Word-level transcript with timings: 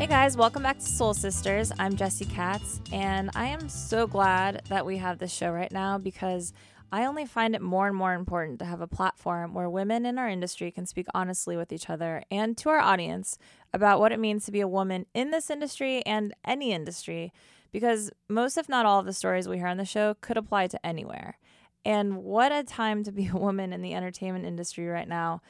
Hey 0.00 0.06
guys, 0.06 0.34
welcome 0.34 0.62
back 0.62 0.78
to 0.78 0.86
Soul 0.86 1.12
Sisters. 1.12 1.72
I'm 1.78 1.94
Jessie 1.94 2.24
Katz, 2.24 2.80
and 2.90 3.28
I 3.34 3.48
am 3.48 3.68
so 3.68 4.06
glad 4.06 4.62
that 4.70 4.86
we 4.86 4.96
have 4.96 5.18
this 5.18 5.30
show 5.30 5.50
right 5.50 5.70
now 5.70 5.98
because 5.98 6.54
I 6.90 7.04
only 7.04 7.26
find 7.26 7.54
it 7.54 7.60
more 7.60 7.86
and 7.86 7.94
more 7.94 8.14
important 8.14 8.60
to 8.60 8.64
have 8.64 8.80
a 8.80 8.86
platform 8.86 9.52
where 9.52 9.68
women 9.68 10.06
in 10.06 10.16
our 10.16 10.26
industry 10.26 10.70
can 10.70 10.86
speak 10.86 11.04
honestly 11.12 11.54
with 11.54 11.70
each 11.70 11.90
other 11.90 12.22
and 12.30 12.56
to 12.56 12.70
our 12.70 12.78
audience 12.78 13.36
about 13.74 14.00
what 14.00 14.10
it 14.10 14.18
means 14.18 14.46
to 14.46 14.52
be 14.52 14.62
a 14.62 14.66
woman 14.66 15.04
in 15.12 15.32
this 15.32 15.50
industry 15.50 16.00
and 16.06 16.32
any 16.46 16.72
industry, 16.72 17.30
because 17.70 18.10
most, 18.26 18.56
if 18.56 18.70
not 18.70 18.86
all, 18.86 19.00
of 19.00 19.06
the 19.06 19.12
stories 19.12 19.48
we 19.48 19.58
hear 19.58 19.66
on 19.66 19.76
the 19.76 19.84
show 19.84 20.14
could 20.22 20.38
apply 20.38 20.66
to 20.68 20.86
anywhere. 20.86 21.36
And 21.84 22.24
what 22.24 22.52
a 22.52 22.64
time 22.64 23.04
to 23.04 23.12
be 23.12 23.26
a 23.26 23.36
woman 23.36 23.74
in 23.74 23.82
the 23.82 23.92
entertainment 23.92 24.46
industry 24.46 24.86
right 24.86 25.08
now 25.08 25.42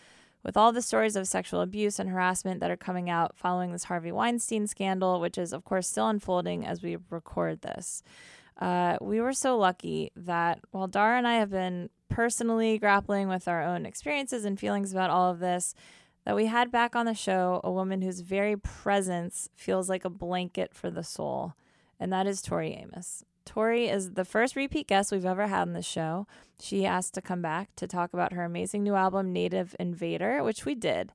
with 0.43 0.57
all 0.57 0.73
the 0.73 0.83
stories 0.83 1.17
of 1.17 1.29
sexual 1.29 1.61
abuse 1.61 1.99
and 1.99 2.11
harassment 2.11 2.61
that 2.61 2.71
are 2.71 2.77
coming 2.77 3.11
out 3.11 3.37
following 3.37 3.73
this 3.73 3.85
Harvey 3.85 4.13
Weinstein 4.13 4.67
scandal, 4.67 5.21
which 5.21 5.37
is, 5.37 5.53
of 5.53 5.65
course, 5.65 5.89
still 5.89 6.09
unfolding 6.09 6.65
as 6.65 6.83
we 6.83 6.97
record 7.11 7.61
this. 7.61 8.03
Uh, 8.59 8.97
we 9.01 9.21
were 9.21 9.33
so 9.33 9.57
lucky 9.57 10.13
that 10.17 10.61
while 10.71 10.87
Dara 10.87 11.19
and 11.19 11.27
I 11.27 11.37
have 11.37 11.51
been 11.51 11.89
personally 12.09 12.79
grappling 12.79 13.29
with 13.29 13.49
our 13.49 13.63
own 13.63 13.87
experiences 13.87 14.45
and 14.45 14.59
feelings 14.59 14.93
about 14.93 15.11
all 15.11 15.31
of 15.31 15.39
this, 15.39 15.75
that 16.25 16.37
we 16.37 16.47
had 16.47 16.71
back 16.71 16.95
on 16.95 17.07
the 17.07 17.15
show 17.15 17.61
a 17.65 17.73
woman 17.73 18.03
whose 18.03 18.21
very 18.21 18.57
presence 18.57 19.49
feels 19.57 19.89
like 19.89 20.05
a 20.05 20.11
blanket 20.11 20.75
for 20.75 20.91
the 20.91 21.05
soul, 21.05 21.55
and 21.99 22.13
that 22.13 22.27
is 22.27 22.43
Tori 22.43 22.75
Amos. 22.75 23.25
Tori 23.45 23.89
is 23.89 24.13
the 24.13 24.25
first 24.25 24.57
repeat 24.57 24.87
guest 24.87 25.13
we've 25.13 25.25
ever 25.25 25.47
had 25.47 25.63
on 25.63 25.73
the 25.73 25.83
show. 25.83 26.27
She 26.61 26.87
asked 26.87 27.15
to 27.15 27.23
come 27.23 27.43
back 27.43 27.75
to 27.77 27.87
talk 27.87 28.13
about 28.13 28.33
her 28.33 28.45
amazing 28.45 28.83
new 28.83 28.95
album, 28.95 29.33
Native 29.33 29.75
Invader, 29.79 30.43
which 30.43 30.65
we 30.65 30.75
did. 30.75 31.13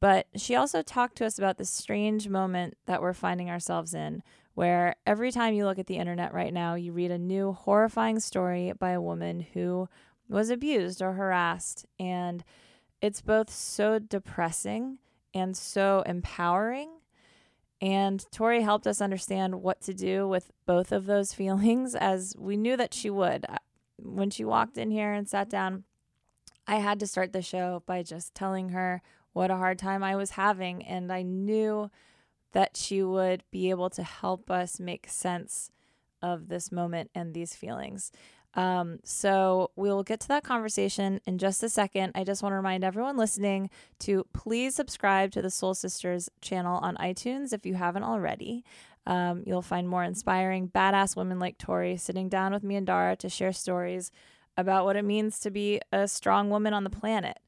But 0.00 0.26
she 0.36 0.54
also 0.54 0.82
talked 0.82 1.16
to 1.18 1.26
us 1.26 1.38
about 1.38 1.58
the 1.58 1.64
strange 1.64 2.28
moment 2.28 2.76
that 2.86 3.02
we're 3.02 3.12
finding 3.12 3.50
ourselves 3.50 3.94
in, 3.94 4.22
where 4.54 4.96
every 5.06 5.32
time 5.32 5.54
you 5.54 5.64
look 5.64 5.78
at 5.78 5.86
the 5.86 5.96
internet 5.96 6.32
right 6.32 6.52
now, 6.52 6.74
you 6.74 6.92
read 6.92 7.10
a 7.10 7.18
new 7.18 7.52
horrifying 7.52 8.20
story 8.20 8.72
by 8.78 8.90
a 8.90 9.00
woman 9.00 9.46
who 9.54 9.88
was 10.28 10.50
abused 10.50 11.02
or 11.02 11.14
harassed. 11.14 11.86
And 11.98 12.44
it's 13.00 13.20
both 13.20 13.50
so 13.50 13.98
depressing 13.98 14.98
and 15.34 15.56
so 15.56 16.02
empowering 16.06 16.97
and 17.80 18.24
Tori 18.32 18.62
helped 18.62 18.86
us 18.86 19.00
understand 19.00 19.62
what 19.62 19.80
to 19.82 19.94
do 19.94 20.26
with 20.26 20.50
both 20.66 20.92
of 20.92 21.06
those 21.06 21.32
feelings 21.34 21.94
as 21.94 22.34
we 22.38 22.56
knew 22.56 22.76
that 22.76 22.94
she 22.94 23.10
would. 23.10 23.46
When 24.00 24.30
she 24.30 24.44
walked 24.44 24.78
in 24.78 24.90
here 24.90 25.12
and 25.12 25.28
sat 25.28 25.48
down, 25.48 25.84
I 26.66 26.76
had 26.76 27.00
to 27.00 27.06
start 27.06 27.32
the 27.32 27.42
show 27.42 27.82
by 27.86 28.02
just 28.02 28.34
telling 28.34 28.70
her 28.70 29.02
what 29.32 29.50
a 29.50 29.56
hard 29.56 29.78
time 29.78 30.02
I 30.02 30.16
was 30.16 30.30
having. 30.32 30.84
And 30.84 31.12
I 31.12 31.22
knew 31.22 31.90
that 32.52 32.76
she 32.76 33.02
would 33.02 33.42
be 33.50 33.70
able 33.70 33.90
to 33.90 34.02
help 34.02 34.50
us 34.50 34.80
make 34.80 35.08
sense 35.08 35.70
of 36.20 36.48
this 36.48 36.72
moment 36.72 37.10
and 37.14 37.34
these 37.34 37.54
feelings. 37.54 38.10
Um, 38.58 38.98
so 39.04 39.70
we'll 39.76 40.02
get 40.02 40.18
to 40.18 40.28
that 40.28 40.42
conversation 40.42 41.20
in 41.26 41.38
just 41.38 41.62
a 41.62 41.68
second. 41.68 42.10
I 42.16 42.24
just 42.24 42.42
want 42.42 42.54
to 42.54 42.56
remind 42.56 42.82
everyone 42.82 43.16
listening 43.16 43.70
to 44.00 44.26
please 44.32 44.74
subscribe 44.74 45.30
to 45.32 45.42
the 45.42 45.48
Soul 45.48 45.74
Sisters 45.74 46.28
channel 46.40 46.78
on 46.78 46.96
iTunes 46.96 47.52
if 47.52 47.64
you 47.64 47.74
haven't 47.74 48.02
already. 48.02 48.64
Um, 49.06 49.44
you'll 49.46 49.62
find 49.62 49.88
more 49.88 50.02
inspiring, 50.02 50.70
badass 50.70 51.14
women 51.14 51.38
like 51.38 51.56
Tori 51.56 51.96
sitting 51.96 52.28
down 52.28 52.52
with 52.52 52.64
me 52.64 52.74
and 52.74 52.84
Dara 52.84 53.14
to 53.18 53.28
share 53.28 53.52
stories 53.52 54.10
about 54.56 54.84
what 54.84 54.96
it 54.96 55.04
means 55.04 55.38
to 55.38 55.52
be 55.52 55.80
a 55.92 56.08
strong 56.08 56.50
woman 56.50 56.74
on 56.74 56.82
the 56.82 56.90
planet. 56.90 57.38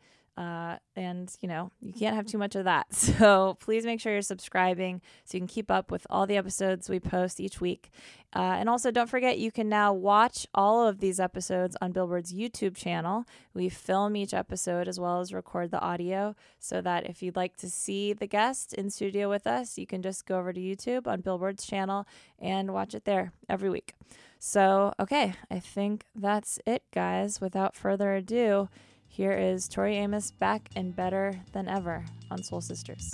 Uh, 0.41 0.79
and 0.97 1.37
you 1.43 1.49
know, 1.49 1.71
you 1.83 1.93
can't 1.93 2.17
have 2.17 2.25
too 2.25 2.39
much 2.39 2.57
of 2.57 2.65
that. 2.65 2.87
So 3.21 3.59
please 3.61 3.85
make 3.85 4.01
sure 4.01 4.13
you're 4.13 4.23
subscribing 4.23 5.03
so 5.25 5.37
you 5.37 5.41
can 5.41 5.49
keep 5.49 5.71
up 5.71 5.91
with 5.91 6.07
all 6.09 6.27
the 6.27 6.37
episodes 6.37 6.89
we 6.89 6.99
post 6.99 7.41
each 7.41 7.61
week. 7.61 7.91
Uh, 8.35 8.57
and 8.59 8.69
also, 8.69 8.91
don't 8.91 9.11
forget 9.11 9.39
you 9.39 9.51
can 9.51 9.69
now 9.69 9.93
watch 9.93 10.47
all 10.55 10.87
of 10.87 11.01
these 11.01 11.21
episodes 11.21 11.77
on 11.83 11.93
Billboard's 11.93 12.33
YouTube 12.33 12.77
channel. 12.77 13.25
We 13.53 13.69
film 13.69 14.17
each 14.17 14.33
episode 14.33 14.89
as 14.89 14.99
well 14.99 15.21
as 15.21 15.35
record 15.35 15.71
the 15.73 15.81
audio 15.81 16.35
so 16.59 16.81
that 16.81 17.07
if 17.07 17.23
you'd 17.23 17.37
like 17.37 17.57
to 17.59 17.69
see 17.69 18.15
the 18.15 18.29
guest 18.29 18.73
in 18.73 18.89
studio 18.89 19.29
with 19.29 19.47
us, 19.47 19.77
you 19.77 19.87
can 19.87 20.01
just 20.01 20.25
go 20.25 20.39
over 20.39 20.53
to 20.53 20.61
YouTube 20.61 21.07
on 21.07 21.21
Billboard's 21.21 21.67
channel 21.67 22.07
and 22.39 22.73
watch 22.73 22.95
it 22.95 23.05
there 23.05 23.33
every 23.49 23.69
week. 23.69 23.95
So, 24.39 24.95
okay, 24.99 25.35
I 25.51 25.59
think 25.59 26.07
that's 26.15 26.59
it, 26.67 26.85
guys. 26.95 27.43
Without 27.43 27.77
further 27.77 28.15
ado, 28.15 28.71
here 29.11 29.33
is 29.33 29.69
Tori 29.69 29.97
Amos 29.97 30.31
back 30.31 30.71
and 30.77 30.95
better 30.95 31.41
than 31.53 31.69
ever 31.69 32.05
on 32.31 32.45
Soul 32.45 32.61
Sisters. 32.61 33.13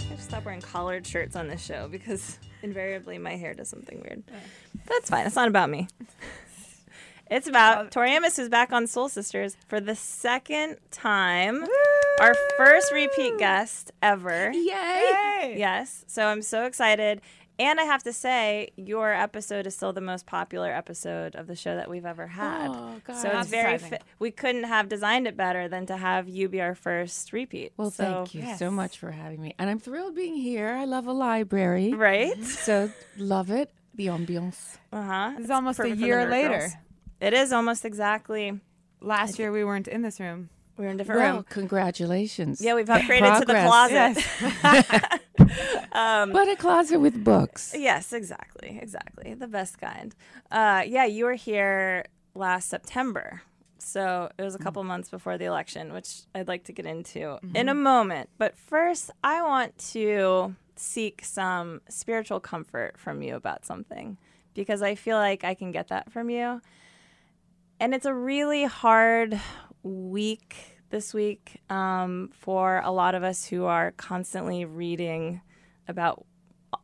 I 0.00 0.14
just 0.14 0.24
stop 0.24 0.46
wearing 0.46 0.62
collared 0.62 1.06
shirts 1.06 1.36
on 1.36 1.48
this 1.48 1.62
show 1.62 1.86
because 1.86 2.38
invariably 2.62 3.18
my 3.18 3.36
hair 3.36 3.52
does 3.52 3.68
something 3.68 4.00
weird. 4.00 4.22
That's 4.86 5.10
fine. 5.10 5.26
It's 5.26 5.36
not 5.36 5.48
about 5.48 5.68
me. 5.70 5.86
It's 7.30 7.48
about 7.48 7.90
Tori 7.92 8.10
Amos, 8.10 8.36
who's 8.36 8.50
back 8.50 8.74
on 8.74 8.86
Soul 8.86 9.08
Sisters 9.08 9.56
for 9.66 9.80
the 9.80 9.94
second 9.94 10.76
time. 10.90 11.62
Woo! 11.62 11.68
Our 12.20 12.34
first 12.58 12.92
repeat 12.92 13.38
guest 13.38 13.90
ever. 14.02 14.50
Yay! 14.52 14.60
Yay! 14.60 15.54
Yes. 15.56 16.04
So 16.08 16.26
I'm 16.26 16.42
so 16.42 16.66
excited. 16.66 17.22
And 17.62 17.78
I 17.78 17.84
have 17.84 18.02
to 18.02 18.12
say, 18.12 18.70
your 18.74 19.12
episode 19.12 19.68
is 19.68 19.76
still 19.76 19.92
the 19.92 20.00
most 20.00 20.26
popular 20.26 20.72
episode 20.72 21.36
of 21.36 21.46
the 21.46 21.54
show 21.54 21.76
that 21.76 21.88
we've 21.88 22.04
ever 22.04 22.26
had. 22.26 22.70
Oh, 22.72 23.00
God. 23.06 23.16
So 23.16 23.28
it's 23.28 23.48
very. 23.48 23.78
Fi- 23.78 24.00
we 24.18 24.32
couldn't 24.32 24.64
have 24.64 24.88
designed 24.88 25.28
it 25.28 25.36
better 25.36 25.68
than 25.68 25.86
to 25.86 25.96
have 25.96 26.28
you 26.28 26.48
be 26.48 26.60
our 26.60 26.74
first 26.74 27.32
repeat. 27.32 27.72
Well, 27.76 27.92
so, 27.92 28.02
thank 28.02 28.34
you 28.34 28.42
yes. 28.42 28.58
so 28.58 28.68
much 28.68 28.98
for 28.98 29.12
having 29.12 29.40
me, 29.40 29.54
and 29.60 29.70
I'm 29.70 29.78
thrilled 29.78 30.16
being 30.16 30.34
here. 30.34 30.70
I 30.70 30.86
love 30.86 31.06
a 31.06 31.12
library, 31.12 31.94
right? 31.94 32.34
So 32.42 32.90
love 33.16 33.50
it. 33.52 33.70
The 33.94 34.06
ambiance. 34.06 34.78
Uh 34.92 35.02
huh. 35.02 35.30
It's, 35.34 35.42
it's 35.42 35.50
almost 35.50 35.78
a 35.78 35.94
year 35.94 36.28
later. 36.28 36.58
Girls. 36.58 36.72
It 37.20 37.32
is 37.32 37.52
almost 37.52 37.84
exactly. 37.84 38.58
Last 39.00 39.38
year 39.38 39.52
we 39.52 39.62
weren't 39.62 39.86
in 39.86 40.02
this 40.02 40.18
room. 40.18 40.48
We 40.76 40.84
were 40.84 40.90
in 40.90 40.96
a 40.96 40.98
different 40.98 41.20
well, 41.20 41.34
room. 41.36 41.46
Congratulations. 41.48 42.60
Yeah, 42.60 42.74
we've 42.74 42.86
upgraded 42.86 43.40
to 43.40 43.46
the 43.46 43.52
closet. 43.52 44.24
Yes. 44.62 45.20
um, 45.92 46.32
but 46.32 46.48
a 46.48 46.56
closet 46.56 47.00
with 47.00 47.24
books. 47.24 47.74
Yes, 47.76 48.12
exactly. 48.12 48.78
Exactly. 48.80 49.34
The 49.34 49.46
best 49.46 49.80
kind. 49.80 50.14
Uh, 50.50 50.82
yeah, 50.86 51.04
you 51.04 51.24
were 51.24 51.34
here 51.34 52.04
last 52.34 52.68
September. 52.68 53.42
So 53.78 54.30
it 54.38 54.42
was 54.42 54.54
a 54.54 54.58
couple 54.58 54.82
mm. 54.84 54.86
months 54.86 55.10
before 55.10 55.38
the 55.38 55.46
election, 55.46 55.92
which 55.92 56.20
I'd 56.34 56.48
like 56.48 56.64
to 56.64 56.72
get 56.72 56.86
into 56.86 57.18
mm-hmm. 57.18 57.56
in 57.56 57.68
a 57.68 57.74
moment. 57.74 58.30
But 58.38 58.56
first, 58.56 59.10
I 59.24 59.42
want 59.42 59.76
to 59.92 60.54
seek 60.76 61.24
some 61.24 61.80
spiritual 61.88 62.40
comfort 62.40 62.98
from 62.98 63.22
you 63.22 63.34
about 63.34 63.64
something 63.64 64.18
because 64.54 64.82
I 64.82 64.94
feel 64.94 65.16
like 65.16 65.44
I 65.44 65.54
can 65.54 65.72
get 65.72 65.88
that 65.88 66.12
from 66.12 66.30
you. 66.30 66.60
And 67.80 67.94
it's 67.94 68.06
a 68.06 68.14
really 68.14 68.64
hard 68.64 69.40
week 69.82 70.71
this 70.92 71.12
week 71.12 71.60
um, 71.68 72.30
for 72.32 72.80
a 72.84 72.92
lot 72.92 73.16
of 73.16 73.24
us 73.24 73.46
who 73.46 73.64
are 73.64 73.90
constantly 73.92 74.64
reading 74.64 75.40
about 75.88 76.24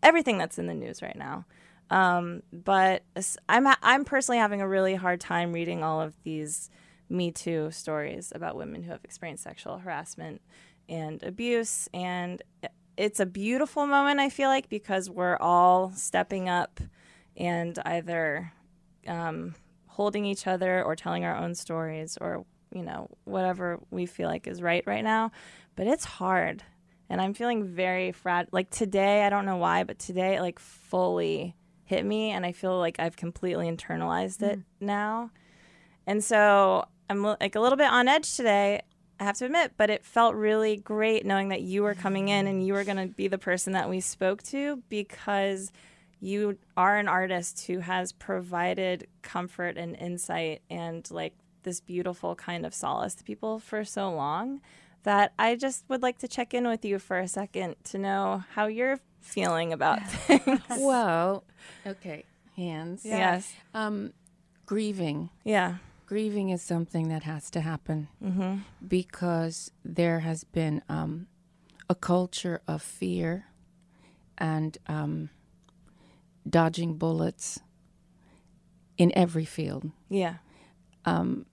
everything 0.02 0.38
that's 0.38 0.58
in 0.58 0.66
the 0.66 0.74
news 0.74 1.00
right 1.00 1.16
now. 1.16 1.44
Um, 1.90 2.42
but 2.52 3.04
I'm 3.48 3.66
I'm 3.82 4.04
personally 4.04 4.38
having 4.38 4.60
a 4.60 4.68
really 4.68 4.96
hard 4.96 5.20
time 5.20 5.52
reading 5.52 5.84
all 5.84 6.00
of 6.00 6.14
these 6.24 6.70
Me 7.08 7.30
Too 7.30 7.70
stories 7.70 8.32
about 8.34 8.56
women 8.56 8.82
who 8.82 8.90
have 8.90 9.04
experienced 9.04 9.44
sexual 9.44 9.78
harassment 9.78 10.42
and 10.88 11.22
abuse, 11.22 11.88
and 11.94 12.42
it's 12.96 13.20
a 13.20 13.26
beautiful 13.26 13.86
moment. 13.86 14.20
I 14.20 14.28
feel 14.28 14.48
like 14.48 14.68
because 14.68 15.08
we're 15.08 15.36
all 15.36 15.92
stepping 15.94 16.48
up 16.48 16.80
and 17.36 17.78
either 17.84 18.52
um, 19.06 19.54
holding 19.86 20.24
each 20.24 20.46
other 20.46 20.82
or 20.82 20.96
telling 20.96 21.24
our 21.24 21.36
own 21.36 21.54
stories 21.54 22.18
or 22.20 22.44
you 22.72 22.82
know 22.82 23.08
whatever 23.24 23.80
we 23.90 24.06
feel 24.06 24.28
like 24.28 24.46
is 24.46 24.62
right 24.62 24.84
right 24.86 25.04
now. 25.04 25.32
But 25.76 25.86
it's 25.86 26.04
hard, 26.04 26.62
and 27.08 27.20
I'm 27.20 27.34
feeling 27.34 27.64
very 27.64 28.12
fragile. 28.12 28.50
Like 28.52 28.70
today, 28.70 29.24
I 29.24 29.30
don't 29.30 29.46
know 29.46 29.56
why, 29.56 29.84
but 29.84 29.98
today, 29.98 30.40
like 30.40 30.58
fully 30.58 31.54
hit 31.88 32.04
me 32.04 32.30
and 32.32 32.44
I 32.44 32.52
feel 32.52 32.78
like 32.78 33.00
I've 33.00 33.16
completely 33.16 33.66
internalized 33.66 34.42
it 34.42 34.58
mm. 34.58 34.64
now. 34.78 35.30
And 36.06 36.22
so 36.22 36.84
I'm 37.08 37.22
like 37.22 37.56
a 37.56 37.60
little 37.60 37.78
bit 37.78 37.90
on 37.90 38.08
edge 38.08 38.36
today, 38.36 38.82
I 39.18 39.24
have 39.24 39.38
to 39.38 39.46
admit, 39.46 39.72
but 39.78 39.88
it 39.88 40.04
felt 40.04 40.34
really 40.34 40.76
great 40.76 41.24
knowing 41.24 41.48
that 41.48 41.62
you 41.62 41.82
were 41.82 41.94
coming 41.94 42.28
in 42.28 42.46
and 42.46 42.64
you 42.64 42.74
were 42.74 42.84
going 42.84 42.98
to 42.98 43.12
be 43.12 43.26
the 43.26 43.38
person 43.38 43.72
that 43.72 43.88
we 43.88 44.00
spoke 44.00 44.42
to 44.44 44.82
because 44.90 45.72
you 46.20 46.58
are 46.76 46.98
an 46.98 47.08
artist 47.08 47.66
who 47.66 47.78
has 47.78 48.12
provided 48.12 49.08
comfort 49.22 49.78
and 49.78 49.96
insight 49.96 50.60
and 50.68 51.10
like 51.10 51.34
this 51.68 51.80
beautiful 51.80 52.34
kind 52.34 52.64
of 52.64 52.72
solace 52.72 53.14
to 53.14 53.22
people 53.22 53.58
for 53.58 53.84
so 53.84 54.10
long 54.10 54.62
that 55.02 55.34
I 55.38 55.54
just 55.54 55.84
would 55.88 56.02
like 56.02 56.18
to 56.20 56.28
check 56.28 56.54
in 56.54 56.66
with 56.66 56.82
you 56.82 56.98
for 56.98 57.18
a 57.18 57.28
second 57.28 57.76
to 57.84 57.98
know 57.98 58.42
how 58.54 58.68
you're 58.68 59.00
feeling 59.20 59.74
about 59.74 60.06
things. 60.08 60.62
Well, 60.78 61.44
okay, 61.86 62.24
hands. 62.56 63.02
Yes. 63.04 63.52
Um, 63.74 64.14
grieving. 64.64 65.28
Yeah. 65.44 65.76
Grieving 66.06 66.48
is 66.48 66.62
something 66.62 67.10
that 67.10 67.24
has 67.24 67.50
to 67.50 67.60
happen 67.60 68.08
mm-hmm. 68.24 68.60
because 68.86 69.70
there 69.84 70.20
has 70.20 70.44
been 70.44 70.80
um, 70.88 71.26
a 71.90 71.94
culture 71.94 72.62
of 72.66 72.80
fear 72.80 73.44
and 74.38 74.78
um, 74.86 75.28
dodging 76.48 76.94
bullets 76.94 77.60
in 78.96 79.12
every 79.14 79.44
field. 79.44 79.90
Yeah. 80.08 80.36
Um, 81.04 81.44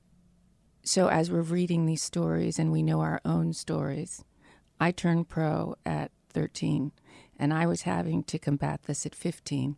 so 0.86 1.10
as 1.10 1.32
we're 1.32 1.42
reading 1.42 1.86
these 1.86 2.04
stories 2.04 2.60
and 2.60 2.72
we 2.72 2.84
know 2.84 3.02
our 3.02 3.20
own 3.26 3.54
stories, 3.54 4.24
I 4.80 4.92
turned 4.92 5.28
pro 5.28 5.76
at 5.86 6.12
13 6.30 6.92
and 7.38 7.54
I 7.54 7.66
was 7.66 7.84
having 7.84 8.24
to 8.24 8.38
combat 8.38 8.84
this 8.84 9.06
at 9.06 9.16
15. 9.16 9.78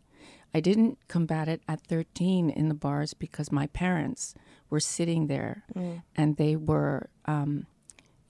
I 0.52 0.60
didn't 0.60 0.98
combat 1.08 1.48
it 1.48 1.62
at 1.66 1.86
13 1.86 2.50
in 2.50 2.68
the 2.68 2.74
bars 2.74 3.14
because 3.14 3.50
my 3.50 3.68
parents 3.68 4.34
were 4.68 4.80
sitting 4.80 5.28
there 5.28 5.64
mm. 5.74 6.02
and 6.14 6.36
they 6.36 6.56
were, 6.56 7.08
um, 7.24 7.66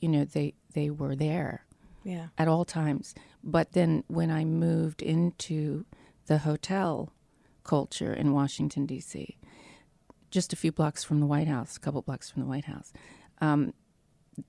you 0.01 0.09
know, 0.09 0.25
they, 0.25 0.55
they 0.73 0.89
were 0.89 1.17
there 1.17 1.65
yeah. 2.05 2.29
at 2.39 2.49
all 2.49 2.65
times. 2.65 3.15
But 3.43 3.73
then 3.73 4.05
when 4.07 4.31
I 4.31 4.45
moved 4.45 5.03
into 5.03 5.85
the 6.27 6.39
hotel 6.39 7.13
culture 7.65 8.13
in 8.13 8.33
Washington, 8.33 8.87
D.C., 8.87 9.38
just 10.31 10.53
a 10.53 10.57
few 10.57 10.73
blocks 10.73 11.05
from 11.05 11.21
the 11.21 11.27
White 11.27 11.49
House, 11.49 11.77
a 11.77 11.81
couple 11.81 12.03
blocks 12.03 12.31
from 12.31 12.43
the 12.43 12.49
White 12.49 12.67
House, 12.67 12.93
um, 13.41 13.73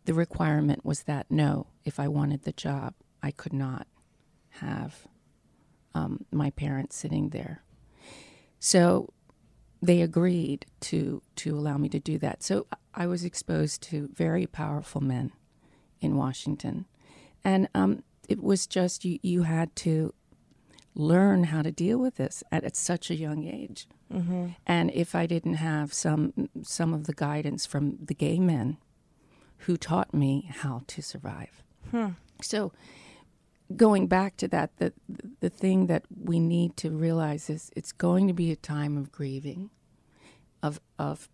the 0.05 0.13
requirement 0.13 0.85
was 0.85 1.03
that 1.03 1.25
no, 1.29 1.67
if 1.83 1.99
I 1.99 2.07
wanted 2.07 2.43
the 2.43 2.51
job, 2.51 2.93
I 3.23 3.31
could 3.31 3.53
not 3.53 3.87
have 4.49 5.07
um, 5.93 6.25
my 6.31 6.51
parents 6.51 6.95
sitting 6.95 7.29
there. 7.29 7.63
So 8.59 9.13
they 9.81 10.01
agreed 10.01 10.65
to 10.81 11.21
to 11.37 11.57
allow 11.57 11.77
me 11.77 11.89
to 11.89 11.99
do 11.99 12.17
that. 12.19 12.43
So 12.43 12.67
I 12.93 13.07
was 13.07 13.23
exposed 13.23 13.81
to 13.83 14.09
very 14.13 14.45
powerful 14.45 15.01
men 15.01 15.31
in 16.01 16.17
Washington, 16.17 16.85
and 17.43 17.69
um, 17.73 18.03
it 18.27 18.43
was 18.43 18.67
just 18.67 19.05
you 19.05 19.19
you 19.23 19.43
had 19.43 19.75
to 19.77 20.13
learn 20.99 21.45
how 21.45 21.61
to 21.61 21.71
deal 21.71 21.97
with 21.97 22.15
this 22.15 22.43
at, 22.51 22.63
at 22.63 22.75
such 22.75 23.09
a 23.09 23.15
young 23.15 23.45
age. 23.45 23.87
Mm-hmm. 24.13 24.47
And 24.67 24.91
if 24.91 25.15
I 25.15 25.25
didn't 25.25 25.55
have 25.55 25.93
some 25.93 26.49
some 26.61 26.93
of 26.93 27.05
the 27.05 27.13
guidance 27.13 27.65
from 27.65 27.97
the 28.03 28.13
gay 28.13 28.39
men 28.39 28.77
who 29.59 29.77
taught 29.77 30.13
me 30.13 30.49
how 30.61 30.81
to 30.87 31.01
survive, 31.01 31.63
hmm. 31.91 32.09
so 32.41 32.71
going 33.75 34.07
back 34.07 34.35
to 34.37 34.47
that, 34.49 34.75
the 34.77 34.93
the 35.39 35.49
thing 35.49 35.87
that 35.87 36.03
we 36.23 36.39
need 36.39 36.75
to 36.77 36.89
realize 36.89 37.49
is 37.49 37.71
it's 37.75 37.91
going 37.91 38.27
to 38.27 38.33
be 38.33 38.51
a 38.51 38.55
time 38.55 38.97
of 38.97 39.11
grieving, 39.11 39.69
of 40.61 40.79
of 40.97 41.29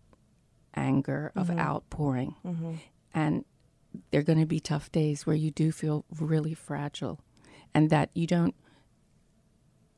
anger, 0.74 1.32
of 1.34 1.48
mm-hmm. 1.48 1.58
outpouring, 1.58 2.36
mm-hmm. 2.44 2.74
and 3.14 3.44
there 4.10 4.20
are 4.20 4.24
going 4.24 4.40
to 4.40 4.46
be 4.46 4.60
tough 4.60 4.92
days 4.92 5.26
where 5.26 5.36
you 5.36 5.50
do 5.50 5.72
feel 5.72 6.04
really 6.20 6.54
fragile, 6.54 7.20
and 7.74 7.90
that 7.90 8.10
you 8.14 8.26
don't. 8.26 8.54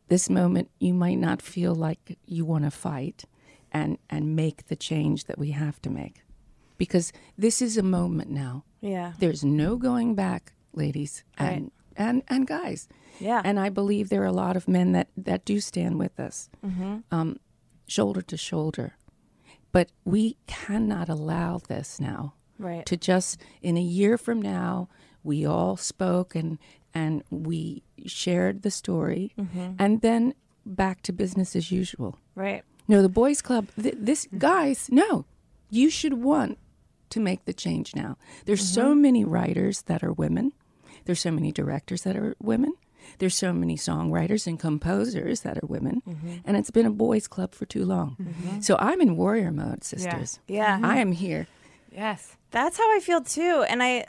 This 0.08 0.28
moment, 0.30 0.70
you 0.78 0.94
might 0.94 1.18
not 1.18 1.42
feel 1.42 1.74
like 1.74 2.18
you 2.26 2.44
want 2.44 2.64
to 2.64 2.70
fight, 2.70 3.24
and 3.72 3.98
and 4.08 4.34
make 4.34 4.66
the 4.66 4.76
change 4.76 5.24
that 5.24 5.38
we 5.38 5.50
have 5.50 5.80
to 5.82 5.90
make, 5.90 6.22
because 6.76 7.12
this 7.36 7.62
is 7.62 7.76
a 7.76 7.82
moment 7.82 8.30
now. 8.30 8.64
Yeah, 8.80 9.12
there's 9.18 9.44
no 9.44 9.76
going 9.76 10.14
back, 10.14 10.52
ladies, 10.72 11.24
right. 11.38 11.50
and 11.50 11.70
and 11.96 12.22
and 12.28 12.46
guys. 12.46 12.88
Yeah. 13.20 13.42
And 13.44 13.58
I 13.58 13.68
believe 13.68 14.08
there 14.08 14.22
are 14.22 14.26
a 14.26 14.32
lot 14.32 14.56
of 14.56 14.68
men 14.68 14.92
that 14.92 15.08
that 15.16 15.44
do 15.44 15.60
stand 15.60 15.98
with 15.98 16.18
us, 16.20 16.48
mm-hmm. 16.64 16.98
um, 17.10 17.38
shoulder 17.86 18.22
to 18.22 18.36
shoulder. 18.36 18.94
But 19.72 19.90
we 20.04 20.36
cannot 20.46 21.08
allow 21.08 21.58
this 21.58 22.00
now. 22.00 22.34
Right. 22.58 22.86
To 22.86 22.96
just 22.96 23.40
in 23.60 23.76
a 23.76 23.82
year 23.82 24.16
from 24.16 24.40
now, 24.40 24.88
we 25.22 25.44
all 25.44 25.76
spoke 25.76 26.34
and 26.34 26.58
and 26.94 27.22
we 27.30 27.82
shared 28.06 28.62
the 28.62 28.70
story, 28.70 29.32
mm-hmm. 29.38 29.72
and 29.78 30.00
then 30.00 30.34
back 30.64 31.02
to 31.02 31.12
business 31.12 31.56
as 31.56 31.70
usual. 31.72 32.18
Right. 32.34 32.62
No, 32.86 33.02
the 33.02 33.08
boys' 33.08 33.42
club. 33.42 33.68
Th- 33.80 33.96
this 33.98 34.26
guys, 34.38 34.88
no, 34.90 35.24
you 35.70 35.90
should 35.90 36.14
want 36.14 36.58
to 37.10 37.20
make 37.20 37.44
the 37.44 37.52
change 37.52 37.94
now. 37.94 38.16
There's 38.44 38.62
mm-hmm. 38.62 38.80
so 38.80 38.94
many 38.94 39.24
writers 39.24 39.82
that 39.82 40.02
are 40.02 40.12
women. 40.12 40.52
There's 41.04 41.20
so 41.20 41.30
many 41.30 41.52
directors 41.52 42.02
that 42.02 42.16
are 42.16 42.34
women. 42.40 42.74
There's 43.18 43.34
so 43.34 43.52
many 43.54 43.76
songwriters 43.76 44.46
and 44.46 44.60
composers 44.60 45.40
that 45.40 45.56
are 45.56 45.66
women, 45.66 46.02
mm-hmm. 46.06 46.36
and 46.44 46.56
it's 46.56 46.70
been 46.70 46.84
a 46.84 46.90
boys' 46.90 47.26
club 47.26 47.54
for 47.54 47.64
too 47.64 47.84
long. 47.84 48.16
Mm-hmm. 48.20 48.60
So 48.60 48.76
I'm 48.78 49.00
in 49.00 49.16
warrior 49.16 49.50
mode, 49.50 49.82
sisters. 49.82 50.40
Yeah, 50.46 50.78
yeah. 50.78 50.86
I 50.86 50.98
am 50.98 51.12
here. 51.12 51.46
Yes, 51.90 52.36
that's 52.50 52.76
how 52.76 52.94
I 52.94 53.00
feel 53.00 53.22
too. 53.22 53.64
And 53.68 53.82
I, 53.82 54.04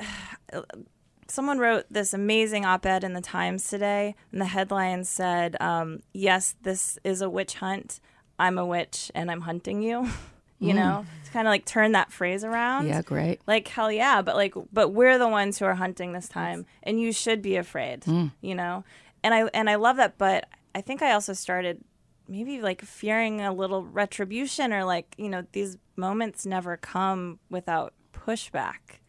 someone 1.29 1.59
wrote 1.59 1.85
this 1.89 2.13
amazing 2.13 2.65
op-ed 2.65 3.03
in 3.03 3.13
the 3.13 3.21
Times 3.21 3.67
today, 3.67 4.15
and 4.31 4.41
the 4.41 4.45
headline 4.45 5.03
said, 5.03 5.59
um, 5.61 6.01
"Yes, 6.13 6.55
this 6.61 6.97
is 7.03 7.21
a 7.21 7.29
witch 7.29 7.55
hunt. 7.55 7.99
I'm 8.37 8.57
a 8.57 8.65
witch, 8.65 9.11
and 9.13 9.29
I'm 9.29 9.41
hunting 9.41 9.81
you." 9.81 10.09
you 10.59 10.73
mm. 10.73 10.75
know 10.75 11.05
to 11.25 11.31
kind 11.31 11.47
of 11.47 11.51
like 11.51 11.65
turn 11.65 11.93
that 11.93 12.11
phrase 12.11 12.43
around 12.43 12.87
yeah 12.87 13.01
great 13.01 13.39
like 13.47 13.67
hell 13.67 13.91
yeah 13.91 14.21
but 14.21 14.35
like 14.35 14.53
but 14.71 14.89
we're 14.89 15.17
the 15.17 15.27
ones 15.27 15.57
who 15.57 15.65
are 15.65 15.75
hunting 15.75 16.11
this 16.11 16.27
time 16.27 16.65
and 16.83 16.99
you 16.99 17.11
should 17.11 17.41
be 17.41 17.55
afraid 17.55 18.01
mm. 18.01 18.31
you 18.41 18.53
know 18.53 18.83
and 19.23 19.33
i 19.33 19.43
and 19.53 19.69
i 19.69 19.75
love 19.75 19.97
that 19.97 20.17
but 20.17 20.47
i 20.75 20.81
think 20.81 21.01
i 21.01 21.11
also 21.11 21.33
started 21.33 21.83
maybe 22.27 22.61
like 22.61 22.81
fearing 22.81 23.41
a 23.41 23.53
little 23.53 23.83
retribution 23.83 24.73
or 24.73 24.83
like 24.83 25.15
you 25.17 25.29
know 25.29 25.43
these 25.53 25.77
moments 25.95 26.45
never 26.45 26.77
come 26.77 27.39
without 27.49 27.93
pushback 28.13 28.99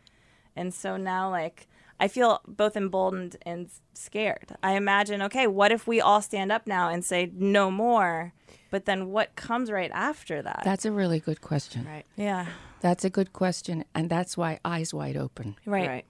and 0.57 0.73
so 0.73 0.97
now 0.97 1.31
like 1.31 1.67
I 2.01 2.09
feel 2.09 2.41
both 2.49 2.77
emboldened 2.77 3.37
and 3.43 3.69
scared. 3.93 4.57
I 4.63 4.73
imagine, 4.73 5.21
okay, 5.23 5.47
what 5.47 5.71
if 5.71 5.87
we 5.87 6.01
all 6.01 6.23
stand 6.23 6.51
up 6.51 6.67
now 6.67 6.89
and 6.89 7.05
say 7.05 7.31
no 7.35 7.71
more? 7.71 8.33
But 8.71 8.87
then 8.87 9.11
what 9.11 9.37
comes 9.37 9.71
right 9.71 9.91
after 9.93 10.41
that? 10.41 10.63
That's 10.65 10.87
a 10.87 10.93
really 10.93 11.21
good 11.21 11.43
question. 11.43 11.85
Right. 11.85 12.07
Yeah. 12.17 12.47
That's 12.81 13.05
a 13.05 13.11
good 13.11 13.35
question. 13.35 13.85
And 13.95 14.09
that's 14.09 14.37
why 14.37 14.61
eyes 14.65 14.95
wide 14.95 15.19
open. 15.19 15.57
Right. 15.67 15.89
Right. 15.89 16.07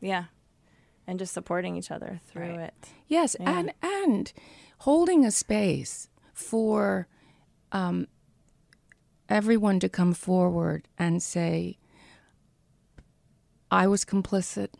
Yeah. 0.00 0.24
And 1.06 1.18
just 1.18 1.32
supporting 1.32 1.76
each 1.76 1.92
other 1.92 2.20
through 2.26 2.56
right. 2.56 2.60
it. 2.60 2.74
Yes. 3.06 3.36
Yeah. 3.38 3.58
And, 3.58 3.72
and 3.82 4.32
holding 4.78 5.24
a 5.24 5.30
space 5.30 6.08
for 6.32 7.06
um, 7.70 8.08
everyone 9.28 9.78
to 9.78 9.88
come 9.88 10.12
forward 10.12 10.88
and 10.98 11.22
say, 11.22 11.78
I 13.70 13.86
was 13.86 14.04
complicit. 14.04 14.70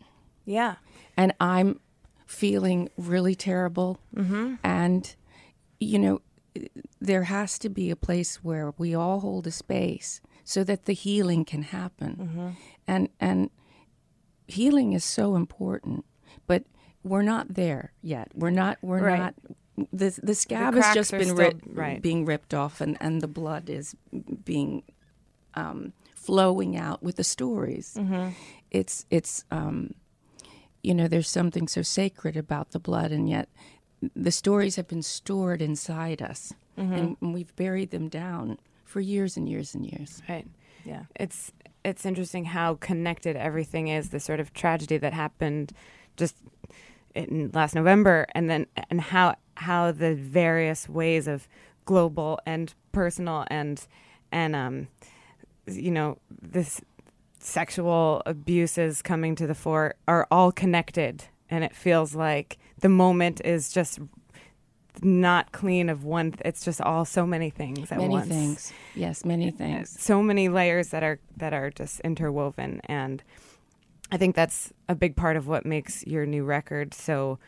Yeah. 0.45 0.75
And 1.17 1.33
I'm 1.39 1.79
feeling 2.25 2.89
really 2.97 3.35
terrible. 3.35 3.99
Mm-hmm. 4.15 4.55
And, 4.63 5.15
you 5.79 5.99
know, 5.99 6.21
there 6.99 7.23
has 7.23 7.57
to 7.59 7.69
be 7.69 7.89
a 7.89 7.95
place 7.95 8.43
where 8.43 8.73
we 8.77 8.93
all 8.95 9.19
hold 9.19 9.47
a 9.47 9.51
space 9.51 10.21
so 10.43 10.63
that 10.63 10.85
the 10.85 10.93
healing 10.93 11.45
can 11.45 11.63
happen. 11.63 12.15
Mm-hmm. 12.15 12.49
And 12.87 13.09
and 13.19 13.49
healing 14.47 14.93
is 14.93 15.05
so 15.05 15.35
important, 15.35 16.05
but 16.47 16.63
we're 17.03 17.21
not 17.21 17.53
there 17.53 17.93
yet. 18.01 18.31
We're 18.35 18.49
not 18.49 18.77
we're 18.81 19.01
right. 19.01 19.19
not 19.19 19.35
the 19.93 20.19
the 20.21 20.35
scab 20.35 20.73
The 20.73 20.81
has 20.81 20.93
just 20.93 21.11
been 21.11 21.35
rip, 21.35 21.61
right. 21.65 22.01
being 22.01 22.25
ripped 22.25 22.53
off, 22.53 22.81
and 22.81 22.97
and 22.99 23.21
the 23.21 23.27
blood 23.27 23.69
is 23.69 23.95
being 24.43 24.83
um, 25.53 25.93
flowing 26.15 26.75
out 26.75 27.01
with 27.01 27.15
the 27.15 27.23
stories. 27.23 27.97
It's 28.71 29.05
it's 29.09 29.45
um, 29.51 29.93
you 30.83 30.93
know 30.93 31.07
there's 31.07 31.29
something 31.29 31.67
so 31.67 31.81
sacred 31.81 32.35
about 32.37 32.71
the 32.71 32.79
blood, 32.79 33.11
and 33.11 33.29
yet 33.29 33.49
the 34.15 34.31
stories 34.31 34.75
have 34.77 34.87
been 34.87 35.03
stored 35.03 35.61
inside 35.61 36.21
us, 36.21 36.53
and 37.21 37.33
we've 37.33 37.55
buried 37.55 37.91
them 37.91 38.09
down 38.09 38.57
for 38.83 38.99
years 38.99 39.37
and 39.37 39.47
years 39.47 39.75
and 39.75 39.85
years. 39.85 40.21
Right. 40.27 40.47
Yeah. 40.85 41.03
It's 41.15 41.51
it's 41.83 42.05
interesting 42.05 42.45
how 42.45 42.75
connected 42.75 43.35
everything 43.35 43.87
is. 43.87 44.09
The 44.09 44.19
sort 44.19 44.39
of 44.39 44.53
tragedy 44.53 44.97
that 44.97 45.13
happened 45.13 45.73
just 46.17 46.35
in 47.15 47.51
last 47.53 47.75
November, 47.75 48.25
and 48.33 48.49
then 48.49 48.65
and 48.89 49.01
how 49.01 49.35
how 49.55 49.91
the 49.91 50.15
various 50.15 50.89
ways 50.89 51.27
of 51.27 51.47
global 51.85 52.39
and 52.45 52.73
personal 52.91 53.45
and 53.47 53.85
and 54.31 54.55
um 54.55 54.87
you 55.67 55.91
know 55.91 56.17
this 56.29 56.81
sexual 57.43 58.21
abuses 58.25 59.01
coming 59.01 59.35
to 59.35 59.47
the 59.47 59.55
fore 59.55 59.95
are 60.07 60.27
all 60.31 60.51
connected, 60.51 61.25
and 61.49 61.63
it 61.63 61.75
feels 61.75 62.15
like 62.15 62.57
the 62.79 62.89
moment 62.89 63.41
is 63.43 63.71
just 63.71 63.99
not 65.01 65.51
clean 65.51 65.89
of 65.89 66.03
one. 66.03 66.35
It's 66.43 66.63
just 66.63 66.81
all 66.81 67.05
so 67.05 67.25
many 67.25 67.49
things 67.49 67.91
at 67.91 67.97
many 67.97 68.09
once 68.09 68.27
things, 68.27 68.73
yes, 68.95 69.23
many 69.25 69.49
uh, 69.49 69.51
things. 69.51 69.89
so 69.99 70.21
many 70.21 70.49
layers 70.49 70.89
that 70.89 71.03
are 71.03 71.19
that 71.37 71.53
are 71.53 71.69
just 71.71 71.99
interwoven 72.01 72.81
and 72.85 73.23
i 74.11 74.17
think 74.17 74.35
that's 74.35 74.71
a 74.89 74.95
big 74.95 75.15
part 75.15 75.37
of 75.37 75.47
what 75.47 75.65
makes 75.65 76.05
your 76.05 76.25
new 76.25 76.43
record 76.43 76.93
so 76.93 77.39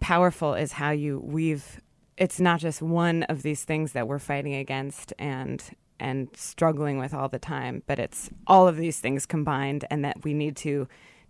powerful 0.00 0.54
is 0.54 0.72
how 0.72 0.90
you 0.90 1.18
weave 1.24 1.80
it's 2.16 2.38
not 2.38 2.60
just 2.60 2.80
one 2.82 3.22
of 3.24 3.42
these 3.42 3.64
things 3.64 3.92
that 3.92 4.06
we're 4.06 4.18
fighting 4.18 4.54
against 4.54 5.12
and 5.18 5.70
and 5.98 6.28
struggling 6.36 6.98
with 6.98 7.14
all 7.14 7.28
the 7.28 7.38
time 7.38 7.82
but 7.86 7.98
it's 7.98 8.30
all 8.46 8.68
of 8.68 8.76
these 8.76 9.00
things 9.00 9.26
combined 9.26 9.84
and 9.90 10.04
that 10.04 10.24
we 10.24 10.34
need 10.34 10.56
to 10.56 10.86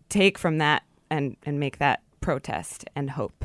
take 0.08 0.38
from 0.38 0.58
that 0.58 0.82
and 1.10 1.36
and 1.44 1.60
make 1.60 1.78
that 1.78 2.02
protest 2.20 2.84
and 2.96 3.10
hope 3.10 3.44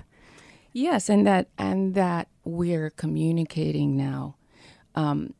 Yes, 0.73 1.09
and 1.09 1.27
that 1.27 1.49
and 1.57 1.95
that 1.95 2.29
we're 2.45 2.91
communicating 2.91 3.97
now. 3.97 4.35
Um, 4.95 5.33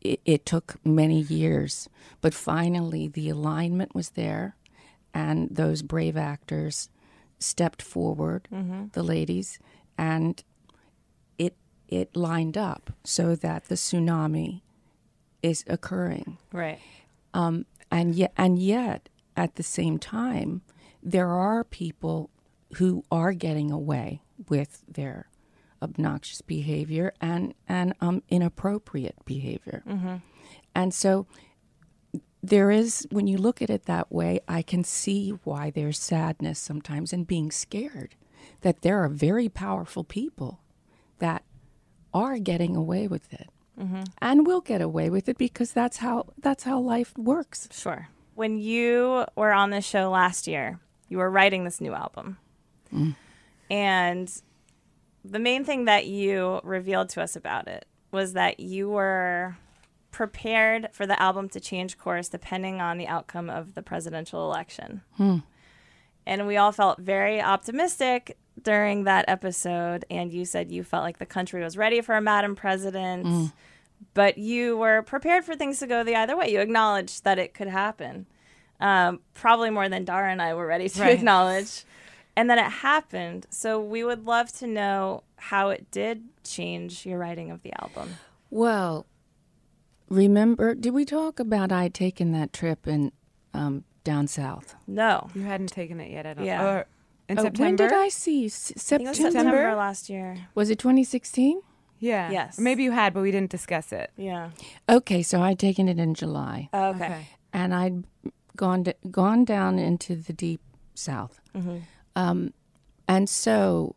it, 0.00 0.20
it 0.24 0.46
took 0.46 0.76
many 0.84 1.20
years, 1.20 1.88
but 2.20 2.32
finally 2.32 3.08
the 3.08 3.28
alignment 3.28 3.94
was 3.94 4.10
there, 4.10 4.56
and 5.12 5.48
those 5.50 5.82
brave 5.82 6.16
actors 6.16 6.90
stepped 7.38 7.82
forward, 7.82 8.46
the 8.92 9.02
ladies, 9.02 9.58
and 9.98 10.42
it 11.38 11.56
it 11.88 12.16
lined 12.16 12.56
up 12.56 12.92
so 13.02 13.34
that 13.34 13.64
the 13.64 13.74
tsunami 13.74 14.62
is 15.42 15.64
occurring. 15.66 16.38
Right. 16.52 16.78
um, 17.34 17.66
and 17.90 18.14
yet 18.14 18.32
and 18.36 18.58
yet 18.58 19.08
at 19.36 19.54
the 19.56 19.62
same 19.62 19.98
time 19.98 20.62
there 21.02 21.28
are 21.28 21.62
people 21.64 22.30
who 22.74 23.04
are 23.12 23.32
getting 23.32 23.70
away 23.70 24.22
with 24.48 24.82
their 24.88 25.28
obnoxious 25.82 26.40
behavior 26.40 27.12
and 27.20 27.54
and 27.68 27.94
um, 28.00 28.22
inappropriate 28.28 29.16
behavior. 29.24 29.82
And 30.74 30.92
so 30.92 31.26
there 32.42 32.70
is 32.70 33.06
when 33.10 33.26
you 33.26 33.38
look 33.38 33.60
at 33.62 33.70
it 33.70 33.86
that 33.86 34.10
way 34.12 34.38
i 34.46 34.62
can 34.62 34.84
see 34.84 35.30
why 35.44 35.70
there's 35.70 35.98
sadness 35.98 36.58
sometimes 36.58 37.12
and 37.12 37.26
being 37.26 37.50
scared 37.50 38.14
that 38.60 38.82
there 38.82 39.02
are 39.02 39.08
very 39.08 39.48
powerful 39.48 40.04
people 40.04 40.60
that 41.18 41.42
are 42.14 42.38
getting 42.38 42.76
away 42.76 43.08
with 43.08 43.32
it 43.32 43.48
Mm-hmm. 43.78 44.04
and 44.18 44.46
we'll 44.46 44.62
get 44.62 44.80
away 44.80 45.10
with 45.10 45.28
it 45.28 45.36
because 45.36 45.72
that's 45.72 45.98
how 45.98 46.26
that's 46.38 46.64
how 46.64 46.80
life 46.80 47.12
works 47.18 47.68
Sure. 47.72 48.08
When 48.34 48.58
you 48.58 49.24
were 49.34 49.52
on 49.52 49.70
this 49.70 49.84
show 49.84 50.10
last 50.10 50.46
year, 50.46 50.78
you 51.08 51.18
were 51.18 51.30
writing 51.30 51.64
this 51.64 51.80
new 51.80 51.94
album. 51.94 52.38
Mm. 52.94 53.16
And 53.70 54.42
the 55.24 55.38
main 55.38 55.64
thing 55.64 55.86
that 55.86 56.06
you 56.06 56.60
revealed 56.62 57.08
to 57.10 57.22
us 57.22 57.36
about 57.36 57.66
it 57.68 57.86
was 58.12 58.34
that 58.34 58.60
you 58.60 58.88
were 58.88 59.56
prepared 60.10 60.88
for 60.92 61.06
the 61.06 61.20
album 61.20 61.48
to 61.50 61.60
change 61.60 61.98
course 61.98 62.28
depending 62.28 62.80
on 62.80 62.96
the 62.96 63.06
outcome 63.06 63.50
of 63.50 63.74
the 63.74 63.82
presidential 63.82 64.50
election. 64.50 65.02
Hmm. 65.16 65.38
And 66.26 66.46
we 66.46 66.56
all 66.56 66.72
felt 66.72 66.98
very 66.98 67.40
optimistic 67.40 68.36
during 68.62 69.04
that 69.04 69.24
episode. 69.28 70.04
And 70.10 70.32
you 70.32 70.44
said 70.44 70.70
you 70.72 70.82
felt 70.84 71.02
like 71.04 71.18
the 71.18 71.26
country 71.26 71.62
was 71.62 71.76
ready 71.76 72.00
for 72.00 72.14
a 72.16 72.20
Madam 72.20 72.54
President, 72.56 73.52
but 74.14 74.38
you 74.38 74.76
were 74.76 75.02
prepared 75.02 75.44
for 75.44 75.54
things 75.54 75.78
to 75.80 75.86
go 75.86 76.02
the 76.04 76.14
other 76.16 76.36
way. 76.36 76.50
You 76.52 76.60
acknowledged 76.60 77.24
that 77.24 77.38
it 77.38 77.54
could 77.54 77.68
happen, 77.68 78.26
um, 78.80 79.20
probably 79.34 79.70
more 79.70 79.88
than 79.88 80.04
Dara 80.04 80.30
and 80.30 80.40
I 80.42 80.54
were 80.54 80.66
ready 80.66 80.88
to 80.88 81.00
Right. 81.02 81.14
acknowledge. 81.18 81.84
And 82.38 82.50
then 82.50 82.58
it 82.58 82.70
happened. 82.70 83.46
So 83.50 83.80
we 83.80 84.04
would 84.04 84.26
love 84.26 84.52
to 84.58 84.66
know 84.66 85.22
how 85.36 85.70
it 85.70 85.90
did 85.90 86.24
change 86.44 87.06
your 87.06 87.18
writing 87.18 87.50
of 87.50 87.62
the 87.62 87.72
album. 87.80 88.16
well 88.50 89.06
remember 90.08 90.74
did 90.74 90.92
we 90.94 91.04
talk 91.04 91.40
about 91.40 91.72
i 91.72 91.88
taken 91.88 92.30
that 92.32 92.52
trip 92.52 92.86
in 92.86 93.10
um, 93.52 93.82
down 94.04 94.26
south 94.28 94.74
No. 94.86 95.28
you 95.34 95.42
hadn't 95.42 95.68
taken 95.72 95.98
it 96.00 96.10
yet 96.12 96.26
i 96.26 96.34
don't 96.34 96.44
Yeah. 96.44 96.64
or 96.64 96.86
in 97.28 97.38
Oh, 97.38 97.42
september? 97.42 97.64
when 97.64 97.76
did 97.76 97.92
i 97.92 98.08
see 98.08 98.40
you? 98.40 98.46
S- 98.46 98.72
I 98.76 98.98
think 98.98 99.08
it 99.10 99.16
september 99.16 99.28
was 99.28 99.34
September? 99.34 99.74
Last 99.76 100.08
year. 100.10 100.36
was 100.54 100.70
it 100.70 100.78
2016 100.78 101.60
yeah. 101.98 102.30
Yes. 102.30 102.58
Or 102.58 102.62
maybe 102.62 102.82
you 102.82 102.92
had 102.92 103.14
but 103.14 103.22
we 103.22 103.30
didn't 103.30 103.50
discuss 103.50 103.90
it. 103.90 104.10
Yeah. 104.18 104.50
okay 104.88 105.22
so 105.22 105.40
i'd 105.42 105.58
taken 105.58 105.88
it 105.88 105.98
in 105.98 106.14
july. 106.14 106.68
Okay. 106.74 107.26
and 107.52 107.74
I'd 107.74 108.04
gone 108.56 108.82
d- 108.84 108.94
gone 109.10 109.44
down 109.44 109.78
into 109.78 110.14
the 110.16 110.32
deep 110.32 110.60
south, 110.94 111.40
um, 112.14 112.52
and 113.08 113.28
so 113.28 113.94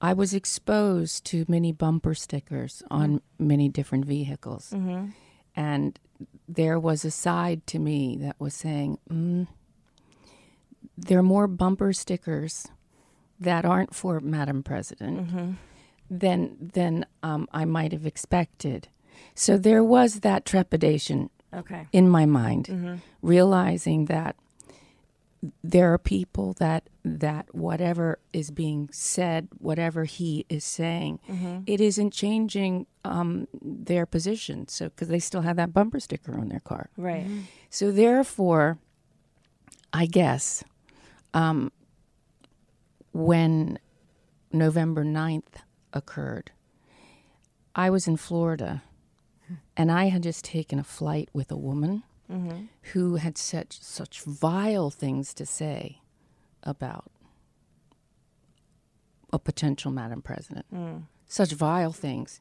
I 0.00 0.12
was 0.12 0.34
exposed 0.34 1.24
to 1.26 1.44
many 1.48 1.72
bumper 1.72 2.14
stickers 2.14 2.82
on 2.90 3.20
many 3.38 3.68
different 3.70 4.04
vehicles, 4.06 4.74
and 5.56 5.98
there 6.48 6.78
was 6.78 7.04
a 7.04 7.10
side 7.10 7.66
to 7.68 7.78
me 7.78 8.16
that 8.20 8.36
was 8.38 8.54
saying, 8.54 8.98
mm, 9.10 9.46
"There 10.96 11.18
are 11.18 11.22
more 11.22 11.46
bumper 11.46 11.92
stickers 11.92 12.68
that 13.40 13.64
aren't 13.64 13.94
for 13.94 14.20
Madam 14.20 14.62
President 14.62 15.56
than 16.10 16.70
than 16.74 17.06
um, 17.22 17.48
I 17.52 17.64
might 17.64 17.92
have 17.92 18.06
expected." 18.06 18.88
So 19.34 19.56
there 19.58 19.82
was 19.84 20.20
that 20.20 20.44
trepidation 20.44 21.30
Okay. 21.52 21.86
in 21.92 22.08
my 22.08 22.26
mind, 22.26 23.00
realizing 23.22 24.06
that 24.06 24.34
there 25.62 25.92
are 25.92 25.98
people 25.98 26.54
that 26.54 26.88
that 27.04 27.54
whatever 27.54 28.18
is 28.32 28.50
being 28.50 28.88
said, 28.90 29.46
whatever 29.58 30.04
he 30.04 30.46
is 30.48 30.64
saying, 30.64 31.20
it 31.66 31.80
isn't 31.80 32.12
changing 32.12 32.86
um, 33.04 33.46
their 33.62 34.06
position. 34.06 34.66
So 34.68 34.86
because 34.88 35.08
they 35.08 35.18
still 35.20 35.42
have 35.42 35.56
that 35.56 35.72
bumper 35.72 36.00
sticker 36.00 36.34
on 36.34 36.48
their 36.48 36.60
car. 36.60 36.88
Right. 36.96 37.26
So 37.70 37.92
therefore, 37.92 38.78
I 39.92 40.06
guess 40.06 40.64
um, 41.34 41.70
when 43.12 43.78
November 44.52 45.04
9th 45.04 45.56
occurred, 45.92 46.52
I 47.74 47.90
was 47.90 48.06
in 48.08 48.16
Florida 48.16 48.82
and 49.76 49.90
I 49.92 50.06
had 50.06 50.22
just 50.22 50.44
taken 50.44 50.78
a 50.78 50.84
flight 50.84 51.28
with 51.32 51.50
a 51.50 51.56
woman 51.56 52.02
who 52.92 53.16
had 53.16 53.36
said 53.36 53.72
such 53.72 54.22
vile 54.22 54.90
things 54.90 55.34
to 55.34 55.44
say 55.44 56.00
about 56.62 57.10
a 59.32 59.38
potential 59.38 59.90
Madam 59.92 60.22
President. 60.22 60.64
Such 61.26 61.52
vile 61.52 61.92
things. 61.92 62.40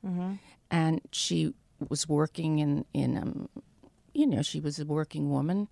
And 0.71 1.01
she 1.11 1.53
was 1.89 2.07
working 2.07 2.59
in, 2.59 2.85
in 2.93 3.17
um, 3.17 3.49
you 4.13 4.25
know, 4.25 4.41
she 4.41 4.59
was 4.61 4.79
a 4.79 4.85
working 4.85 5.29
woman. 5.29 5.67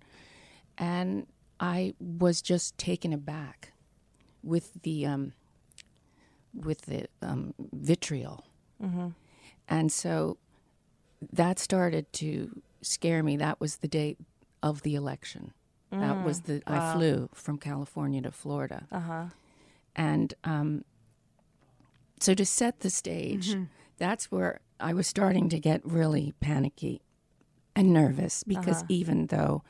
And 0.76 1.26
I 1.62 1.94
was 2.00 2.42
just 2.42 2.76
taken 2.76 3.12
aback 3.12 3.72
with 4.42 4.82
the 4.82 5.06
um, 5.06 5.32
with 6.52 6.82
the 6.82 7.06
um, 7.22 7.54
vitriol. 7.72 8.44
And 9.68 9.92
so 9.92 10.38
that 11.32 11.60
started 11.60 12.12
to 12.14 12.60
scare 12.82 13.22
me. 13.22 13.36
That 13.36 13.60
was 13.60 13.76
the 13.76 13.88
date 13.88 14.18
of 14.60 14.82
the 14.82 14.96
election. 14.96 15.52
That 16.00 16.24
was 16.24 16.40
the 16.42 16.62
I 16.66 16.94
flew 16.94 17.28
from 17.34 17.58
California 17.58 18.22
to 18.22 18.32
Florida. 18.32 18.86
Uh-huh. 18.90 19.24
And 19.94 20.34
um, 20.42 20.84
so 22.18 22.34
to 22.34 22.46
set 22.46 22.80
the 22.80 22.90
stage, 22.90 23.54
that's 23.98 24.32
where 24.32 24.60
I 24.80 24.94
was 24.94 25.06
starting 25.06 25.48
to 25.50 25.60
get 25.60 25.80
really 25.84 26.34
panicky 26.40 27.02
and 27.76 27.92
nervous 27.92 28.42
because 28.42 28.84
even 28.88 29.26
though 29.26 29.62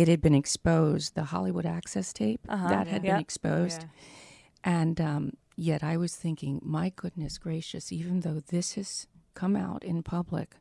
it 0.00 0.08
had 0.08 0.20
been 0.20 0.34
exposed, 0.34 1.14
the 1.14 1.24
Hollywood 1.24 1.66
Access 1.66 2.12
tape 2.12 2.40
that 2.48 2.86
had 2.86 3.02
been 3.02 3.16
Yep. 3.16 3.20
exposed, 3.20 3.84
and 4.64 5.00
um, 5.00 5.32
yet 5.56 5.82
I 5.82 5.96
was 5.96 6.14
thinking, 6.16 6.60
my 6.62 6.88
goodness 7.02 7.38
gracious, 7.38 7.92
even 7.92 8.20
though 8.20 8.40
this 8.54 8.74
has 8.74 9.06
come 9.34 9.56
out 9.56 9.84
in 9.84 10.02
public, 10.02 10.56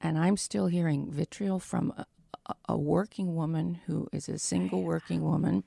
and 0.00 0.16
I'm 0.18 0.36
still 0.36 0.68
hearing 0.68 1.10
vitriol 1.10 1.58
from 1.58 1.92
a, 1.96 2.06
a, 2.46 2.54
a 2.74 2.78
working 2.78 3.34
woman 3.34 3.80
who 3.86 4.08
is 4.12 4.28
a 4.28 4.38
single 4.38 4.82
working 4.82 5.22
woman 5.22 5.64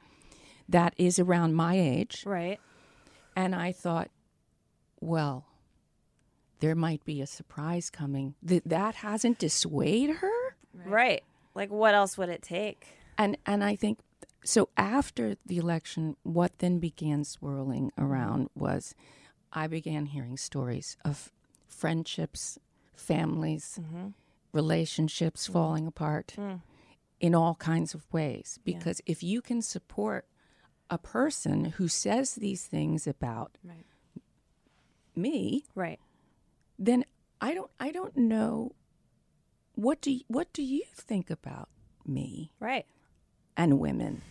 that 0.70 0.94
is 0.98 1.20
around 1.20 1.56
my 1.56 1.76
age. 1.78 2.24
Right. 2.26 2.60
And 3.36 3.54
I 3.56 3.72
thought, 3.72 4.10
well, 5.02 5.46
there 6.60 6.76
might 6.76 7.04
be 7.04 7.20
a 7.22 7.28
surprise 7.28 7.90
coming. 7.90 8.36
That 8.42 8.64
that 8.66 8.96
hasn't 8.96 9.40
dissuaded 9.40 10.18
her. 10.18 10.56
Right. 10.86 11.24
Like, 11.56 11.72
what 11.72 11.94
else 11.94 12.18
would 12.18 12.30
it 12.30 12.42
take? 12.42 12.88
And 13.18 13.38
and 13.46 13.64
I 13.64 13.76
think 13.76 14.00
so. 14.44 14.70
After 14.76 15.36
the 15.46 15.58
election, 15.58 16.16
what 16.24 16.60
then 16.60 16.80
began 16.80 17.24
swirling 17.24 17.92
mm-hmm. 17.92 18.04
around 18.04 18.50
was, 18.56 18.96
I 19.52 19.68
began 19.68 20.08
hearing 20.08 20.38
stories 20.38 20.98
of 21.06 21.32
friendships, 21.68 22.58
families, 22.96 23.80
mm-hmm. 23.82 24.08
relationships 24.52 25.48
mm. 25.48 25.54
falling 25.54 25.88
apart 25.88 26.34
mm. 26.38 26.62
in 27.20 27.36
all 27.36 27.56
kinds 27.56 27.94
of 27.94 28.12
ways. 28.12 28.60
Because 28.64 29.02
if 29.06 29.22
you 29.22 29.42
can 29.42 29.62
support 29.62 30.26
a 30.90 30.98
person 30.98 31.66
who 31.66 31.88
says 31.88 32.36
these 32.36 32.66
things 32.66 33.08
about 33.08 33.58
Right. 33.64 33.86
me, 35.16 35.66
Right. 35.76 36.00
then 36.78 37.06
I 37.42 37.54
don't 37.54 37.72
I 37.80 37.92
don't 37.92 38.16
know 38.16 38.72
what 39.76 40.02
do 40.02 40.12
you, 40.12 40.22
what 40.28 40.52
do 40.54 40.62
you 40.64 40.84
think 40.94 41.30
about 41.30 41.70
me 42.06 42.52
Right. 42.60 42.86
and 43.58 43.80
women? 43.80 44.22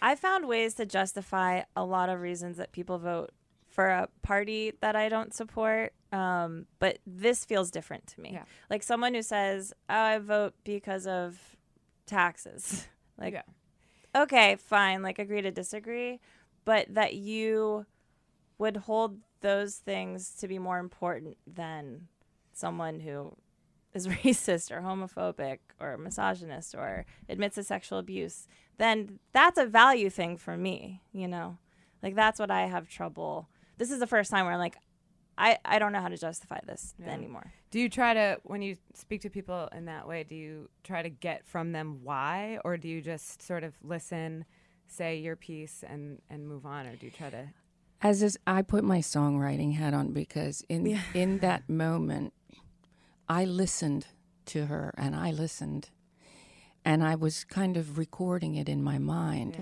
I 0.00 0.16
found 0.16 0.48
ways 0.48 0.74
to 0.74 0.86
justify 0.86 1.62
a 1.76 1.84
lot 1.84 2.08
of 2.08 2.20
reasons 2.20 2.56
that 2.56 2.72
people 2.72 2.98
vote 2.98 3.30
for 3.68 3.88
a 3.88 4.08
party 4.22 4.72
that 4.80 4.96
I 4.96 5.08
don't 5.08 5.32
support. 5.32 5.92
Um, 6.12 6.66
but 6.78 6.98
this 7.06 7.44
feels 7.44 7.70
different 7.70 8.06
to 8.08 8.20
me. 8.20 8.30
Yeah. 8.34 8.44
Like 8.68 8.82
someone 8.82 9.14
who 9.14 9.22
says, 9.22 9.72
oh, 9.88 9.94
I 9.94 10.18
vote 10.18 10.54
because 10.64 11.06
of 11.06 11.38
taxes. 12.06 12.86
like, 13.18 13.32
Yeah. 13.34 13.42
okay, 14.22 14.56
fine. 14.56 15.02
Like, 15.02 15.18
agree 15.18 15.40
to 15.42 15.50
disagree. 15.50 16.20
But 16.64 16.92
that 16.94 17.14
you 17.14 17.86
would 18.58 18.76
hold 18.76 19.18
those 19.40 19.76
things 19.76 20.30
to 20.40 20.48
be 20.48 20.58
more 20.58 20.78
important 20.78 21.36
than 21.46 22.08
someone 22.52 23.00
who 23.00 23.34
is 23.94 24.08
racist 24.24 24.70
or 24.70 24.80
homophobic 24.80 25.58
or 25.80 25.96
misogynist 25.98 26.74
or 26.74 27.04
admits 27.28 27.54
to 27.56 27.62
sexual 27.62 27.98
abuse, 27.98 28.46
then 28.78 29.18
that's 29.32 29.58
a 29.58 29.66
value 29.66 30.10
thing 30.10 30.36
for 30.36 30.56
me, 30.56 31.02
you 31.12 31.28
know? 31.28 31.58
Like 32.02 32.14
that's 32.14 32.38
what 32.40 32.50
I 32.50 32.66
have 32.66 32.88
trouble. 32.88 33.48
This 33.78 33.90
is 33.90 34.00
the 34.00 34.06
first 34.06 34.30
time 34.30 34.44
where 34.44 34.54
I'm 34.54 34.60
like, 34.60 34.76
I, 35.38 35.58
I 35.64 35.78
don't 35.78 35.92
know 35.92 36.00
how 36.00 36.08
to 36.08 36.16
justify 36.16 36.58
this 36.66 36.94
Yeah. 36.98 37.10
anymore. 37.12 37.52
Do 37.70 37.80
you 37.80 37.88
try 37.88 38.12
to, 38.12 38.38
when 38.42 38.60
you 38.60 38.76
speak 38.94 39.22
to 39.22 39.30
people 39.30 39.68
in 39.74 39.86
that 39.86 40.06
way, 40.06 40.24
do 40.24 40.34
you 40.34 40.68
try 40.84 41.00
to 41.02 41.08
get 41.08 41.46
from 41.46 41.72
them 41.72 42.00
why, 42.02 42.58
or 42.64 42.76
do 42.76 42.86
you 42.86 43.00
just 43.00 43.40
sort 43.40 43.64
of 43.64 43.74
listen, 43.82 44.44
say 44.86 45.16
your 45.16 45.36
piece, 45.36 45.82
and 45.88 46.20
and 46.28 46.46
move 46.46 46.66
on, 46.66 46.86
or 46.86 46.96
do 46.96 47.06
you 47.06 47.12
try 47.12 47.30
to? 47.30 47.48
As 48.02 48.22
is, 48.22 48.38
I 48.46 48.60
put 48.60 48.84
my 48.84 48.98
songwriting 48.98 49.72
hat 49.74 49.94
on 49.94 50.12
because 50.12 50.62
in 50.68 51.00
in 51.14 51.38
that 51.38 51.66
moment, 51.66 52.34
I 53.40 53.44
listened 53.62 54.04
to 54.52 54.58
her 54.66 54.84
and 55.02 55.12
I 55.14 55.30
listened, 55.44 55.84
and 56.84 56.98
I 57.12 57.14
was 57.24 57.44
kind 57.44 57.76
of 57.76 57.84
recording 57.98 58.52
it 58.62 58.68
in 58.68 58.82
my 58.82 58.98
mind, 58.98 59.52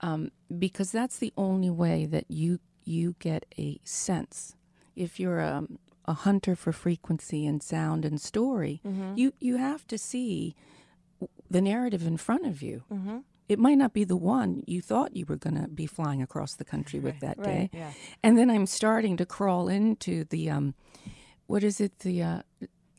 um, 0.00 0.30
because 0.66 0.90
that's 0.98 1.18
the 1.18 1.32
only 1.36 1.70
way 1.84 2.06
that 2.14 2.26
you 2.28 2.58
you 2.96 3.14
get 3.28 3.42
a 3.58 3.68
sense. 3.84 4.54
If 4.94 5.10
you're 5.20 5.40
a, 5.40 5.66
a 6.04 6.14
hunter 6.26 6.54
for 6.56 6.72
frequency 6.72 7.46
and 7.50 7.62
sound 7.62 8.04
and 8.04 8.20
story, 8.20 8.80
you 9.20 9.32
you 9.40 9.56
have 9.58 9.82
to 9.92 9.98
see 9.98 10.54
the 11.50 11.60
narrative 11.60 12.06
in 12.06 12.16
front 12.16 12.46
of 12.46 12.62
you. 12.62 12.82
It 13.48 13.58
might 13.58 13.78
not 13.78 13.92
be 13.92 14.04
the 14.04 14.16
one 14.38 14.62
you 14.66 14.80
thought 14.90 15.16
you 15.18 15.26
were 15.30 15.36
going 15.46 15.58
to 15.62 15.68
be 15.68 15.86
flying 15.86 16.22
across 16.22 16.54
the 16.56 16.64
country 16.64 16.98
with 17.00 17.18
that 17.20 17.36
day. 17.42 17.68
Yeah. 17.72 17.90
And 18.22 18.38
then 18.38 18.48
I'm 18.50 18.66
starting 18.66 19.18
to 19.18 19.26
crawl 19.26 19.68
into 19.68 20.24
the, 20.24 20.42
um, 20.56 20.74
what 21.46 21.62
is 21.62 21.78
it, 21.78 21.92
the 21.98 22.22
uh, 22.22 22.40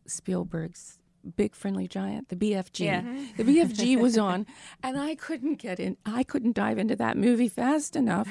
Spielberg's 0.07 0.99
Big 1.35 1.55
Friendly 1.55 1.87
Giant, 1.87 2.29
the 2.29 2.35
BFG. 2.35 2.85
Yeah. 2.85 3.01
The 3.35 3.43
BFG 3.43 3.99
was 3.99 4.17
on, 4.17 4.45
and 4.83 4.95
I 4.95 5.15
couldn't 5.15 5.55
get 5.55 5.79
in. 5.79 5.97
I 6.05 6.23
couldn't 6.23 6.53
dive 6.53 6.77
into 6.77 6.95
that 6.97 7.17
movie 7.17 7.49
fast 7.49 7.95
enough 7.95 8.29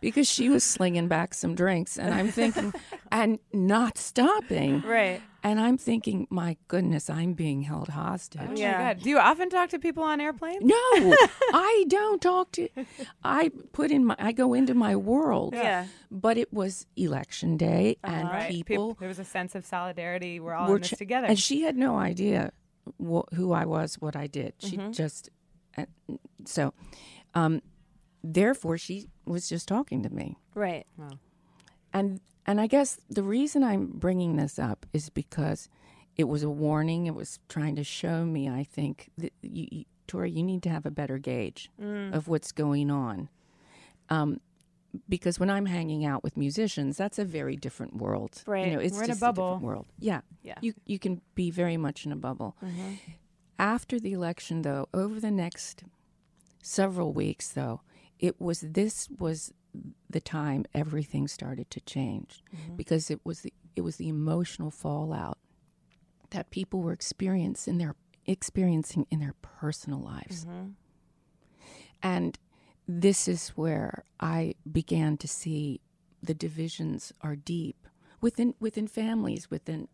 because 0.00 0.28
she 0.28 0.48
was 0.48 0.64
slinging 0.64 1.06
back 1.06 1.34
some 1.34 1.54
drinks, 1.54 1.98
and 1.98 2.12
I'm 2.12 2.32
thinking, 2.32 2.74
and 3.12 3.38
not 3.52 3.96
stopping. 3.96 4.80
Right. 4.80 5.22
And 5.44 5.58
I'm 5.58 5.76
thinking, 5.76 6.28
my 6.30 6.56
goodness, 6.68 7.10
I'm 7.10 7.32
being 7.32 7.62
held 7.62 7.88
hostage. 7.88 8.42
Oh 8.48 8.54
Yeah. 8.56 8.94
God. 8.94 9.02
Do 9.02 9.10
you 9.10 9.18
often 9.18 9.50
talk 9.50 9.70
to 9.70 9.78
people 9.80 10.04
on 10.04 10.20
airplanes? 10.20 10.62
No, 10.64 10.74
I 11.52 11.84
don't 11.88 12.22
talk 12.22 12.52
to. 12.52 12.68
I 13.24 13.50
put 13.72 13.90
in 13.90 14.04
my. 14.04 14.14
I 14.20 14.30
go 14.32 14.54
into 14.54 14.72
my 14.74 14.94
world. 14.94 15.54
Yeah. 15.54 15.86
But 16.12 16.38
it 16.38 16.52
was 16.52 16.86
election 16.96 17.56
day, 17.56 17.96
and 18.04 18.28
Right. 18.28 18.52
people 18.52 18.94
there 19.00 19.08
was 19.08 19.18
a 19.18 19.24
sense 19.24 19.54
of 19.56 19.66
solidarity. 19.66 20.38
We're 20.38 20.54
all 20.54 20.68
were 20.68 20.76
in 20.76 20.82
this 20.82 20.90
ch- 20.92 20.98
together. 20.98 21.26
And 21.26 21.38
she 21.38 21.62
had 21.62 21.76
no 21.76 21.96
idea 21.98 22.52
wh- 23.04 23.26
who 23.34 23.52
I 23.52 23.64
was, 23.64 23.96
what 23.96 24.14
I 24.14 24.26
did. 24.28 24.54
She 24.58 24.76
Mm-hmm. 24.76 24.92
just. 24.92 25.28
Uh, 25.76 25.86
so, 26.44 26.72
um, 27.34 27.62
therefore, 28.22 28.78
she 28.78 29.08
was 29.24 29.48
just 29.48 29.66
talking 29.66 30.02
to 30.04 30.10
me, 30.10 30.36
Right. 30.54 30.86
and 31.92 32.20
and 32.46 32.60
I 32.60 32.66
guess 32.66 32.98
the 33.08 33.22
reason 33.22 33.62
I'm 33.62 33.86
bringing 33.86 34.36
this 34.36 34.58
up 34.58 34.86
is 34.92 35.10
because 35.10 35.68
it 36.16 36.24
was 36.24 36.42
a 36.42 36.50
warning. 36.50 37.06
It 37.06 37.14
was 37.14 37.38
trying 37.48 37.76
to 37.76 37.84
show 37.84 38.24
me. 38.24 38.48
I 38.48 38.64
think 38.64 39.10
that 39.18 39.32
you, 39.42 39.66
you, 39.70 39.84
Tori, 40.06 40.30
you 40.30 40.42
need 40.42 40.62
to 40.64 40.68
have 40.70 40.84
a 40.84 40.90
better 40.90 41.18
gauge 41.18 41.70
of 41.80 42.28
what's 42.28 42.52
going 42.52 42.90
on. 42.90 43.28
Um, 44.10 44.40
because 45.08 45.40
when 45.40 45.48
I'm 45.48 45.64
hanging 45.66 46.04
out 46.04 46.22
with 46.22 46.36
musicians, 46.36 46.98
that's 46.98 47.18
a 47.18 47.24
very 47.24 47.56
different 47.56 47.96
world. 47.96 48.42
Right. 48.46 48.66
You 48.66 48.74
know, 48.74 48.80
it's 48.80 48.94
We're 48.94 49.04
in 49.04 49.10
a 49.10 49.12
just 49.12 49.20
bubble. 49.20 49.46
different 49.54 49.62
world. 49.64 49.86
Yeah. 49.98 50.20
Yeah. 50.42 50.56
You 50.60 50.74
you 50.84 50.98
can 50.98 51.22
be 51.34 51.50
very 51.50 51.78
much 51.78 52.04
in 52.04 52.12
a 52.12 52.16
bubble. 52.16 52.56
After 53.58 53.98
the 54.00 54.12
election, 54.12 54.62
though, 54.62 54.88
over 54.92 55.18
the 55.20 55.30
next 55.30 55.84
several 56.62 57.12
weeks, 57.12 57.48
though, 57.48 57.80
it 58.18 58.40
was 58.40 58.60
this 58.60 59.08
was 59.18 59.52
the 60.08 60.20
time 60.20 60.64
everything 60.74 61.26
started 61.26 61.70
to 61.70 61.80
change 61.80 62.42
mm-hmm. 62.54 62.76
because 62.76 63.10
it 63.10 63.20
was 63.24 63.40
the 63.40 63.52
it 63.74 63.80
was 63.80 63.96
the 63.96 64.08
emotional 64.08 64.70
fallout 64.70 65.38
that 66.30 66.50
people 66.50 66.80
were 66.80 66.92
experiencing 66.92 67.74
in 67.74 67.78
their 67.78 67.94
experiencing 68.26 69.06
in 69.10 69.20
their 69.20 69.34
personal 69.42 70.00
lives. 70.00 70.44
Mm-hmm. 70.44 70.68
And 72.02 72.38
this 72.86 73.28
is 73.28 73.50
where 73.50 74.04
I 74.20 74.54
began 74.70 75.16
to 75.18 75.28
see 75.28 75.80
the 76.22 76.34
divisions 76.34 77.12
are 77.20 77.36
deep 77.36 77.86
within 78.20 78.54
within 78.60 78.86
families, 78.86 79.50
within 79.50 79.88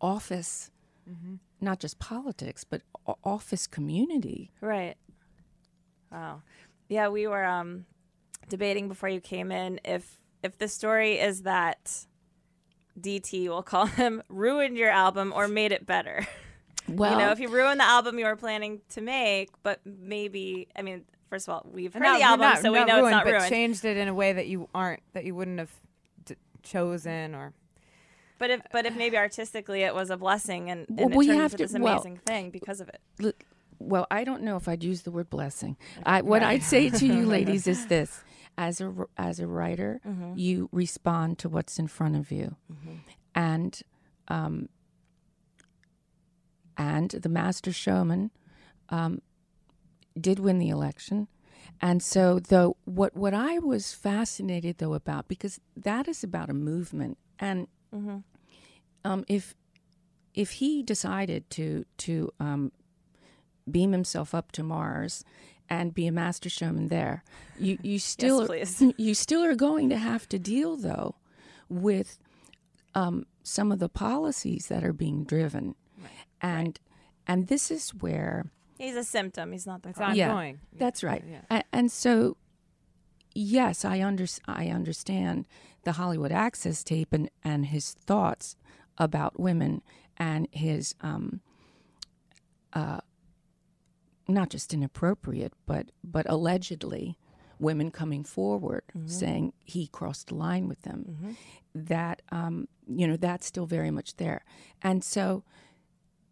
office, 0.00 0.70
mm-hmm. 1.08 1.36
not 1.60 1.80
just 1.80 1.98
politics, 1.98 2.64
but 2.64 2.82
office 3.24 3.66
community. 3.66 4.52
Right. 4.60 4.96
Wow. 6.10 6.42
Yeah, 6.88 7.08
we 7.08 7.26
were 7.26 7.44
um 7.44 7.86
debating 8.48 8.88
before 8.88 9.08
you 9.08 9.20
came 9.20 9.50
in 9.52 9.80
if 9.84 10.20
if 10.42 10.58
the 10.58 10.68
story 10.68 11.18
is 11.18 11.42
that 11.42 12.06
DT, 13.00 13.44
we'll 13.48 13.62
call 13.62 13.86
him, 13.86 14.22
ruined 14.28 14.76
your 14.76 14.90
album 14.90 15.32
or 15.34 15.48
made 15.48 15.72
it 15.72 15.86
better. 15.86 16.26
Well, 16.88 17.12
you 17.18 17.18
know, 17.18 17.30
if 17.32 17.40
you 17.40 17.48
ruined 17.48 17.80
the 17.80 17.84
album 17.84 18.18
you 18.18 18.24
were 18.26 18.36
planning 18.36 18.80
to 18.90 19.00
make, 19.00 19.50
but 19.62 19.80
maybe 19.84 20.68
I 20.76 20.82
mean, 20.82 21.04
first 21.28 21.48
of 21.48 21.54
all, 21.54 21.66
we've 21.70 21.92
heard 21.92 22.02
Not- 22.02 22.18
the 22.18 22.24
album, 22.24 22.40
not- 22.48 22.58
so 22.60 22.72
we 22.72 22.84
know 22.84 22.98
ruined, 23.00 23.06
it's 23.06 23.10
not 23.12 23.24
but 23.24 23.32
ruined. 23.32 23.48
changed 23.50 23.84
it 23.84 23.96
in 23.96 24.08
a 24.08 24.14
way 24.14 24.32
that 24.32 24.46
you 24.46 24.68
aren't 24.74 25.02
that 25.12 25.24
you 25.24 25.34
wouldn't 25.34 25.58
have 25.58 25.72
d- 26.24 26.36
chosen 26.62 27.34
or 27.34 27.52
But 28.38 28.50
if 28.50 28.60
but 28.72 28.86
if 28.86 28.96
maybe 28.96 29.16
artistically 29.18 29.82
it 29.82 29.94
was 29.94 30.10
a 30.10 30.16
blessing 30.16 30.70
and, 30.70 30.86
and 30.88 30.98
Well, 30.98 31.08
it 31.10 31.16
we 31.16 31.26
turned 31.26 31.40
have 31.40 31.52
into 31.52 31.66
to- 31.66 31.72
this 31.72 31.80
well- 31.82 31.94
amazing 31.94 32.18
thing 32.24 32.50
because 32.50 32.80
of 32.80 32.88
it. 32.88 33.00
L- 33.22 33.32
well, 33.78 34.06
I 34.10 34.24
don't 34.24 34.42
know 34.42 34.56
if 34.56 34.68
I'd 34.68 34.82
use 34.82 35.02
the 35.02 35.10
word 35.10 35.28
blessing. 35.28 35.76
I, 36.06 36.22
what 36.30 36.42
I'd 36.42 36.62
say 36.62 36.88
to 36.88 37.06
you, 37.06 37.26
ladies, 37.26 37.66
is 37.66 37.86
this: 37.88 38.22
as 38.58 38.80
a 38.80 38.92
as 39.16 39.40
a 39.40 39.46
writer, 39.46 40.00
you 40.36 40.68
respond 40.72 41.38
to 41.38 41.48
what's 41.48 41.78
in 41.78 41.86
front 41.88 42.16
of 42.16 42.30
you, 42.30 42.56
and 43.34 43.80
um, 44.28 44.68
and 46.76 47.10
the 47.10 47.28
master 47.28 47.72
showman 47.72 48.30
um, 48.88 49.20
did 50.20 50.38
win 50.38 50.58
the 50.58 50.68
election. 50.70 51.28
And 51.80 52.02
so, 52.02 52.38
though, 52.38 52.76
what 52.84 53.14
what 53.16 53.34
I 53.34 53.58
was 53.58 53.92
fascinated 53.92 54.78
though 54.78 54.94
about 54.94 55.28
because 55.28 55.60
that 55.76 56.08
is 56.08 56.24
about 56.24 56.48
a 56.50 56.54
movement, 56.54 57.18
and 57.38 57.68
um, 59.04 59.24
if 59.28 59.54
if 60.34 60.52
he 60.52 60.82
decided 60.82 61.48
to 61.50 61.84
to 61.98 62.30
um, 62.40 62.72
beam 63.70 63.92
himself 63.92 64.34
up 64.34 64.52
to 64.52 64.62
Mars 64.62 65.24
and 65.68 65.94
be 65.94 66.06
a 66.06 66.12
master 66.12 66.48
showman 66.48 66.88
there. 66.88 67.24
You 67.58 67.78
you 67.82 67.98
still 67.98 68.46
please. 68.46 68.82
you 68.96 69.14
still 69.14 69.42
are 69.44 69.54
going 69.54 69.88
to 69.90 69.96
have 69.98 70.28
to 70.30 70.38
deal 70.38 70.76
though 70.76 71.14
with 71.68 72.18
um, 72.94 73.26
some 73.42 73.72
of 73.72 73.78
the 73.78 73.88
policies 73.88 74.68
that 74.68 74.82
are 74.84 74.92
being 74.92 75.24
driven, 75.24 75.74
and 76.40 76.78
and 77.26 77.48
this 77.48 77.70
is 77.70 77.90
where 77.90 78.46
He's 78.78 78.94
a 78.96 79.04
symptom. 79.04 79.52
He's 79.52 79.66
not 79.66 79.82
the 79.82 79.88
It's 79.90 79.98
problem. 79.98 80.20
ongoing. 80.30 80.60
that's 80.76 81.02
right. 81.02 81.24
Yeah. 81.26 81.40
A- 81.50 81.64
And, 81.72 81.90
so, 81.90 82.36
yes, 83.34 83.86
I 83.86 84.02
under, 84.02 84.26
I 84.46 84.66
understand 84.68 85.46
the 85.84 85.92
Hollywood 85.92 86.30
Access 86.30 86.84
tape 86.84 87.10
and, 87.14 87.30
and 87.42 87.64
his 87.66 87.92
thoughts 87.94 88.54
about 88.98 89.40
women 89.40 89.80
and 90.18 90.46
his 90.52 90.94
um, 91.00 91.40
uh, 92.74 93.00
not 94.28 94.50
just 94.50 94.72
inappropriate, 94.74 95.52
but 95.66 95.90
but 96.04 96.26
allegedly 96.28 97.16
women 97.58 97.90
coming 97.90 98.22
forward 98.22 98.82
saying 99.06 99.52
he 99.64 99.86
crossed 99.86 100.28
the 100.28 100.34
line 100.34 100.68
with 100.68 100.82
them. 100.82 101.36
That 101.74 102.22
um, 102.30 102.68
you 102.86 103.06
know 103.06 103.16
that's 103.16 103.46
still 103.46 103.66
very 103.66 103.90
much 103.90 104.16
there, 104.16 104.44
and 104.82 105.02
so 105.04 105.44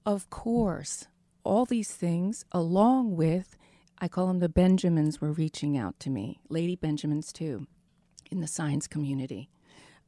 of 0.06 0.28
course 0.30 1.06
all 1.44 1.64
these 1.66 1.92
things 1.92 2.44
along 2.52 3.16
with 3.16 3.56
I 3.98 4.08
call 4.08 4.26
them 4.26 4.40
the 4.40 4.48
Benjamins 4.48 5.20
were 5.20 5.32
reaching 5.32 5.78
out 5.78 5.98
to 6.00 6.10
me, 6.10 6.40
Lady 6.48 6.76
Benjamins 6.76 7.32
too, 7.32 7.66
in 8.30 8.40
the 8.40 8.46
science 8.46 8.86
community. 8.86 9.50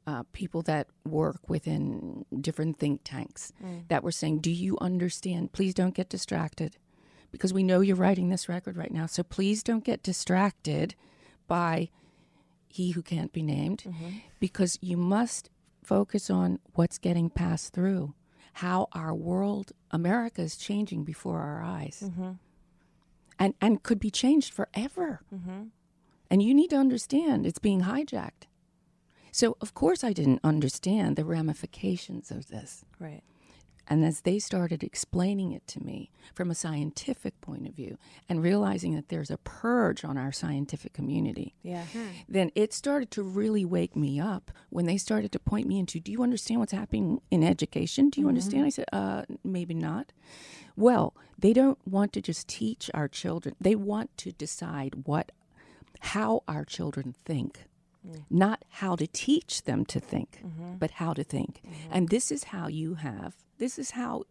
Uh, 0.09 0.22
people 0.33 0.62
that 0.62 0.87
work 1.05 1.49
within 1.49 2.25
different 2.40 2.79
think 2.79 3.01
tanks 3.05 3.53
that 3.88 4.05
were 4.05 4.12
saying, 4.12 4.38
Do 4.38 4.53
you 4.53 4.79
understand? 4.81 5.53
Please 5.53 5.75
don't 5.75 5.94
get 5.94 6.09
distracted 6.09 6.77
because 7.31 7.53
we 7.53 7.62
know 7.62 7.81
you're 7.81 7.97
writing 7.97 8.29
this 8.29 8.49
record 8.49 8.77
right 8.77 8.93
now. 8.93 9.07
So 9.07 9.23
please 9.23 9.62
don't 9.62 9.85
get 9.85 10.03
distracted 10.03 10.95
by 11.47 11.91
he 12.69 12.91
who 12.91 13.03
can't 13.03 13.33
be 13.33 13.43
named 13.43 13.85
mm-hmm. 13.87 14.19
because 14.41 14.79
you 14.81 14.97
must 14.97 15.51
focus 15.83 16.31
on 16.31 16.59
what's 16.75 16.99
getting 16.99 17.31
passed 17.31 17.73
through, 17.73 18.15
how 18.55 18.89
our 18.93 19.15
world, 19.15 19.73
America, 19.91 20.43
is 20.43 20.57
changing 20.57 21.05
before 21.05 21.41
our 21.41 21.62
eyes 21.62 22.03
mm-hmm. 22.05 22.33
and, 23.39 23.55
and 23.61 23.83
could 23.83 24.01
be 24.01 24.11
changed 24.11 24.53
forever. 24.53 25.21
Mm-hmm. 25.35 25.65
And 26.29 26.43
you 26.43 26.55
need 26.55 26.71
to 26.71 26.77
understand 26.77 27.47
it's 27.47 27.61
being 27.61 27.83
hijacked. 27.83 28.49
So, 29.31 29.57
of 29.61 29.75
course, 29.75 30.03
I 30.03 30.12
didn't 30.12 30.41
understand 30.43 31.17
the 31.17 31.25
ramifications 31.25 32.31
of 32.31 32.49
this. 32.49 32.85
Right. 32.99 33.23
And 33.88 34.05
as 34.05 34.22
they 34.22 34.38
started 34.38 34.83
explaining 34.83 35.53
it 35.53 35.66
to 35.68 35.81
me 35.83 36.11
from 36.35 36.51
a 36.51 36.55
scientific 36.57 37.40
point 37.40 37.68
of 37.68 37.75
view 37.75 37.99
and 38.29 38.42
realizing 38.42 38.94
that 38.96 39.09
there's 39.11 39.31
a 39.31 39.38
purge 39.38 40.05
on 40.05 40.18
our 40.18 40.33
scientific 40.33 40.92
community, 40.92 41.55
Yeah. 41.62 41.85
then 42.29 42.51
it 42.55 42.72
started 42.72 43.11
to 43.12 43.22
really 43.22 43.64
wake 43.64 43.94
me 43.94 44.18
up 44.18 44.51
when 44.70 44.87
they 44.87 44.96
started 44.99 45.31
to 45.33 45.38
point 45.38 45.68
me 45.68 45.79
into 45.79 46.01
do 46.01 46.11
you 46.11 46.22
understand 46.22 46.59
what's 46.61 46.72
happening 46.72 47.20
in 47.31 47.44
education? 47.44 48.11
Do 48.11 48.20
you 48.20 48.29
understand? 48.29 48.66
I 48.66 48.70
said, 48.70 48.87
uh, 48.92 49.22
maybe 49.44 49.75
not. 49.75 50.12
Well, 50.77 51.14
they 51.38 51.53
don't 51.53 51.79
want 51.87 52.12
to 52.14 52.20
just 52.22 52.49
teach 52.49 52.90
our 52.92 53.09
children, 53.09 53.55
they 53.61 53.77
want 53.77 54.16
to 54.18 54.33
decide 54.33 55.07
what 55.07 55.33
how 56.01 56.42
our 56.46 56.64
children 56.64 57.14
think. 57.25 57.64
Not 58.31 58.64
how 58.69 58.97
to 58.97 59.07
teach 59.07 59.62
them 59.62 59.85
to 59.87 60.01
think, 60.01 60.42
mm-hmm. 60.45 60.77
but 60.79 60.92
how 60.92 61.12
to 61.12 61.25
think. 61.25 61.61
Mm-hmm. 61.64 61.92
And 61.92 62.09
this 62.09 62.31
is 62.31 62.45
how 62.45 62.69
you 62.69 62.95
have 62.95 63.35
this 63.59 63.79
is 63.79 63.92
how 63.92 64.25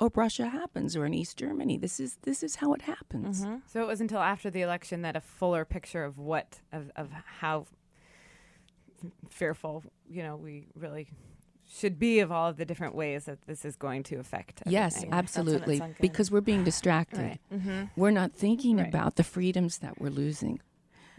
oh, 0.00 0.10
Russia 0.14 0.46
happens 0.46 0.96
or 0.96 1.06
in 1.06 1.14
East 1.14 1.36
Germany. 1.36 1.76
This 1.76 2.00
is 2.00 2.18
this 2.22 2.42
is 2.42 2.56
how 2.56 2.72
it 2.74 2.82
happens. 2.82 3.44
Mm-hmm. 3.44 3.56
So 3.66 3.82
it 3.82 3.86
was 3.86 4.00
until 4.00 4.20
after 4.20 4.50
the 4.50 4.62
election 4.62 5.02
that 5.02 5.16
a 5.16 5.20
fuller 5.20 5.64
picture 5.64 6.04
of 6.04 6.18
what 6.18 6.60
of, 6.72 6.90
of 6.96 7.10
how 7.40 7.66
fearful, 9.30 9.84
you 10.08 10.22
know, 10.22 10.36
we 10.36 10.66
really 10.74 11.08
should 11.68 11.98
be 11.98 12.20
of 12.20 12.30
all 12.30 12.48
of 12.48 12.56
the 12.56 12.64
different 12.64 12.94
ways 12.94 13.24
that 13.24 13.42
this 13.46 13.64
is 13.64 13.76
going 13.76 14.02
to 14.04 14.16
affect. 14.16 14.62
Yes, 14.66 15.04
absolutely. 15.10 15.80
Because 16.00 16.30
we're 16.30 16.40
being 16.40 16.64
distracted. 16.72 17.20
Right. 17.20 17.40
Mm-hmm. 17.52 17.84
We're 17.96 18.10
not 18.10 18.32
thinking 18.32 18.76
Right. 18.76 18.88
about 18.88 19.16
the 19.16 19.24
freedoms 19.24 19.78
that 19.78 20.00
we're 20.00 20.10
losing. 20.10 20.60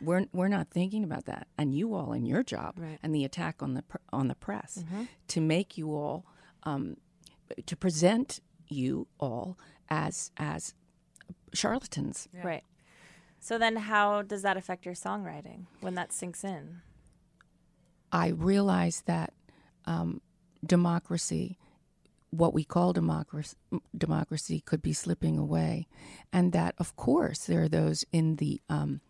We're, 0.05 0.25
we're 0.33 0.47
not 0.49 0.69
thinking 0.69 1.03
about 1.03 1.25
that. 1.25 1.47
And 1.57 1.73
you 1.73 1.93
all 1.95 2.13
in 2.13 2.25
your 2.25 2.43
job 2.43 2.75
Right. 2.77 2.99
and 3.03 3.13
the 3.15 3.23
attack 3.25 3.61
on 3.63 3.73
the 3.73 3.81
pr- 3.83 3.97
on 4.11 4.27
the 4.27 4.35
press 4.35 4.79
Mm-hmm. 4.83 5.03
to 5.29 5.41
make 5.41 5.77
you 5.77 5.93
all 5.95 6.25
um, 6.63 6.97
to 7.65 7.75
present 7.75 8.39
you 8.67 9.07
all 9.19 9.57
as 9.89 10.31
as 10.37 10.73
charlatans. 11.53 12.27
Yeah. 12.33 12.47
Right. 12.47 12.63
So 13.39 13.57
then, 13.57 13.75
how 13.75 14.21
does 14.21 14.41
that 14.43 14.55
affect 14.57 14.85
your 14.85 14.95
songwriting 14.95 15.65
when 15.81 15.95
that 15.95 16.13
sinks 16.13 16.43
in? 16.43 16.81
I 18.11 18.27
realize 18.29 19.03
that 19.05 19.33
um, 19.85 20.21
democracy, 20.65 21.57
what 22.29 22.53
we 22.53 22.63
call 22.63 22.93
democracy, 22.93 23.57
democracy, 23.97 24.61
could 24.61 24.81
be 24.81 24.93
slipping 24.93 25.37
away, 25.37 25.87
and 26.31 26.53
that 26.53 26.75
of 26.77 26.95
course 26.95 27.39
there 27.45 27.63
are 27.63 27.69
those 27.69 28.05
in 28.11 28.37
the 28.37 28.61
um, 28.69 29.01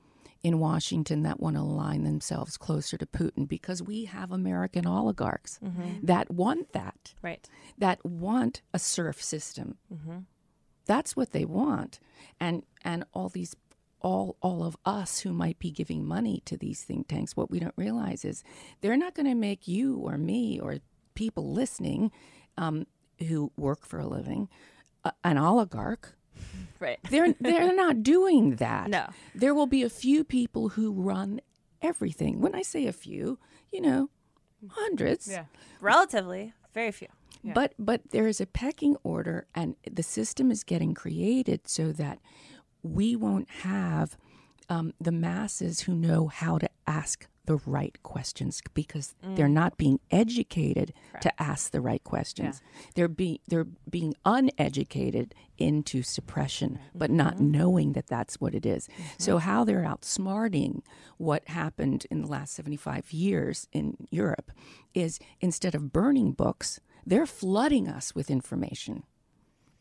in 0.43 0.59
Washington 0.59 1.23
that 1.23 1.39
want 1.39 1.55
to 1.55 1.61
align 1.61 2.03
themselves 2.03 2.57
closer 2.57 2.97
to 2.97 3.05
Putin 3.05 3.47
because 3.47 3.81
we 3.81 4.05
have 4.05 4.31
American 4.31 4.85
oligarchs 4.85 5.57
that 6.03 6.29
want 6.31 6.73
that, 6.73 7.13
Right. 7.21 7.49
that 7.77 8.03
want 8.05 8.61
a 8.73 8.79
serf 8.79 9.21
system. 9.21 9.77
That's 10.85 11.15
what 11.15 11.31
they 11.31 11.45
want, 11.45 11.99
and 12.39 12.63
and 12.83 13.05
all 13.13 13.29
these. 13.29 13.55
All, 14.05 14.35
all 14.41 14.65
of 14.65 14.75
us 14.85 15.21
who 15.21 15.31
might 15.31 15.59
be 15.59 15.71
giving 15.71 16.05
money 16.05 16.41
to 16.43 16.57
these 16.57 16.83
think 16.83 17.07
tanks, 17.07 17.37
what 17.37 17.49
we 17.49 17.57
don't 17.57 17.73
realize 17.77 18.25
is 18.25 18.43
they're 18.81 18.97
not 18.97 19.15
going 19.15 19.27
to 19.27 19.33
make 19.33 19.65
you 19.65 19.95
or 19.95 20.17
me 20.17 20.59
or 20.59 20.79
people 21.15 21.53
listening 21.53 22.11
um, 22.57 22.85
who 23.29 23.53
work 23.55 23.85
for 23.85 23.99
a 24.01 24.05
living 24.05 24.49
uh, 25.05 25.11
an 25.23 25.37
oligarch. 25.37 26.17
Right. 26.79 26.99
They're 27.09 27.33
they're 27.39 27.73
not 27.73 28.03
doing 28.03 28.57
that. 28.57 28.89
No. 28.89 29.07
There 29.33 29.55
will 29.55 29.67
be 29.67 29.83
a 29.83 29.89
few 29.89 30.25
people 30.25 30.69
who 30.69 30.91
run 30.91 31.39
everything. 31.81 32.41
When 32.41 32.53
I 32.53 32.61
say 32.61 32.87
a 32.87 32.93
few, 32.93 33.39
you 33.71 33.79
know, 33.79 34.09
hundreds. 34.69 35.27
Yeah. 35.29 35.45
Relatively, 35.79 36.53
very 36.73 36.91
few. 36.91 37.07
Yeah. 37.41 37.53
But 37.53 37.73
but 37.79 38.01
there 38.11 38.27
is 38.27 38.41
a 38.41 38.45
pecking 38.45 38.95
order 39.03 39.47
and 39.55 39.75
the 39.89 40.03
system 40.03 40.51
is 40.51 40.63
getting 40.63 40.93
created 40.93 41.67
so 41.67 41.91
that 41.93 42.19
we 42.81 43.15
won't 43.15 43.49
have 43.49 44.17
um, 44.73 44.93
the 44.99 45.11
masses 45.11 45.81
who 45.81 45.93
know 45.93 46.27
how 46.27 46.57
to 46.57 46.69
ask 46.87 47.27
the 47.45 47.57
right 47.65 48.01
questions 48.03 48.61
because 48.73 49.13
mm. 49.23 49.35
they're 49.35 49.49
not 49.49 49.77
being 49.77 49.99
educated 50.11 50.93
to 51.21 51.41
ask 51.41 51.71
the 51.71 51.81
right 51.81 52.03
questions. 52.03 52.61
They're 52.95 53.09
being 53.09 53.39
they're 53.47 53.67
being 53.89 54.13
uneducated 54.25 55.35
into 55.57 56.03
suppression, 56.03 56.79
but 56.95 57.11
not 57.11 57.35
mm-hmm. 57.35 57.51
knowing 57.51 57.93
that 57.93 58.07
that's 58.07 58.39
what 58.39 58.55
it 58.55 58.65
is. 58.65 58.87
Mm-hmm. 58.87 59.03
So 59.17 59.37
how 59.39 59.65
they're 59.65 59.83
outsmarting 59.83 60.81
what 61.17 61.47
happened 61.49 62.07
in 62.09 62.21
the 62.21 62.27
last 62.27 62.53
75 62.53 63.11
years 63.11 63.67
in 63.73 64.07
Europe 64.09 64.51
is 64.93 65.19
instead 65.41 65.75
of 65.75 65.91
burning 65.91 66.31
books, 66.31 66.79
they're 67.05 67.25
flooding 67.25 67.89
us 67.89 68.15
with 68.15 68.31
information. 68.31 69.03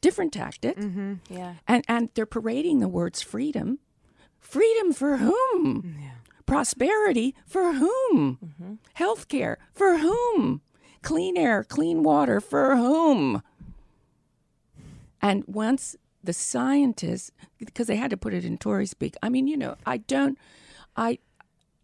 Different 0.01 0.33
tactic. 0.33 0.77
Mm-hmm. 0.77 1.15
Yeah. 1.31 1.55
And 1.69 1.85
and 1.87 2.09
they're 2.15 2.27
parading 2.27 2.81
the 2.81 2.89
words 2.89 3.23
freedom. 3.23 3.79
Freedom 4.43 4.93
for 4.93 5.17
whom? 5.17 5.97
Prosperity 6.45 7.35
for 7.47 7.73
whom? 7.75 8.39
Mm-hmm. 8.45 8.75
Healthcare 9.03 9.57
for 9.73 9.99
whom? 9.99 10.61
Clean 11.01 11.37
air, 11.39 11.65
clean 11.65 12.03
water 12.03 12.41
for 12.41 12.77
whom? 12.77 13.43
And 15.23 15.45
once 15.47 15.97
the 16.23 16.33
scientists, 16.33 17.31
because 17.59 17.87
they 17.87 17.97
had 17.97 18.11
to 18.11 18.17
put 18.17 18.35
it 18.35 18.45
in 18.45 18.59
Tori 18.59 18.87
speak. 18.87 19.17
I 19.23 19.29
mean, 19.29 19.47
you 19.47 19.57
know, 19.57 19.77
I 19.87 19.97
don't, 19.99 20.37
I, 20.97 21.19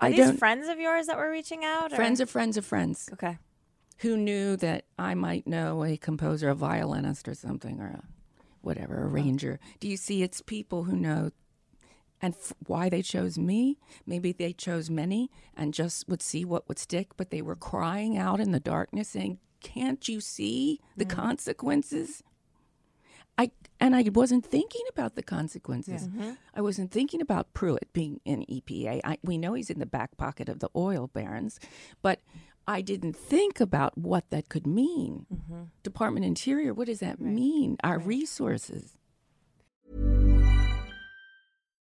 Are 0.01 0.09
I 0.09 0.11
these 0.11 0.19
don't. 0.19 0.37
friends 0.37 0.69
of 0.69 0.79
yours 0.79 1.07
that 1.07 1.17
were 1.17 1.31
reaching 1.31 1.65
out? 1.65 1.93
or- 1.93 1.97
friends 1.97 2.21
of 2.21 2.29
friends 2.29 2.57
of 2.57 2.67
friends 2.67 3.09
Okay. 3.15 3.39
who 3.99 4.17
knew 4.17 4.57
that 4.57 4.85
I 4.99 5.15
might 5.15 5.47
know 5.47 5.85
a 5.85 5.97
composer, 5.97 6.51
a 6.51 6.55
violinist, 6.55 7.29
or 7.29 7.35
something, 7.35 7.81
or 7.81 7.87
a 7.87 8.03
whatever, 8.61 9.03
a 9.05 9.07
ranger. 9.07 9.59
Do 9.81 9.89
you 9.89 9.97
see? 9.97 10.23
It's 10.23 10.41
people 10.43 10.85
who 10.85 10.97
know, 10.97 11.31
and 12.21 12.35
f- 12.35 12.53
why 12.67 12.89
they 12.89 13.03
chose 13.03 13.39
me. 13.39 13.79
Maybe 14.07 14.33
they 14.33 14.53
chose 14.53 14.91
many 14.91 15.31
and 15.57 15.75
just 15.75 16.09
would 16.09 16.23
see 16.23 16.45
what 16.45 16.69
would 16.69 16.79
stick, 16.79 17.17
but 17.17 17.31
they 17.31 17.43
were 17.43 17.57
crying 17.57 18.17
out 18.17 18.41
in 18.41 18.53
the 18.53 18.61
darkness, 18.61 19.09
saying, 19.09 19.39
"Can't 19.61 20.09
you 20.09 20.21
see 20.21 20.81
the 20.97 21.05
consequences?" 21.05 22.23
I 23.39 23.53
and 23.81 23.95
I 23.95 24.05
wasn't 24.13 24.45
thinking 24.45 24.83
about 24.91 25.15
the 25.15 25.23
consequences. 25.23 26.09
Mm-hmm. 26.09 26.33
I 26.55 26.61
wasn't 26.61 26.91
thinking 26.91 27.21
about 27.21 27.55
Pruitt 27.55 27.93
being 27.93 28.21
in 28.25 28.45
EPA. 28.51 29.01
I, 29.05 29.19
we 29.23 29.39
know 29.39 29.55
he's 29.55 29.71
in 29.71 29.79
the 29.79 29.87
back 29.87 30.17
pocket 30.17 30.49
of 30.49 30.59
the 30.59 30.69
oil 30.75 31.07
barons, 31.07 31.61
but 32.03 32.21
I 32.67 32.83
didn't 32.83 33.17
think 33.17 33.61
about 33.61 33.97
what 33.97 34.29
that 34.31 34.49
could 34.49 34.67
mean. 34.67 35.27
Mm-hmm. 35.33 35.63
Department 35.85 36.27
Interior, 36.27 36.75
what 36.75 36.89
does 36.89 37.01
that 37.01 37.21
mean? 37.21 37.79
Our 37.85 37.99
resources. 37.99 38.99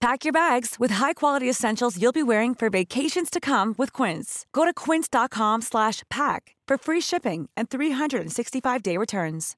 Pack 0.00 0.24
your 0.24 0.32
bags 0.32 0.76
with 0.78 0.92
high-quality 0.92 1.50
essentials 1.50 2.00
you'll 2.00 2.12
be 2.12 2.22
wearing 2.22 2.54
for 2.54 2.70
vacations 2.70 3.30
to 3.30 3.40
come 3.40 3.74
with 3.76 3.92
Quince. 3.92 4.46
Go 4.52 4.64
to 4.64 4.72
quince.com 4.72 5.60
slash 5.62 6.04
pack 6.08 6.54
for 6.68 6.78
free 6.78 7.00
shipping 7.00 7.48
and 7.56 7.68
365-day 7.68 8.96
returns. 8.96 9.56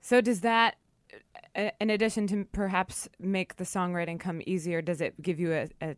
So 0.00 0.22
does 0.22 0.40
that, 0.40 0.76
uh, 1.54 1.70
in 1.78 1.90
addition 1.90 2.26
to 2.28 2.46
perhaps 2.52 3.06
make 3.18 3.56
the 3.56 3.64
songwriting 3.64 4.18
come 4.18 4.40
easier, 4.46 4.80
does 4.80 5.02
it 5.02 5.20
give 5.20 5.38
you 5.38 5.52
a, 5.52 5.68
a 5.82 5.96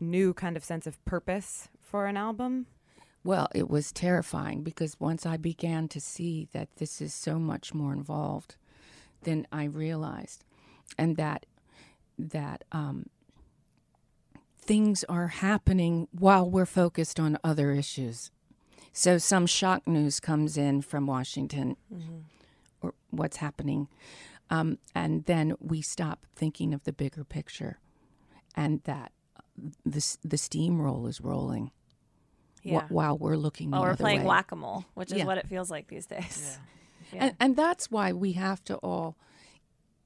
new 0.00 0.34
kind 0.34 0.56
of 0.56 0.64
sense 0.64 0.86
of 0.86 1.02
purpose 1.06 1.68
for 1.80 2.06
an 2.06 2.18
album? 2.18 2.66
Well, 3.24 3.48
it 3.54 3.70
was 3.70 3.90
terrifying 3.90 4.62
because 4.62 5.00
once 5.00 5.24
I 5.24 5.38
began 5.38 5.88
to 5.88 6.00
see 6.00 6.48
that 6.52 6.76
this 6.76 7.00
is 7.00 7.14
so 7.14 7.38
much 7.38 7.72
more 7.72 7.94
involved 7.94 8.56
than 9.26 9.46
I 9.52 9.64
realized, 9.64 10.42
and 10.96 11.16
that 11.18 11.44
that 12.18 12.64
um, 12.72 13.06
things 14.58 15.04
are 15.04 15.28
happening 15.28 16.08
while 16.12 16.50
we're 16.50 16.64
focused 16.66 17.20
on 17.20 17.38
other 17.44 17.72
issues. 17.72 18.30
So 18.92 19.18
some 19.18 19.46
shock 19.46 19.86
news 19.86 20.20
comes 20.20 20.56
in 20.56 20.80
from 20.80 21.06
Washington, 21.06 21.76
or 22.80 22.94
what's 23.10 23.36
happening, 23.36 23.88
um, 24.48 24.78
and 24.94 25.24
then 25.26 25.54
we 25.60 25.82
stop 25.82 26.24
thinking 26.34 26.72
of 26.72 26.84
the 26.84 26.92
bigger 26.92 27.22
picture, 27.24 27.78
and 28.54 28.82
that 28.84 29.12
the 29.84 29.98
s- 29.98 30.18
the 30.22 30.36
steamroll 30.36 31.08
is 31.08 31.20
rolling 31.20 31.70
wh- 32.62 32.66
Yeah. 32.68 32.86
while 32.88 33.18
we're 33.18 33.36
looking. 33.36 33.70
Well, 33.70 33.80
the 33.82 33.86
we're 33.86 33.92
other 33.92 34.02
playing 34.04 34.24
whack 34.24 34.52
a 34.52 34.56
mole, 34.56 34.84
which 34.94 35.12
is 35.12 35.18
Yeah. 35.18 35.26
what 35.26 35.36
it 35.38 35.46
feels 35.46 35.70
like 35.70 35.88
these 35.88 36.06
days. 36.06 36.58
And, 37.12 37.34
and 37.40 37.56
that's 37.56 37.90
why 37.90 38.12
we 38.12 38.32
have 38.32 38.62
to 38.64 38.76
all 38.76 39.16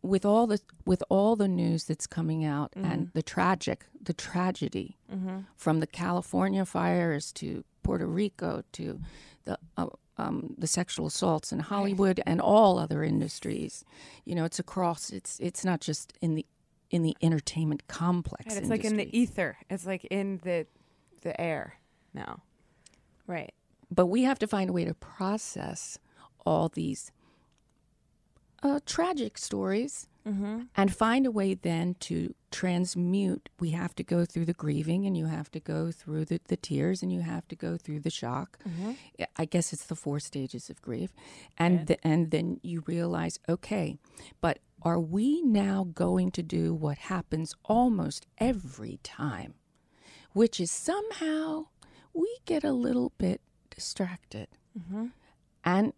with 0.02 0.24
all 0.24 0.46
the 0.46 0.60
with 0.86 1.02
all 1.08 1.36
the 1.36 1.48
news 1.48 1.84
that's 1.84 2.06
coming 2.06 2.44
out 2.44 2.72
and 2.74 3.10
the 3.12 3.22
tragic 3.22 3.84
the 4.02 4.14
tragedy 4.14 4.96
from 5.56 5.80
the 5.80 5.86
California 5.86 6.64
fires 6.64 7.32
to 7.32 7.64
Puerto 7.82 8.06
Rico 8.06 8.62
to 8.72 9.00
the 9.44 9.58
uh, 9.76 9.86
um, 10.16 10.54
the 10.58 10.66
sexual 10.66 11.06
assaults 11.06 11.50
in 11.52 11.60
Hollywood 11.60 12.20
and 12.26 12.40
all 12.40 12.78
other 12.78 13.02
industries 13.02 13.84
you 14.24 14.34
know 14.34 14.44
it's 14.44 14.58
across 14.58 15.10
it's 15.10 15.38
it's 15.40 15.64
not 15.64 15.80
just 15.80 16.12
in 16.20 16.34
the 16.34 16.46
in 16.90 17.02
the 17.02 17.16
entertainment 17.22 17.86
complex 17.86 18.46
Right, 18.54 18.58
it's 18.58 18.70
like 18.70 18.84
in 18.84 18.96
the 18.96 19.16
ether. 19.16 19.56
It's 19.68 19.86
like 19.86 20.04
in 20.06 20.40
the 20.42 20.66
the 21.22 21.38
air 21.40 21.74
now. 22.14 22.42
Right. 23.26 23.52
but 23.90 24.06
we 24.06 24.22
have 24.24 24.38
to 24.40 24.46
find 24.48 24.70
a 24.70 24.72
way 24.72 24.84
to 24.84 24.94
process 24.94 25.98
all 26.44 26.68
these 26.68 27.12
uh, 28.62 28.80
tragic 28.84 29.38
stories 29.38 30.06
mm-hmm. 30.26 30.62
and 30.76 30.94
find 30.94 31.26
a 31.26 31.30
way 31.30 31.54
then 31.54 31.94
to 32.00 32.34
transmute. 32.50 33.48
We 33.58 33.70
have 33.70 33.94
to 33.96 34.02
go 34.02 34.24
through 34.24 34.44
the 34.44 34.52
grieving 34.52 35.06
and 35.06 35.16
you 35.16 35.26
have 35.26 35.50
to 35.52 35.60
go 35.60 35.90
through 35.90 36.26
the, 36.26 36.40
the 36.48 36.56
tears 36.56 37.02
and 37.02 37.12
you 37.12 37.20
have 37.20 37.48
to 37.48 37.56
go 37.56 37.76
through 37.76 38.00
the 38.00 38.10
shock. 38.10 38.58
Mm-hmm. 38.68 38.92
I- 39.20 39.26
I 39.36 39.44
guess 39.46 39.72
it's 39.72 39.86
the 39.86 39.96
four 39.96 40.20
stages 40.20 40.68
of 40.68 40.82
grief. 40.82 41.10
And, 41.56 41.86
th- 41.86 42.00
and 42.02 42.30
then 42.30 42.60
you 42.62 42.82
realize, 42.86 43.38
okay, 43.48 43.96
but 44.40 44.58
are 44.82 45.00
we 45.00 45.42
now 45.42 45.88
going 45.94 46.30
to 46.32 46.42
do 46.42 46.74
what 46.74 46.98
happens 46.98 47.54
almost 47.64 48.26
every 48.38 48.98
time, 49.02 49.54
which 50.32 50.60
is 50.60 50.70
somehow 50.70 51.66
we 52.12 52.28
get 52.44 52.64
a 52.64 52.72
little 52.72 53.12
bit 53.16 53.40
distracted 53.74 54.48
mm-hmm. 54.78 55.06
and 55.64 55.92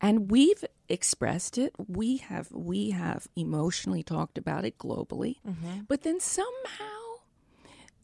and 0.00 0.30
we've 0.30 0.64
expressed 0.88 1.58
it. 1.58 1.74
We 1.86 2.18
have 2.18 2.50
we 2.52 2.90
have 2.90 3.28
emotionally 3.36 4.02
talked 4.02 4.38
about 4.38 4.64
it 4.64 4.78
globally. 4.78 5.36
Mm-hmm. 5.46 5.80
But 5.88 6.02
then 6.02 6.20
somehow 6.20 6.84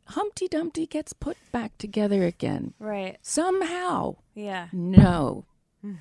humpty 0.09 0.49
dumpty 0.49 0.87
gets 0.87 1.13
put 1.13 1.37
back 1.53 1.77
together 1.79 2.25
again. 2.25 2.75
Right. 2.79 3.17
somehow. 3.23 4.17
Yeah. 4.35 4.69
no. 4.73 5.45
Mm. 5.85 5.99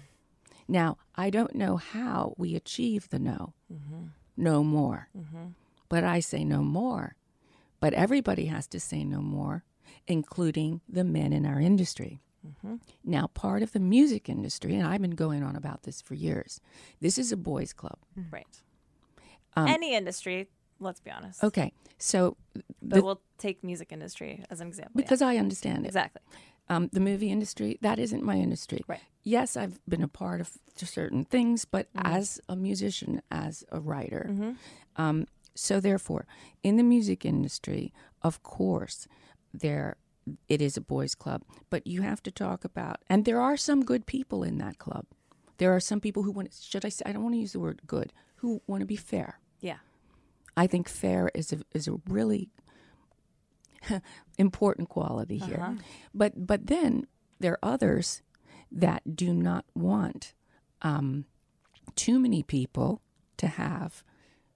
Now 0.68 0.98
i 1.16 1.30
don't 1.30 1.56
know 1.56 1.78
how 1.78 2.34
we 2.38 2.56
achieve 2.56 3.10
the 3.10 3.20
no. 3.20 3.54
Mm-hmm. 3.72 4.08
No 4.38 4.64
more. 4.64 5.10
Mm-hmm. 5.18 5.48
But 5.90 6.04
i 6.04 6.20
say 6.20 6.44
no 6.44 6.64
more. 6.64 7.16
But 7.80 7.94
everybody 7.94 8.46
has 8.46 8.68
to 8.68 8.80
say 8.80 9.04
no 9.04 9.20
more 9.22 9.64
including 10.08 10.82
the 10.90 11.04
men 11.04 11.32
in 11.32 11.46
our 11.46 11.60
industry 11.62 12.20
now, 13.04 13.28
part 13.28 13.64
of 13.64 13.72
the 13.72 13.80
music 13.80 14.30
industry, 14.30 14.76
and 14.76 14.86
I've 14.88 15.02
been 15.02 15.12
going 15.16 15.44
on 15.44 15.56
about 15.56 15.84
this 15.84 16.02
for 16.02 16.14
years, 16.16 16.60
this 17.00 17.18
is 17.18 17.32
a 17.32 17.38
boys' 17.38 17.74
club. 17.74 17.98
Right. 18.32 18.62
Um, 19.56 19.68
Any 19.68 19.94
industry, 19.96 20.50
let's 20.80 21.00
be 21.00 21.12
honest. 21.12 21.44
Okay, 21.44 21.72
so 21.98 22.38
But 22.82 22.96
the- 22.98 23.04
we'll 23.04 23.22
take 23.38 23.64
music 23.64 23.92
industry 23.92 24.44
as 24.50 24.60
an 24.62 24.68
example. 24.68 24.94
yeah. 24.96 25.04
because 25.04 25.22
I 25.22 25.38
understand 25.38 25.86
it, 25.86 25.90
exactly. 25.90 26.22
um, 26.70 26.90
the 26.92 27.00
movie 27.00 27.30
industry 27.30 27.78
that 27.82 28.00
isn't 28.00 28.24
my 28.24 28.38
industry. 28.38 28.82
Right. 28.88 29.02
Yes, 29.24 29.56
I've 29.56 29.80
been 29.88 30.04
a 30.04 30.08
part 30.08 30.42
of 30.42 30.58
certain 30.76 31.24
things, 31.26 31.66
but 31.66 31.88
as 31.96 32.42
a 32.50 32.56
musician, 32.56 33.22
as 33.32 33.64
a 33.72 33.80
writer, 33.80 34.56
um, 34.98 35.28
so 35.56 35.80
therefore, 35.80 36.26
in 36.64 36.78
the 36.78 36.84
music 36.84 37.24
industry, 37.26 37.94
of 38.22 38.42
course, 38.44 39.08
there 39.54 39.98
it 40.48 40.62
is 40.62 40.78
a 40.78 40.82
boys' 40.82 41.16
club, 41.16 41.44
but 41.70 41.88
you 41.88 42.02
have 42.02 42.24
to 42.24 42.32
talk 42.32 42.64
about, 42.64 42.98
and 43.08 43.26
there 43.26 43.42
are 43.42 43.58
some 43.58 43.84
good 43.84 44.06
people 44.06 44.44
in 44.44 44.58
that 44.60 44.78
club. 44.78 45.06
There 45.58 45.76
are 45.76 45.80
some 45.80 46.00
people 46.00 46.24
who 46.24 46.32
want. 46.32 46.54
Should 46.54 46.86
I 46.86 46.90
say? 46.90 47.04
I 47.06 47.12
don't 47.12 47.24
want 47.24 47.36
to 47.36 47.40
use 47.40 47.54
the 47.54 47.60
word 47.60 47.82
good. 47.86 48.14
Who 48.38 48.62
want 48.68 48.82
to 48.82 48.86
be 48.86 48.96
fair. 48.96 49.40
Yeah. 49.60 49.78
I 50.58 50.68
think 50.68 50.90
fair 50.90 51.32
is 51.34 51.54
a 51.54 51.60
is 51.74 51.88
a 51.88 52.00
really 52.08 52.50
important 54.38 54.90
quality 54.90 55.38
here. 55.38 55.78
But 56.14 56.48
but 56.48 56.68
then 56.68 57.08
there 57.40 57.54
are 57.54 57.74
others 57.74 58.22
that 58.72 59.16
do 59.16 59.34
not 59.34 59.66
want 59.76 60.34
um, 60.82 61.26
too 61.96 62.20
many 62.20 62.44
people 62.44 63.02
to 63.38 63.48
have 63.48 64.04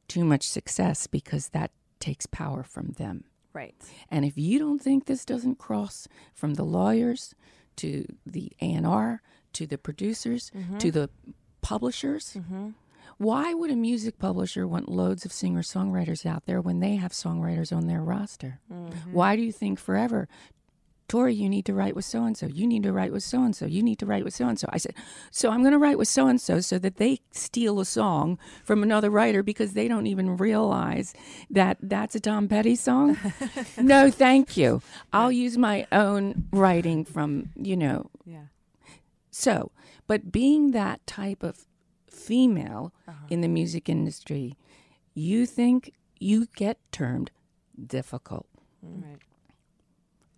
too 0.08 0.24
much 0.24 0.48
success 0.48 1.08
because 1.08 1.50
that 1.50 1.72
takes 2.00 2.26
power 2.26 2.64
from 2.64 2.94
them. 2.94 3.26
Right. 3.58 3.76
And 4.12 4.24
if 4.24 4.38
you 4.38 4.60
don't 4.60 4.80
think 4.80 5.06
this 5.06 5.26
doesn't 5.26 5.58
cross 5.58 6.08
from 6.36 6.54
the 6.54 6.64
lawyers 6.64 7.34
to 7.78 8.06
the 8.24 8.52
A&R 8.62 9.22
to 9.54 9.66
the 9.66 9.80
producers 9.80 10.52
mm-hmm. 10.56 10.78
to 10.78 10.92
the 10.92 11.10
publishers, 11.62 12.36
mm-hmm. 12.38 12.70
why 13.18 13.56
would 13.56 13.72
a 13.72 13.76
music 13.76 14.20
publisher 14.20 14.68
want 14.68 14.90
loads 14.90 15.26
of 15.26 15.34
singer 15.34 15.64
songwriters 15.64 16.24
out 16.24 16.46
there 16.46 16.62
when 16.62 16.82
they 16.82 16.98
have 16.98 17.12
songwriters 17.14 17.76
on 17.76 17.88
their 17.88 18.02
roster? 18.02 18.60
Mm-hmm. 18.72 19.14
Why 19.14 19.36
do 19.36 19.42
you 19.42 19.52
think 19.52 19.80
forever? 19.80 20.28
Tori, 21.08 21.34
you 21.34 21.48
need 21.48 21.66
to 21.66 21.74
write 21.74 21.96
with 21.96 22.04
so 22.04 22.24
and 22.26 22.38
so. 22.38 22.48
You 22.48 22.68
need 22.68 22.84
to 22.84 22.92
write 22.92 23.14
with 23.14 23.24
so 23.24 23.42
and 23.42 23.56
so. 23.56 23.66
You 23.66 23.82
need 23.82 23.98
to 24.00 24.06
write 24.06 24.26
with 24.26 24.34
so 24.34 24.48
and 24.48 24.60
so. 24.60 24.68
I 24.72 24.78
said, 24.78 24.94
so 25.32 25.50
I'm 25.52 25.62
going 25.62 25.72
to 25.72 25.78
write 25.78 25.98
with 25.98 26.10
so 26.10 26.28
and 26.28 26.40
so 26.40 26.60
so 26.60 26.78
that 26.80 26.98
they 26.98 27.22
steal 27.32 27.80
a 27.80 27.86
song 27.86 28.38
from 28.64 28.84
another 28.84 29.10
writer 29.10 29.42
because 29.42 29.74
they 29.74 29.88
don't 29.88 30.08
even 30.08 30.36
realize 30.36 31.14
that 31.50 31.78
that's 31.82 32.16
a 32.16 32.20
Tom 32.20 32.48
Petty 32.50 32.76
song. 32.76 33.18
no, 33.78 34.12
thank 34.12 34.58
you. 34.58 34.82
I'll 35.14 35.32
use 35.32 35.58
my 35.58 35.88
own 35.92 36.48
writing 36.52 37.06
from, 37.06 37.52
you 37.56 37.78
know, 37.78 38.10
Yeah. 38.26 38.48
so, 39.32 39.72
but 40.08 40.32
being 40.32 40.72
that 40.72 41.06
type 41.08 41.42
of 41.42 41.66
female 42.10 42.94
uh-huh. 43.08 43.28
in 43.30 43.42
the 43.42 43.48
music 43.48 43.88
industry, 43.88 44.58
you 45.14 45.46
think 45.46 45.94
you 46.20 46.48
get 46.56 46.80
termed 46.92 47.32
difficult. 47.86 48.48
Right. 48.82 49.18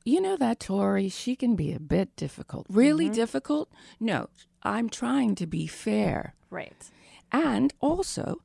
You 0.06 0.22
know 0.22 0.38
that 0.38 0.60
Tori, 0.60 1.10
she 1.10 1.36
can 1.36 1.56
be 1.56 1.74
a 1.74 1.80
bit 1.80 2.16
difficult. 2.16 2.66
Really 2.70 3.06
mm-hmm. 3.06 3.14
difficult? 3.14 3.70
No, 4.00 4.30
I'm 4.64 4.90
trying 4.90 5.36
to 5.36 5.48
be 5.48 5.68
fair. 5.68 6.36
Right. 6.50 6.90
And 7.32 7.74
also, 7.80 8.42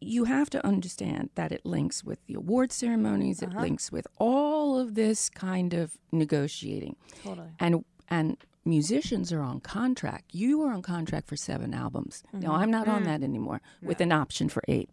you 0.00 0.24
have 0.24 0.50
to 0.50 0.66
understand 0.66 1.30
that 1.34 1.52
it 1.52 1.64
links 1.64 2.02
with 2.02 2.18
the 2.26 2.34
award 2.34 2.72
ceremonies, 2.72 3.42
it 3.42 3.50
uh-huh. 3.50 3.60
links 3.60 3.92
with 3.92 4.06
all 4.18 4.78
of 4.78 4.94
this 4.94 5.28
kind 5.28 5.74
of 5.74 5.98
negotiating. 6.12 6.96
Totally. 7.22 7.48
And 7.58 7.84
and 8.08 8.38
musicians 8.68 9.32
are 9.32 9.40
on 9.40 9.60
contract. 9.60 10.34
You 10.34 10.62
are 10.62 10.72
on 10.72 10.82
contract 10.82 11.26
for 11.26 11.36
7 11.36 11.74
albums. 11.74 12.22
Now 12.32 12.50
mm-hmm. 12.50 12.60
I'm 12.60 12.70
not 12.70 12.88
on 12.88 13.02
mm. 13.02 13.06
that 13.06 13.22
anymore 13.22 13.60
with 13.82 14.00
an 14.00 14.12
option 14.12 14.48
for 14.48 14.62
8. 14.68 14.90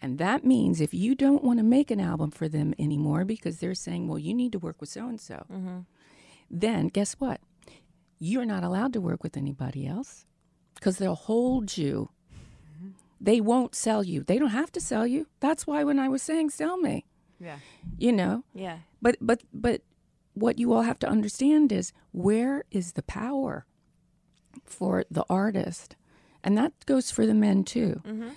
And 0.00 0.18
that 0.18 0.44
means 0.44 0.80
if 0.80 0.94
you 0.94 1.14
don't 1.14 1.42
want 1.44 1.58
to 1.58 1.64
make 1.64 1.90
an 1.90 2.00
album 2.00 2.30
for 2.30 2.48
them 2.48 2.74
anymore 2.78 3.24
because 3.24 3.58
they're 3.58 3.74
saying, 3.74 4.08
"Well, 4.08 4.18
you 4.18 4.34
need 4.34 4.52
to 4.52 4.58
work 4.58 4.80
with 4.80 4.90
so 4.90 5.08
and 5.08 5.20
so." 5.20 5.46
Then 6.50 6.88
guess 6.88 7.14
what? 7.14 7.40
You're 8.18 8.44
not 8.46 8.62
allowed 8.64 8.92
to 8.94 9.00
work 9.00 9.22
with 9.22 9.36
anybody 9.36 9.86
else 9.86 10.26
because 10.74 10.98
they'll 10.98 11.14
hold 11.14 11.76
you. 11.76 12.10
Mm-hmm. 12.76 12.90
They 13.20 13.40
won't 13.40 13.74
sell 13.74 14.02
you. 14.02 14.22
They 14.22 14.38
don't 14.38 14.50
have 14.50 14.72
to 14.72 14.80
sell 14.80 15.06
you. 15.06 15.26
That's 15.40 15.66
why 15.66 15.84
when 15.84 15.98
I 15.98 16.08
was 16.08 16.22
saying 16.22 16.50
sell 16.50 16.76
me, 16.76 17.04
Yeah. 17.40 17.58
you 17.98 18.12
know. 18.12 18.44
Yeah. 18.54 18.78
But 19.02 19.16
but 19.20 19.42
but 19.52 19.82
what 20.36 20.58
you 20.58 20.72
all 20.74 20.82
have 20.82 20.98
to 20.98 21.08
understand 21.08 21.72
is 21.72 21.92
where 22.12 22.62
is 22.70 22.92
the 22.92 23.02
power 23.02 23.64
for 24.64 25.04
the 25.10 25.24
artist, 25.30 25.96
and 26.44 26.56
that 26.58 26.72
goes 26.84 27.10
for 27.10 27.26
the 27.26 27.34
men 27.34 27.64
too. 27.64 28.02
Mm-hmm. 28.04 28.28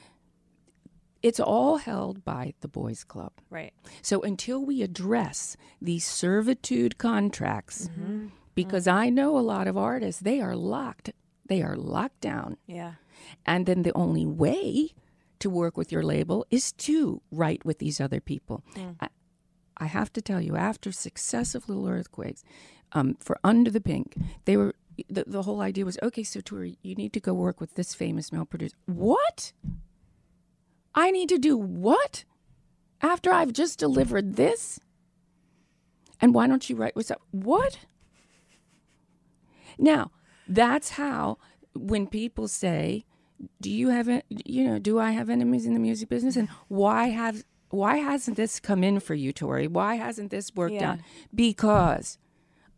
It's 1.22 1.42
all 1.42 1.78
held 1.78 2.24
by 2.24 2.54
the 2.62 2.70
boys' 2.70 3.04
club. 3.04 3.34
Right. 3.50 3.74
So 4.02 4.22
until 4.22 4.64
we 4.64 4.82
address 4.82 5.58
these 5.82 6.06
servitude 6.06 6.98
contracts, 6.98 7.90
mm-hmm. 7.90 8.28
because 8.56 8.88
mm-hmm. 8.88 8.98
I 8.98 9.10
know 9.10 9.38
a 9.38 9.42
lot 9.42 9.68
of 9.68 9.78
artists, 9.78 10.22
they 10.22 10.40
are 10.40 10.56
locked. 10.56 11.12
They 11.46 11.62
are 11.62 11.76
locked 11.76 12.22
down. 12.22 12.56
Yeah. 12.66 12.94
And 13.46 13.66
then 13.66 13.84
the 13.84 13.96
only 13.96 14.26
way 14.26 14.92
to 15.40 15.50
work 15.50 15.76
with 15.76 15.92
your 15.92 16.04
label 16.04 16.46
is 16.50 16.72
to 16.74 17.22
write 17.32 17.66
with 17.66 17.80
these 17.80 18.00
other 18.00 18.22
people. 18.22 18.64
Mm. 18.76 18.96
I, 19.02 19.10
I 19.80 19.86
have 19.86 20.12
to 20.14 20.22
tell 20.22 20.42
you, 20.42 20.56
after 20.56 20.92
successive 20.92 21.70
little 21.70 21.88
earthquakes, 21.88 22.44
um, 22.92 23.16
for 23.20 23.40
Under 23.44 23.72
the 23.72 23.82
Pink, 23.82 24.18
they 24.46 24.58
were 24.58 24.76
the, 25.08 25.24
the 25.26 25.44
whole 25.44 25.62
idea 25.62 25.86
was 25.86 25.98
okay. 26.04 26.24
So, 26.24 26.42
Tori, 26.42 26.78
you 26.82 26.96
need 26.96 27.14
to 27.14 27.20
go 27.20 27.34
work 27.34 27.62
with 27.62 27.76
this 27.76 27.94
famous 27.94 28.32
male 28.32 28.46
producer. 28.46 28.76
What? 28.86 29.54
I 30.94 31.12
need 31.12 31.30
to 31.30 31.38
do 31.38 31.56
what? 31.56 32.26
After 33.02 33.32
I've 33.32 33.54
just 33.54 33.80
delivered 33.80 34.36
this? 34.36 34.80
And 36.20 36.34
why 36.34 36.48
don't 36.48 36.70
you 36.70 36.76
write 36.76 36.96
what's 36.96 37.12
up? 37.12 37.22
What? 37.32 37.80
Now, 39.78 40.12
that's 40.48 40.92
how 40.92 41.38
when 41.74 42.08
people 42.08 42.50
say, 42.50 43.06
"Do 43.62 43.70
you 43.70 43.90
have 43.90 44.10
a, 44.10 44.24
you 44.30 44.66
know, 44.66 44.80
do 44.80 45.00
I 45.00 45.12
have 45.12 45.30
enemies 45.30 45.66
in 45.66 45.74
the 45.74 45.80
music 45.80 46.10
business?" 46.10 46.36
and 46.36 46.50
why 46.68 47.08
have 47.08 47.46
why 47.70 47.98
hasn't 47.98 48.38
this 48.38 48.60
come 48.60 48.84
in 48.84 49.00
for 49.00 49.16
you, 49.16 49.32
Tori? 49.32 49.68
Why 49.68 49.96
hasn't 49.96 50.32
this 50.32 50.52
worked 50.56 50.76
Yeah. 50.76 50.92
out? 50.94 51.00
Because 51.34 52.18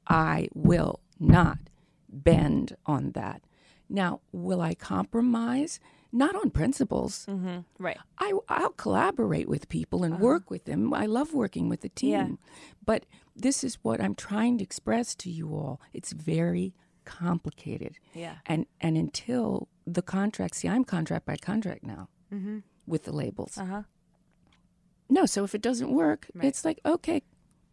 I 0.08 0.50
will 0.54 1.00
not 1.20 1.60
bend 2.10 2.76
on 2.86 3.12
that. 3.12 3.42
Now, 3.90 4.22
will 4.32 4.62
I 4.62 4.74
compromise? 4.74 5.80
Not 6.14 6.36
on 6.36 6.50
principles. 6.50 7.26
Mm-hmm. 7.30 7.60
Right. 7.80 7.98
I, 8.18 8.34
I'll 8.50 8.72
collaborate 8.72 9.48
with 9.48 9.70
people 9.70 10.04
and 10.04 10.16
uh-huh. 10.16 10.24
work 10.24 10.52
with 10.52 10.66
them. 10.66 10.94
I 10.94 11.06
love 11.06 11.34
working 11.34 11.70
with 11.70 11.82
the 11.82 11.90
team. 11.90 12.12
Yeah. 12.12 12.28
But 12.86 13.06
this 13.36 13.64
is 13.64 13.78
what 13.82 14.02
I'm 14.02 14.16
trying 14.16 14.58
to 14.58 14.64
express 14.64 15.16
to 15.16 15.30
you 15.30 15.56
all. 15.56 15.80
It's 15.94 16.12
very 16.12 16.74
complicated. 17.06 17.96
Yeah. 18.14 18.36
And 18.46 18.66
and 18.82 18.98
until 18.98 19.70
the 19.88 20.02
contract, 20.02 20.56
see, 20.56 20.68
I'm 20.68 20.84
contract 20.84 21.26
by 21.26 21.38
contract 21.38 21.84
now 21.84 22.10
mm-hmm. 22.34 22.60
with 22.86 23.04
the 23.04 23.14
labels. 23.14 23.58
Uh 23.58 23.66
huh. 23.66 23.82
No, 25.12 25.26
so 25.26 25.44
if 25.44 25.54
it 25.54 25.62
doesn't 25.62 25.92
work, 25.92 26.28
it's 26.42 26.64
like, 26.64 26.80
okay, 26.86 27.22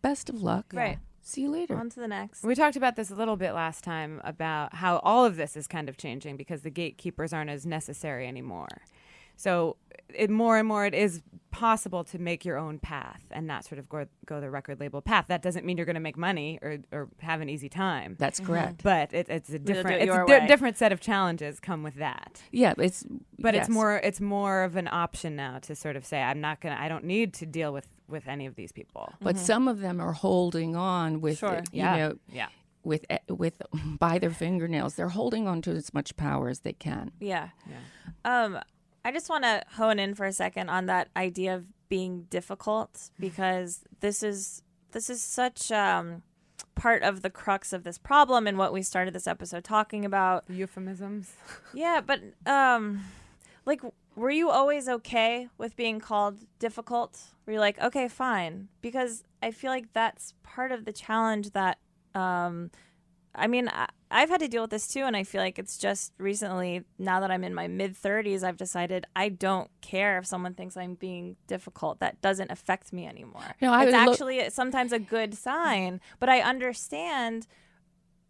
best 0.02 0.28
of 0.28 0.42
luck. 0.42 0.66
Right. 0.74 0.98
See 1.22 1.42
you 1.42 1.50
later. 1.52 1.76
On 1.76 1.88
to 1.88 2.00
the 2.00 2.08
next. 2.08 2.42
We 2.42 2.56
talked 2.56 2.74
about 2.74 2.96
this 2.96 3.10
a 3.10 3.14
little 3.14 3.36
bit 3.36 3.52
last 3.52 3.84
time 3.84 4.20
about 4.24 4.74
how 4.74 4.96
all 5.04 5.24
of 5.24 5.36
this 5.36 5.56
is 5.56 5.68
kind 5.68 5.88
of 5.88 5.96
changing 5.96 6.36
because 6.36 6.62
the 6.62 6.70
gatekeepers 6.70 7.32
aren't 7.32 7.50
as 7.50 7.64
necessary 7.64 8.26
anymore. 8.26 8.82
So, 9.38 9.76
it, 10.14 10.30
more 10.30 10.58
and 10.58 10.66
more, 10.68 10.84
it 10.84 10.94
is 10.94 11.22
possible 11.50 12.04
to 12.04 12.18
make 12.18 12.44
your 12.44 12.56
own 12.58 12.78
path 12.78 13.22
and 13.30 13.46
not 13.46 13.64
sort 13.64 13.78
of 13.78 13.88
go, 13.88 14.06
go 14.26 14.40
the 14.40 14.50
record 14.50 14.78
label 14.80 15.00
path. 15.00 15.24
That 15.28 15.42
doesn't 15.42 15.64
mean 15.64 15.76
you're 15.76 15.86
going 15.86 15.94
to 15.94 16.00
make 16.00 16.16
money 16.18 16.58
or, 16.62 16.78
or 16.92 17.08
have 17.20 17.40
an 17.40 17.48
easy 17.48 17.68
time. 17.68 18.16
That's 18.18 18.38
correct. 18.38 18.82
but 18.82 19.12
it, 19.14 19.28
it's 19.28 19.48
a 19.50 19.58
different, 19.58 20.02
it 20.02 20.08
it's 20.08 20.16
a 20.16 20.24
di- 20.26 20.46
different 20.46 20.76
set 20.76 20.92
of 20.92 21.00
challenges 21.00 21.58
come 21.60 21.82
with 21.82 21.94
that. 21.96 22.42
Yeah, 22.52 22.74
it's 22.78 23.04
But 23.38 23.54
yes. 23.54 23.66
it's 23.66 23.74
more, 23.74 23.96
it's 23.96 24.20
more 24.20 24.62
of 24.62 24.76
an 24.76 24.88
option 24.88 25.36
now 25.36 25.58
to 25.60 25.74
sort 25.74 25.96
of 25.96 26.04
say, 26.04 26.20
I'm 26.22 26.40
not 26.40 26.60
gonna, 26.60 26.76
I 26.78 26.88
don't 26.88 27.04
need 27.04 27.32
to 27.34 27.46
deal 27.46 27.72
with 27.72 27.86
with 28.08 28.26
any 28.28 28.46
of 28.46 28.54
these 28.56 28.72
people. 28.72 29.12
But 29.20 29.36
some 29.36 29.68
of 29.68 29.80
them 29.80 30.00
are 30.00 30.12
holding 30.12 30.74
on 30.76 31.20
with, 31.20 31.38
Sure. 31.38 31.54
it, 31.54 31.68
you 31.72 31.82
Yeah. 31.82 31.96
know, 31.96 32.14
Yeah. 32.32 32.48
with 32.82 33.04
eh, 33.10 33.18
with 33.28 33.60
by 33.98 34.18
their 34.18 34.30
fingernails. 34.30 34.94
They're 34.94 35.10
holding 35.10 35.46
on 35.46 35.60
to 35.62 35.72
as 35.72 35.92
much 35.92 36.16
power 36.16 36.48
as 36.48 36.60
they 36.60 36.72
can. 36.72 37.10
Yeah. 37.20 37.48
Yeah. 37.68 37.76
Um, 38.44 38.58
I 39.04 39.12
just 39.12 39.28
want 39.28 39.44
to 39.44 39.62
hone 39.76 39.98
in 39.98 40.14
for 40.14 40.26
a 40.26 40.32
second 40.32 40.68
on 40.68 40.86
that 40.86 41.08
idea 41.16 41.54
of 41.54 41.66
being 41.88 42.26
difficult 42.30 43.10
because 43.18 43.82
this 44.00 44.22
is 44.22 44.62
this 44.92 45.08
is 45.10 45.22
such 45.22 45.70
um, 45.70 46.22
part 46.74 47.02
of 47.02 47.22
the 47.22 47.30
crux 47.30 47.72
of 47.72 47.84
this 47.84 47.98
problem 47.98 48.46
and 48.46 48.56
what 48.56 48.72
we 48.72 48.82
started 48.82 49.14
this 49.14 49.26
episode 49.26 49.64
talking 49.64 50.04
about. 50.04 50.46
The 50.46 50.54
euphemisms. 50.54 51.32
Yeah, 51.74 52.00
but 52.00 52.20
um, 52.46 53.04
like, 53.66 53.82
were 54.16 54.30
you 54.30 54.48
always 54.48 54.88
okay 54.88 55.48
with 55.58 55.76
being 55.76 56.00
called 56.00 56.38
difficult? 56.58 57.20
Were 57.44 57.52
you 57.52 57.60
like, 57.60 57.78
okay, 57.80 58.08
fine? 58.08 58.68
Because 58.80 59.24
I 59.42 59.50
feel 59.50 59.70
like 59.70 59.92
that's 59.92 60.34
part 60.42 60.72
of 60.72 60.84
the 60.86 60.92
challenge 60.92 61.50
that, 61.50 61.78
um, 62.14 62.70
I 63.38 63.46
mean, 63.46 63.68
I, 63.68 63.88
I've 64.10 64.28
had 64.30 64.40
to 64.40 64.48
deal 64.48 64.62
with 64.62 64.70
this 64.70 64.88
too, 64.88 65.02
and 65.02 65.16
I 65.16 65.24
feel 65.24 65.40
like 65.40 65.58
it's 65.58 65.78
just 65.78 66.12
recently, 66.18 66.84
now 66.98 67.20
that 67.20 67.30
I'm 67.30 67.44
in 67.44 67.54
my 67.54 67.68
mid 67.68 67.94
30s, 67.94 68.42
I've 68.42 68.56
decided 68.56 69.06
I 69.14 69.28
don't 69.28 69.70
care 69.80 70.18
if 70.18 70.26
someone 70.26 70.54
thinks 70.54 70.76
I'm 70.76 70.94
being 70.94 71.36
difficult. 71.46 72.00
That 72.00 72.20
doesn't 72.20 72.50
affect 72.50 72.92
me 72.92 73.06
anymore. 73.06 73.54
No, 73.60 73.72
I 73.72 73.84
it's 73.84 73.94
actually 73.94 74.50
sometimes 74.50 74.92
a 74.92 74.98
good 74.98 75.34
sign, 75.34 76.00
but 76.18 76.28
I 76.28 76.40
understand 76.40 77.46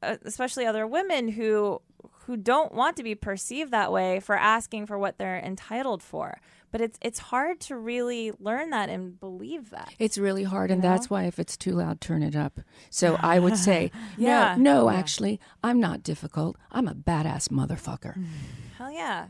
uh, 0.02 0.16
especially 0.24 0.64
other 0.64 0.86
women 0.86 1.28
who 1.28 1.80
who 2.26 2.36
don't 2.36 2.72
want 2.72 2.96
to 2.96 3.02
be 3.02 3.14
perceived 3.14 3.70
that 3.72 3.90
way 3.90 4.20
for 4.20 4.36
asking 4.36 4.86
for 4.86 4.98
what 4.98 5.18
they're 5.18 5.38
entitled 5.38 6.02
for. 6.02 6.40
But 6.70 6.80
it's 6.80 6.98
it's 7.00 7.18
hard 7.18 7.60
to 7.60 7.76
really 7.76 8.32
learn 8.38 8.70
that 8.70 8.90
and 8.90 9.18
believe 9.18 9.70
that. 9.70 9.92
It's 9.98 10.18
really 10.18 10.44
hard, 10.44 10.70
and 10.70 10.82
that's 10.82 11.08
why 11.08 11.24
if 11.24 11.38
it's 11.38 11.56
too 11.56 11.72
loud, 11.72 12.00
turn 12.00 12.22
it 12.22 12.36
up. 12.36 12.60
So 12.90 13.16
I 13.22 13.38
would 13.38 13.56
say, 13.56 13.90
Yeah. 14.16 14.56
no, 14.58 14.84
no, 14.84 14.90
actually, 14.90 15.40
I'm 15.62 15.80
not 15.80 16.02
difficult. 16.02 16.56
I'm 16.70 16.88
a 16.88 16.94
badass 16.94 17.48
motherfucker. 17.48 18.16
Mm. 18.18 18.26
Hell 18.76 18.92
yeah. 18.92 19.28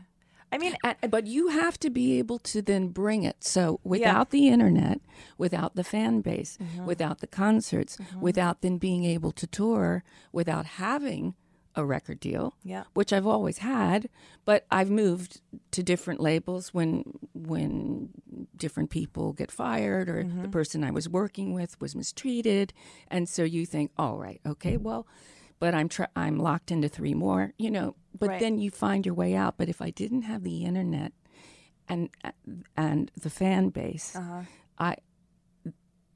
I 0.51 0.57
mean, 0.57 0.75
And, 0.83 1.11
but 1.11 1.27
you 1.27 1.49
have 1.49 1.79
to 1.79 1.89
be 1.89 2.17
able 2.17 2.39
to 2.39 2.61
then 2.61 2.87
bring 2.87 3.23
it. 3.23 3.43
So 3.43 3.79
without 3.83 4.31
the 4.31 4.47
internet, 4.47 4.99
without 5.37 5.75
the 5.75 5.83
fan 5.83 6.21
base, 6.21 6.57
mm-hmm. 6.61 6.85
without 6.85 7.19
the 7.19 7.27
concerts, 7.27 7.97
mm-hmm. 7.97 8.19
without 8.19 8.61
then 8.61 8.77
being 8.77 9.03
able 9.05 9.31
to 9.33 9.45
tour, 9.45 10.03
without 10.31 10.65
having 10.65 11.35
a 11.75 11.85
record 11.85 12.19
deal, 12.19 12.55
Yeah. 12.63 12.83
which 12.93 13.13
I've 13.13 13.27
always 13.27 13.59
had, 13.59 14.09
but 14.45 14.65
I've 14.71 14.89
moved 14.89 15.41
to 15.71 15.83
different 15.83 16.19
labels 16.19 16.73
when 16.73 17.03
when 17.33 18.09
different 18.55 18.89
people 18.89 19.33
get 19.33 19.51
fired 19.51 20.09
or 20.09 20.23
the 20.23 20.29
mm-hmm. 20.29 20.51
person 20.51 20.83
I 20.83 20.91
was 20.91 21.07
working 21.07 21.53
with 21.53 21.79
was 21.79 21.95
mistreated, 21.95 22.73
and 23.07 23.29
so 23.29 23.43
you 23.43 23.65
think, 23.65 23.91
all 23.97 24.17
right, 24.17 24.41
okay, 24.45 24.77
well, 24.77 25.07
but 25.59 25.73
I'm 25.73 25.89
tr- 25.89 26.13
I'm 26.15 26.37
locked 26.39 26.71
into 26.71 26.89
three 26.89 27.13
more, 27.13 27.53
you 27.57 27.69
know. 27.71 27.95
But 28.17 28.29
Right. 28.29 28.39
then 28.39 28.57
you 28.57 28.71
find 28.71 29.05
your 29.05 29.15
way 29.15 29.35
out. 29.35 29.57
But 29.57 29.69
if 29.69 29.81
I 29.81 29.91
didn't 29.91 30.23
have 30.23 30.43
the 30.43 30.65
internet 30.65 31.13
and 31.87 32.09
and 32.75 33.11
the 33.15 33.29
fan 33.29 33.69
base, 33.69 34.15
uh-huh. 34.15 34.41
I 34.77 34.95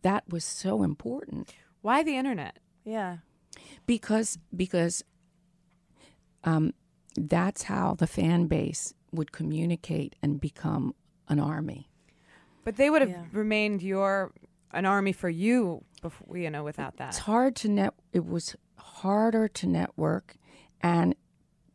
that 0.01 0.23
was 0.29 0.43
so 0.43 0.83
important 0.83 1.53
Why 1.81 2.03
the 2.03 2.17
internet? 2.17 2.57
yeah. 2.83 3.17
because 3.85 4.37
because 4.55 5.03
um, 6.43 6.73
that's 7.15 7.63
how 7.63 7.95
the 7.95 8.07
fan 8.07 8.47
base 8.47 8.93
would 9.11 9.31
communicate 9.31 10.15
and 10.21 10.41
become 10.41 10.95
an 11.29 11.39
army. 11.39 11.89
But 12.63 12.77
they 12.77 12.89
would 12.89 13.01
have 13.01 13.09
Yeah. 13.11 13.25
remained 13.31 13.81
your 13.83 14.31
an 14.71 14.85
army 14.85 15.11
for 15.11 15.29
you 15.29 15.83
before 16.01 16.35
you 16.37 16.49
know 16.49 16.63
without 16.63 16.97
that. 16.97 17.09
It's 17.09 17.19
hard 17.19 17.55
to 17.57 17.69
net. 17.69 17.93
It 18.11 18.25
was 18.25 18.55
harder 18.77 19.47
to 19.47 19.67
network, 19.67 20.35
and 20.81 21.15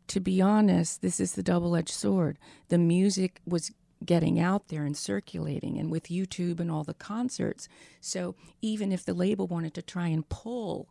to 0.08 0.18
be 0.20 0.40
honest, 0.42 1.00
this 1.02 1.20
is 1.20 1.34
the 1.34 1.42
double-edged 1.42 1.90
sword. 1.92 2.38
The 2.68 2.78
music 2.78 3.40
was 3.46 3.70
getting 4.04 4.40
out 4.40 4.68
there 4.68 4.84
and 4.84 4.96
circulating 4.96 5.78
and 5.78 5.90
with 5.90 6.04
YouTube 6.04 6.60
and 6.60 6.70
all 6.70 6.82
the 6.82 6.94
concerts. 6.94 7.68
So 8.00 8.34
even 8.62 8.90
if 8.90 9.04
the 9.04 9.12
label 9.14 9.46
wanted 9.46 9.74
to 9.74 9.82
try 9.82 10.08
and 10.08 10.28
pull 10.28 10.88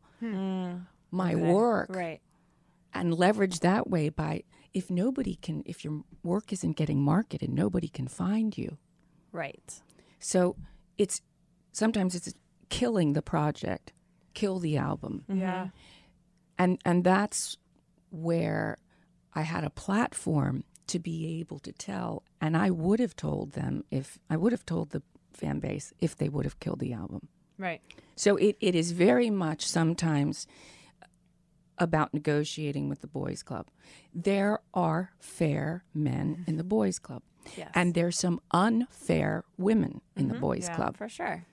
my 1.12 1.36
work 1.36 1.90
Right. 1.90 2.22
And 2.94 3.14
leverage 3.14 3.60
that 3.60 3.90
way 3.90 4.10
by 4.10 4.44
if 4.74 4.90
nobody 4.90 5.36
can 5.36 5.64
if 5.66 5.84
your 5.84 6.04
work 6.24 6.54
isn't 6.54 6.78
getting 6.78 7.02
marketed, 7.02 7.50
nobody 7.50 7.88
can 7.88 8.08
find 8.08 8.58
you. 8.58 8.78
Right. 9.32 9.82
So 10.20 10.56
it's 10.98 11.22
sometimes 11.72 12.16
it's 12.16 12.34
killing 12.70 13.14
the 13.14 13.22
project, 13.22 13.94
kill 14.34 14.60
the 14.60 14.78
album. 14.78 15.24
Mm-hmm. 15.30 15.42
Yeah. 15.42 15.68
And 16.58 16.80
and 16.86 17.04
that's 17.04 17.58
where 18.10 18.78
I 19.34 19.42
had 19.42 19.64
a 19.64 19.70
platform 19.70 20.64
to 20.88 21.00
be 21.00 21.40
able 21.40 21.60
to 21.60 21.72
tell 21.74 22.24
and 22.40 22.56
I 22.56 22.70
would 22.70 23.00
have 23.00 23.16
told 23.16 23.52
them 23.52 23.84
if 23.92 24.18
I 24.30 24.38
would 24.38 24.54
have 24.54 24.66
told 24.66 24.92
the 24.92 25.04
fan 25.34 25.60
base 25.60 25.94
if 26.00 26.16
they 26.16 26.30
would 26.30 26.46
have 26.46 26.60
killed 26.60 26.80
the 26.80 26.94
album. 26.94 27.28
Right. 27.58 27.82
So 28.16 28.36
it, 28.38 28.58
it 28.60 28.76
is 28.76 28.92
very 28.92 29.30
much 29.30 29.68
sometimes 29.68 30.48
about 31.78 32.14
negotiating 32.14 32.90
with 32.90 33.02
the 33.02 33.08
boys 33.08 33.44
club. 33.44 33.68
There 34.14 34.60
are 34.74 35.12
fair 35.20 35.84
men 35.94 36.44
in 36.48 36.58
the 36.58 36.64
boys 36.64 37.00
club. 37.00 37.22
Yes. 37.56 37.72
And 37.74 37.94
there's 37.94 38.18
some 38.18 38.42
unfair 38.52 39.46
women 39.58 40.02
in 40.16 40.28
the 40.28 40.34
mm-hmm. 40.34 40.42
boys 40.42 40.68
Yeah. 40.68 40.76
club. 40.76 40.98
For 40.98 41.10
sure. 41.10 41.46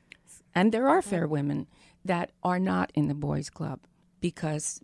And 0.54 0.72
there 0.72 0.88
are 0.88 1.02
fair 1.02 1.26
women 1.26 1.66
that 2.04 2.30
are 2.42 2.58
not 2.60 2.90
in 2.94 3.08
the 3.08 3.14
boys 3.14 3.50
club 3.50 3.80
because 4.20 4.80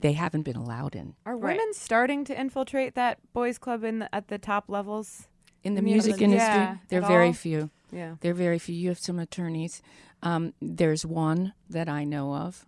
they 0.00 0.12
haven't 0.12 0.42
been 0.42 0.56
allowed 0.56 0.94
in. 0.94 1.14
Are 1.26 1.36
Right. 1.36 1.56
women 1.56 1.72
starting 1.74 2.24
to 2.24 2.38
infiltrate 2.38 2.94
that 2.94 3.18
boys 3.32 3.58
club 3.58 3.84
in 3.84 4.00
the, 4.00 4.14
at 4.14 4.28
the 4.28 4.38
top 4.38 4.68
levels? 4.68 5.28
In 5.62 5.74
the 5.74 5.82
Music- 5.82 6.12
music 6.12 6.22
industry, 6.22 6.54
yeah, 6.54 6.76
there 6.88 7.02
are 7.02 7.08
very 7.08 7.26
all? 7.28 7.32
few. 7.32 7.70
Yeah. 7.92 8.16
There 8.20 8.30
are 8.30 8.34
very 8.34 8.58
few. 8.58 8.74
You 8.74 8.88
have 8.88 8.98
some 8.98 9.18
attorneys. 9.18 9.82
Um, 10.22 10.54
there's 10.60 11.04
one 11.04 11.52
that 11.68 11.88
I 11.88 12.04
know 12.04 12.34
of, 12.34 12.64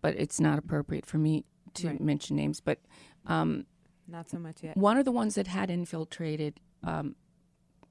but 0.00 0.14
it's 0.16 0.40
not 0.40 0.58
appropriate 0.58 1.06
for 1.06 1.18
me 1.18 1.44
to 1.74 1.88
Right. 1.88 2.00
mention 2.00 2.36
names. 2.36 2.60
But 2.60 2.78
um, 3.26 3.66
Not 4.08 4.28
so 4.30 4.38
much 4.38 4.62
yet. 4.62 4.76
one 4.76 4.96
of 4.98 5.04
the 5.04 5.12
ones 5.12 5.34
that 5.36 5.46
had 5.46 5.70
infiltrated, 5.70 6.58
um, 6.82 7.14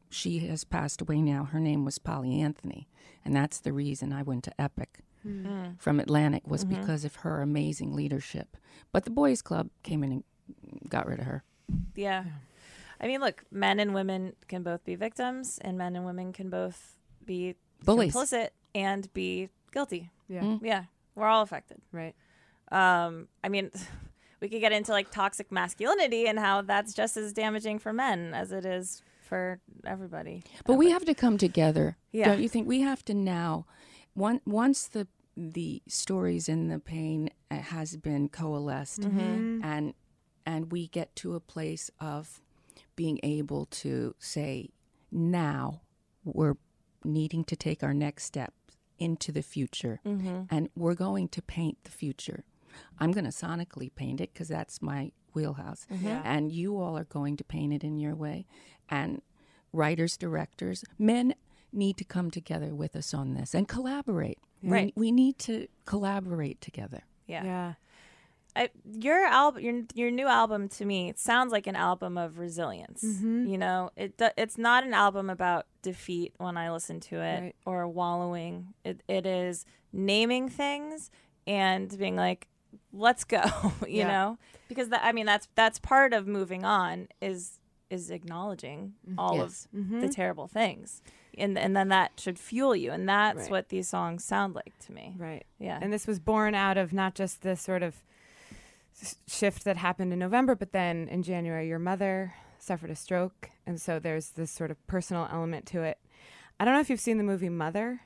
she 0.10 0.40
has 0.40 0.64
passed 0.66 1.02
away 1.02 1.22
now. 1.22 1.46
Her 1.46 1.60
name 1.60 1.86
was 1.86 1.98
Polly 2.00 2.42
Anthony, 2.42 2.90
and 3.24 3.34
that's 3.36 3.60
the 3.60 3.72
reason 3.72 4.12
I 4.12 4.22
went 4.24 4.44
to 4.46 4.62
Epic 4.62 5.00
from 5.78 6.00
Atlantic 6.00 6.48
was 6.48 6.66
because 6.66 7.06
of 7.06 7.18
her 7.18 7.42
amazing 7.42 7.94
leadership. 7.94 8.58
But 8.92 9.06
the 9.06 9.12
boys' 9.12 9.42
club 9.44 9.70
came 9.84 10.04
in 10.04 10.12
and 10.12 10.24
got 10.90 11.06
rid 11.08 11.20
of 11.20 11.26
her. 11.26 11.44
Yeah. 11.96 12.26
I 13.02 13.08
mean, 13.08 13.20
look, 13.20 13.44
men 13.52 13.80
and 13.80 13.94
women 13.94 14.34
can 14.48 14.62
both 14.64 14.86
be 14.86 14.96
victims, 14.96 15.58
and 15.62 15.78
men 15.78 15.96
and 15.96 16.06
women 16.06 16.32
can 16.34 16.50
both 16.50 16.98
be 17.26 17.56
Bullies. 17.84 18.14
complicit 18.14 18.50
and 18.76 19.12
be 19.14 19.50
guilty. 19.74 20.12
Yeah. 20.30 20.58
Yeah, 20.62 20.84
we're 21.16 21.28
all 21.28 21.42
affected. 21.42 21.80
Right. 21.92 22.16
Um, 22.72 23.28
I 23.44 23.50
mean, 23.50 23.72
we 24.40 24.50
could 24.50 24.62
get 24.62 24.72
into 24.72 24.92
like 24.92 25.10
toxic 25.12 25.52
masculinity 25.52 26.28
and 26.28 26.38
how 26.40 26.62
that's 26.62 26.94
just 26.94 27.18
as 27.18 27.34
damaging 27.34 27.80
for 27.80 27.92
men 27.92 28.34
as 28.34 28.52
it 28.52 28.66
is 28.66 29.02
for 29.24 29.60
everybody. 29.86 30.44
But 30.66 30.76
we 30.76 30.92
have 30.92 31.06
to 31.06 31.14
come 31.16 31.38
together, 31.38 31.98
Yeah. 32.12 32.26
don't 32.26 32.42
you 32.42 32.50
think? 32.50 32.68
We 32.68 32.82
have 32.82 33.04
to 33.06 33.14
now, 33.14 33.66
one, 34.14 34.42
once 34.46 34.88
the 34.88 35.08
the 35.38 35.82
stories 35.88 36.50
and 36.50 36.70
the 36.70 36.78
pain 36.78 37.30
uh, 37.50 37.56
has 37.56 37.96
been 37.98 38.28
coalesced, 38.30 39.02
Mm-hmm. 39.02 39.62
and 39.64 39.94
and 40.46 40.72
we 40.72 40.88
get 40.88 41.16
to 41.18 41.36
a 41.36 41.40
place 41.40 41.90
of 42.00 42.42
being 43.02 43.20
able 43.24 43.66
to 43.84 44.14
say, 44.20 44.70
now 45.12 45.82
we're 46.24 46.58
needing 47.04 47.44
to 47.52 47.56
take 47.56 47.82
our 47.88 47.94
next 47.96 48.24
step 48.26 48.54
into 49.00 49.32
the 49.32 49.42
future, 49.56 50.00
Mm-hmm. 50.06 50.42
and 50.56 50.70
we're 50.82 51.00
going 51.08 51.28
to 51.30 51.42
paint 51.42 51.78
the 51.84 51.90
future. 52.04 52.44
I'm 53.00 53.12
going 53.12 53.30
to 53.32 53.32
sonically 53.46 53.90
paint 54.02 54.22
it 54.22 54.30
because 54.34 54.50
that's 54.58 54.78
my 54.82 55.02
wheelhouse, 55.34 55.88
Mm-hmm. 55.92 56.08
and 56.34 56.52
you 56.52 56.70
all 56.82 56.96
are 57.02 57.10
going 57.20 57.36
to 57.38 57.44
paint 57.44 57.74
it 57.74 57.84
in 57.84 57.96
your 58.06 58.16
way, 58.26 58.46
and 58.98 59.22
writers, 59.74 60.14
directors, 60.18 60.84
men 61.00 61.34
need 61.74 61.96
to 61.98 62.04
come 62.16 62.30
together 62.30 62.72
with 62.82 62.94
us 62.96 63.14
on 63.14 63.34
this 63.34 63.56
and 63.56 63.68
collaborate. 63.68 64.38
Right. 64.62 64.94
We, 64.96 65.06
we 65.08 65.12
need 65.12 65.36
to 65.40 65.68
collaborate 65.86 66.62
together. 66.62 67.02
Yeah. 67.26 67.44
Yeah. 67.46 67.74
I, 68.56 68.70
your 69.00 69.24
album, 69.26 69.64
your 69.64 69.82
your 69.94 70.12
new 70.12 70.28
album, 70.28 70.68
to 70.70 70.86
me, 70.86 71.10
it 71.10 71.18
sounds 71.20 71.52
like 71.52 71.68
an 71.68 71.76
album 71.76 72.18
of 72.18 72.38
resilience. 72.38 73.04
Mm-hmm. 73.04 73.46
You 73.48 73.58
know, 73.58 73.92
it 73.96 74.22
it's 74.38 74.58
not 74.58 74.84
an 74.84 74.94
album 74.94 75.30
about 75.30 75.68
defeat 75.82 76.34
when 76.38 76.58
I 76.58 76.72
listen 76.72 77.00
to 77.02 77.16
it 77.22 77.42
Right. 77.42 77.56
or 77.66 77.88
wallowing. 77.88 78.74
It 78.84 79.04
it 79.08 79.26
is 79.26 79.66
naming 79.94 80.50
things 80.50 81.10
and 81.48 81.98
being 81.98 82.16
like, 82.16 82.48
"Let's 82.92 83.24
go," 83.24 83.42
you 83.88 84.00
Yeah. 84.00 84.08
know, 84.08 84.38
because 84.68 84.90
that 84.90 85.02
I 85.04 85.12
mean 85.14 85.26
that's 85.26 85.48
that's 85.56 85.80
part 85.80 86.14
of 86.14 86.28
moving 86.28 86.64
on 86.66 87.08
is 87.22 87.58
is 87.90 88.10
acknowledging 88.12 88.94
mm-hmm. 89.08 89.20
all 89.20 89.38
Yes. 89.38 89.68
of 89.74 90.02
the 90.02 90.10
terrible 90.10 90.48
things, 90.48 91.02
and 91.38 91.58
and 91.58 91.76
then 91.76 91.88
that 91.90 92.12
should 92.20 92.38
fuel 92.40 92.76
you, 92.76 92.92
and 92.92 93.08
that's 93.08 93.44
Right. 93.44 93.52
what 93.52 93.70
these 93.70 93.88
songs 93.88 94.24
sound 94.26 94.56
like 94.56 94.78
to 94.80 94.92
me. 94.92 95.16
Right. 95.18 95.46
Yeah. 95.60 95.80
And 95.82 95.92
this 95.94 96.06
was 96.06 96.20
born 96.20 96.54
out 96.54 96.78
of 96.78 96.92
not 96.94 97.16
just 97.16 97.42
the 97.44 97.56
sort 97.56 97.82
of 97.84 97.94
s- 97.96 98.04
shift 99.28 99.64
that 99.64 99.78
happened 99.78 100.14
in 100.14 100.20
November, 100.20 100.56
but 100.56 100.72
then 100.72 101.08
in 101.08 101.24
January, 101.24 101.68
your 101.68 101.80
mother 101.80 102.34
suffered 102.60 102.90
a 102.90 102.96
stroke. 102.96 103.50
And 103.66 103.82
so 103.82 104.00
there's 104.00 104.30
this 104.30 104.52
sort 104.52 104.72
of 104.72 104.86
personal 104.88 105.28
element 105.32 105.66
to 105.68 105.82
it. 105.82 105.98
I 106.60 106.66
don't 106.66 106.74
know 106.74 106.80
if 106.80 106.90
you've 106.90 107.00
seen 107.00 107.18
the 107.18 107.24
movie 107.24 107.50
Mother. 107.50 108.02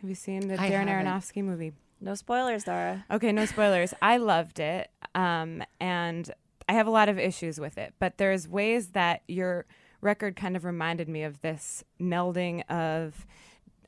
Have 0.00 0.08
you 0.08 0.16
seen 0.16 0.48
the 0.48 0.54
I 0.54 0.70
Darren 0.70 0.88
haven't. 0.88 1.06
Aronofsky 1.06 1.44
movie? 1.44 1.72
No 2.00 2.14
spoilers, 2.14 2.64
Dara. 2.64 3.04
Okay, 3.10 3.30
no 3.30 3.44
spoilers. 3.44 3.92
I 4.00 4.16
loved 4.16 4.58
it. 4.58 4.90
Um, 5.14 5.62
and 5.78 6.32
I 6.68 6.72
have 6.72 6.86
a 6.86 6.90
lot 6.90 7.08
of 7.08 7.18
issues 7.18 7.60
with 7.60 7.76
it, 7.78 7.94
but 7.98 8.16
there's 8.16 8.48
ways 8.48 8.88
that 8.90 9.22
your 9.28 9.66
record 10.00 10.34
kind 10.36 10.56
of 10.56 10.64
reminded 10.64 11.08
me 11.08 11.22
of 11.24 11.40
this 11.42 11.84
melding 12.00 12.68
of 12.70 13.26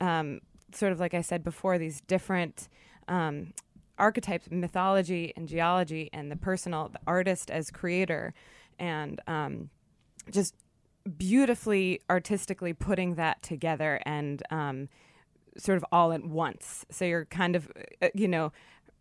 um, 0.00 0.40
sort 0.74 0.92
of 0.92 1.00
like 1.00 1.14
I 1.14 1.22
said 1.22 1.42
before, 1.42 1.78
these 1.78 2.00
different 2.02 2.68
um, 3.08 3.54
archetypes, 3.98 4.50
mythology 4.50 5.32
and 5.36 5.48
geology, 5.48 6.10
and 6.12 6.30
the 6.30 6.36
personal, 6.36 6.88
the 6.88 7.00
artist 7.06 7.50
as 7.50 7.70
creator, 7.70 8.34
and 8.78 9.20
um, 9.26 9.70
just 10.30 10.54
beautifully 11.18 12.00
artistically 12.08 12.72
putting 12.72 13.16
that 13.16 13.42
together 13.42 14.00
and 14.06 14.42
um, 14.50 14.88
sort 15.56 15.76
of 15.76 15.84
all 15.92 16.12
at 16.12 16.24
once. 16.24 16.86
So 16.90 17.04
you're 17.04 17.24
kind 17.26 17.56
of, 17.56 17.70
uh, 18.00 18.08
you 18.14 18.28
know, 18.28 18.52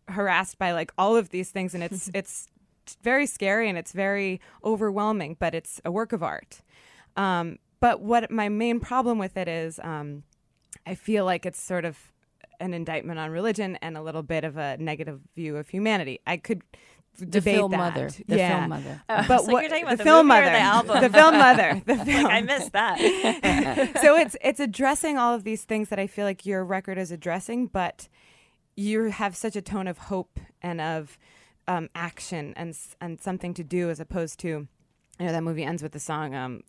harassed 0.08 0.58
by 0.58 0.72
like 0.72 0.92
all 0.98 1.16
of 1.16 1.30
these 1.30 1.50
things, 1.50 1.74
and 1.74 1.82
it's 1.82 2.10
it's 2.14 2.48
very 3.02 3.26
scary 3.26 3.68
and 3.68 3.78
it's 3.78 3.92
very 3.92 4.40
overwhelming, 4.64 5.36
but 5.38 5.54
it's 5.54 5.80
a 5.84 5.90
work 5.90 6.12
of 6.12 6.22
art. 6.22 6.62
Um, 7.16 7.58
but 7.80 8.00
what 8.00 8.30
my 8.30 8.48
main 8.48 8.80
problem 8.80 9.18
with 9.18 9.36
it 9.36 9.48
is, 9.48 9.80
um, 9.82 10.24
I 10.86 10.94
feel 10.94 11.24
like 11.24 11.46
it's 11.46 11.60
sort 11.60 11.84
of 11.84 12.11
an 12.62 12.74
indictment 12.74 13.18
on 13.18 13.30
religion 13.30 13.76
and 13.82 13.96
a 13.96 14.02
little 14.02 14.22
bit 14.22 14.44
of 14.44 14.56
a 14.56 14.76
negative 14.78 15.20
view 15.36 15.56
of 15.56 15.68
humanity. 15.68 16.20
I 16.26 16.36
could 16.36 16.62
The 17.18 17.26
debate 17.26 17.56
film 17.56 17.70
that. 17.72 17.76
mother. 17.76 18.08
The 18.26 18.36
yeah. 18.36 18.56
film 18.58 18.68
mother. 18.70 19.02
But 19.08 19.40
So 19.44 19.52
what 19.52 19.62
you're 19.62 19.68
talking 19.70 19.84
about 19.84 19.98
the, 19.98 20.04
the 20.04 20.04
film 20.04 20.28
movie 20.28 20.38
or 20.38 20.42
mother, 20.42 20.52
the 20.52 20.60
album? 20.60 21.00
the 21.02 21.10
film 21.10 21.34
mother, 21.38 21.82
the 21.86 22.04
film. 22.04 22.24
like 22.24 22.32
I 22.32 22.40
missed 22.40 22.72
that. 22.72 22.98
so 24.02 24.16
it's 24.16 24.36
it's 24.40 24.60
addressing 24.60 25.18
all 25.18 25.34
of 25.34 25.44
these 25.44 25.64
things 25.64 25.88
that 25.90 25.98
I 25.98 26.06
feel 26.06 26.24
like 26.24 26.46
your 26.46 26.64
record 26.64 26.96
is 26.98 27.10
addressing, 27.10 27.66
but 27.66 28.08
you 28.76 29.10
have 29.10 29.36
such 29.36 29.56
a 29.56 29.62
tone 29.62 29.86
of 29.86 29.98
hope 29.98 30.40
and 30.62 30.80
of 30.80 31.18
um, 31.68 31.88
action 31.94 32.54
and 32.56 32.76
and 33.00 33.20
something 33.20 33.52
to 33.54 33.62
do 33.64 33.90
as 33.90 34.00
opposed 34.00 34.38
to, 34.40 34.48
you 34.48 34.68
know, 35.26 35.32
that 35.32 35.42
movie 35.42 35.64
ends 35.64 35.82
with 35.82 35.92
the 35.92 36.00
song, 36.00 36.34
um, 36.34 36.62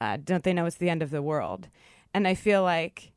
uh, 0.00 0.16
"Don't 0.22 0.44
They 0.44 0.52
Know 0.52 0.66
It's 0.66 0.76
the 0.76 0.88
End 0.90 1.02
of 1.02 1.10
the 1.10 1.20
World," 1.22 1.68
and 2.14 2.28
I 2.28 2.34
feel 2.34 2.62
like 2.62 3.12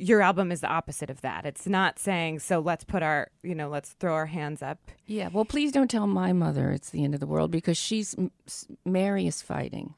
your 0.00 0.22
album 0.22 0.50
is 0.50 0.60
the 0.62 0.68
opposite 0.68 1.10
of 1.10 1.20
that. 1.20 1.44
It's 1.44 1.66
not 1.66 1.98
saying 1.98 2.38
so. 2.40 2.58
Let's 2.58 2.84
put 2.84 3.02
our, 3.02 3.28
you 3.42 3.54
know, 3.54 3.68
let's 3.68 3.90
throw 3.90 4.14
our 4.14 4.26
hands 4.26 4.62
up. 4.62 4.78
Yeah, 5.06 5.28
well, 5.32 5.44
please 5.44 5.72
don't 5.72 5.90
tell 5.90 6.06
my 6.06 6.32
mother 6.32 6.70
it's 6.72 6.90
the 6.90 7.04
end 7.04 7.14
of 7.14 7.20
the 7.20 7.26
world 7.26 7.50
because 7.50 7.76
she's 7.76 8.16
Mary 8.84 9.26
is 9.26 9.42
fighting. 9.42 9.94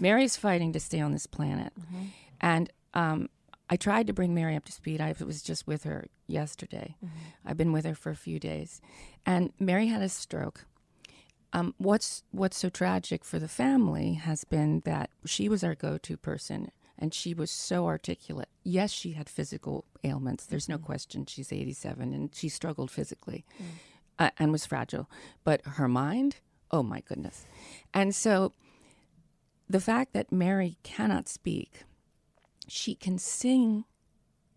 Mary 0.00 0.24
is 0.24 0.36
fighting 0.36 0.72
to 0.72 0.80
stay 0.80 1.00
on 1.00 1.12
this 1.12 1.26
planet, 1.26 1.72
and 2.40 2.70
um, 2.92 3.28
I 3.70 3.76
tried 3.76 4.06
to 4.08 4.12
bring 4.12 4.34
Mary 4.34 4.56
up 4.56 4.64
to 4.66 4.72
speed. 4.72 5.00
I 5.00 5.14
was 5.24 5.42
just 5.42 5.66
with 5.66 5.84
her 5.84 6.08
yesterday. 6.26 6.96
I've 7.46 7.56
been 7.56 7.72
with 7.72 7.84
her 7.86 7.94
for 7.94 8.10
a 8.10 8.16
few 8.16 8.38
days, 8.38 8.82
and 9.24 9.52
Mary 9.58 9.86
had 9.86 10.02
a 10.02 10.08
stroke. 10.08 10.66
Um, 11.54 11.74
what's 11.78 12.24
what's 12.32 12.58
so 12.58 12.68
tragic 12.68 13.24
for 13.24 13.38
the 13.38 13.48
family 13.48 14.14
has 14.14 14.44
been 14.44 14.80
that 14.84 15.08
she 15.24 15.48
was 15.48 15.62
our 15.64 15.74
go-to 15.76 16.16
person, 16.16 16.70
and 16.98 17.12
she 17.12 17.34
was 17.34 17.50
so 17.50 17.86
articulate. 17.86 18.48
Yes, 18.62 18.90
she 18.90 19.12
had 19.12 19.28
physical 19.28 19.84
ailments. 20.02 20.46
There's 20.46 20.68
no 20.68 20.76
mm-hmm. 20.76 20.86
question. 20.86 21.26
She's 21.26 21.52
87, 21.52 22.12
and 22.12 22.34
she 22.34 22.48
struggled 22.48 22.90
physically 22.90 23.44
mm. 23.60 23.64
uh, 24.18 24.30
and 24.38 24.52
was 24.52 24.66
fragile. 24.66 25.10
But 25.42 25.62
her 25.64 25.88
mind, 25.88 26.36
oh 26.70 26.82
my 26.82 27.00
goodness. 27.00 27.46
And 27.92 28.14
so 28.14 28.52
the 29.68 29.80
fact 29.80 30.12
that 30.12 30.32
Mary 30.32 30.76
cannot 30.82 31.28
speak, 31.28 31.82
she 32.68 32.94
can 32.94 33.18
sing 33.18 33.84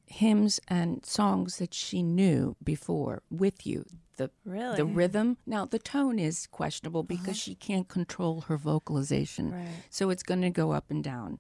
hymns 0.06 0.60
and 0.68 1.06
songs 1.06 1.58
that 1.58 1.74
she 1.74 2.02
knew 2.02 2.56
before 2.64 3.24
with 3.30 3.66
you. 3.66 3.86
The 4.18 4.32
Really? 4.46 4.78
the 4.78 4.86
rhythm. 4.86 5.38
Now 5.46 5.66
the 5.66 5.80
tone 5.80 6.18
is 6.18 6.48
questionable 6.48 7.02
uh-huh. 7.02 7.08
because 7.18 7.38
she 7.38 7.56
can't 7.56 7.88
control 7.88 8.42
her 8.42 8.58
vocalization, 8.58 9.52
Right. 9.52 9.68
so 9.90 10.10
it's 10.10 10.24
going 10.24 10.42
to 10.42 10.50
go 10.50 10.72
up 10.72 10.90
and 10.90 11.04
down. 11.04 11.40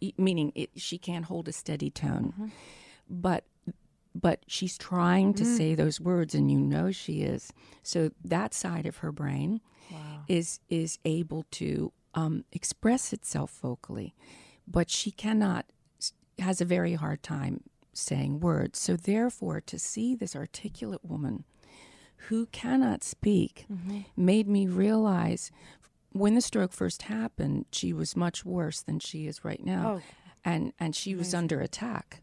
E- 0.00 0.14
meaning 0.18 0.52
it, 0.54 0.70
she 0.76 0.98
can't 0.98 1.24
hold 1.26 1.48
a 1.48 1.52
steady 1.52 1.90
tone, 1.90 2.32
mm-hmm. 2.34 2.46
but 3.08 3.44
but 4.14 4.40
she's 4.46 4.76
trying 4.76 5.32
to 5.34 5.42
mm. 5.42 5.56
say 5.56 5.74
those 5.74 6.00
words, 6.00 6.34
and 6.34 6.50
you 6.50 6.58
know 6.58 6.90
she 6.90 7.22
is. 7.22 7.52
So 7.82 8.10
that 8.24 8.52
side 8.52 8.86
of 8.86 8.98
her 8.98 9.12
brain 9.12 9.60
is 10.28 10.60
is 10.68 10.98
able 11.04 11.44
to 11.52 11.92
um, 12.14 12.44
express 12.52 13.12
itself 13.12 13.58
vocally, 13.60 14.14
but 14.66 14.90
she 14.90 15.10
cannot 15.10 15.66
has 16.38 16.60
a 16.60 16.64
very 16.64 16.94
hard 16.94 17.22
time 17.22 17.62
saying 17.92 18.40
words. 18.40 18.78
So 18.78 18.96
therefore, 18.96 19.60
to 19.62 19.78
see 19.78 20.14
this 20.14 20.34
articulate 20.34 21.04
woman 21.04 21.44
who 22.28 22.46
cannot 22.46 23.02
speak 23.02 23.66
mm-hmm. 23.70 24.00
made 24.16 24.48
me 24.48 24.66
realize 24.66 25.50
when 26.12 26.34
the 26.34 26.40
stroke 26.40 26.72
first 26.72 27.02
happened, 27.02 27.66
she 27.72 27.92
was 27.92 28.16
much 28.16 28.44
worse 28.44 28.82
than 28.82 28.98
she 28.98 29.26
is 29.26 29.44
right 29.44 29.64
now, 29.64 29.96
Oh, 29.96 30.02
and 30.44 30.72
and 30.78 30.94
she 30.94 31.14
was 31.14 31.34
under 31.34 31.60
attack, 31.60 32.22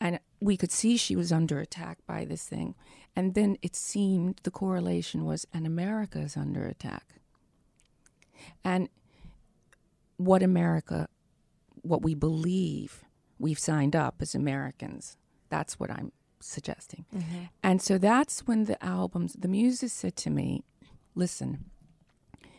and 0.00 0.18
we 0.40 0.56
could 0.56 0.72
see 0.72 0.96
she 0.96 1.16
was 1.16 1.32
under 1.32 1.60
attack 1.60 1.98
by 2.06 2.24
this 2.24 2.46
thing, 2.46 2.74
and 3.14 3.34
then 3.34 3.56
it 3.62 3.76
seemed 3.76 4.40
the 4.42 4.50
correlation 4.50 5.24
was, 5.24 5.46
and 5.52 5.66
America 5.66 6.18
is 6.18 6.36
under 6.36 6.66
attack, 6.66 7.20
and 8.62 8.88
what 10.16 10.42
America, 10.42 11.08
what 11.82 12.02
we 12.02 12.14
believe 12.14 13.04
we've 13.38 13.58
signed 13.58 13.96
up 13.96 14.16
as 14.20 14.34
Americans, 14.34 15.16
that's 15.48 15.78
what 15.78 15.90
I'm 15.90 16.12
suggesting, 16.40 17.04
mm-hmm. 17.14 17.44
and 17.62 17.80
so 17.80 17.96
that's 17.98 18.46
when 18.46 18.64
the 18.64 18.82
albums, 18.84 19.34
the 19.38 19.48
muses 19.48 19.92
said 19.92 20.16
to 20.16 20.30
me, 20.30 20.64
listen 21.14 21.70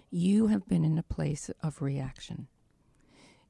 you 0.10 0.48
have 0.48 0.68
been 0.68 0.86
in 0.86 0.98
a 0.98 1.04
place 1.04 1.50
of 1.62 1.82
reaction. 1.82 2.48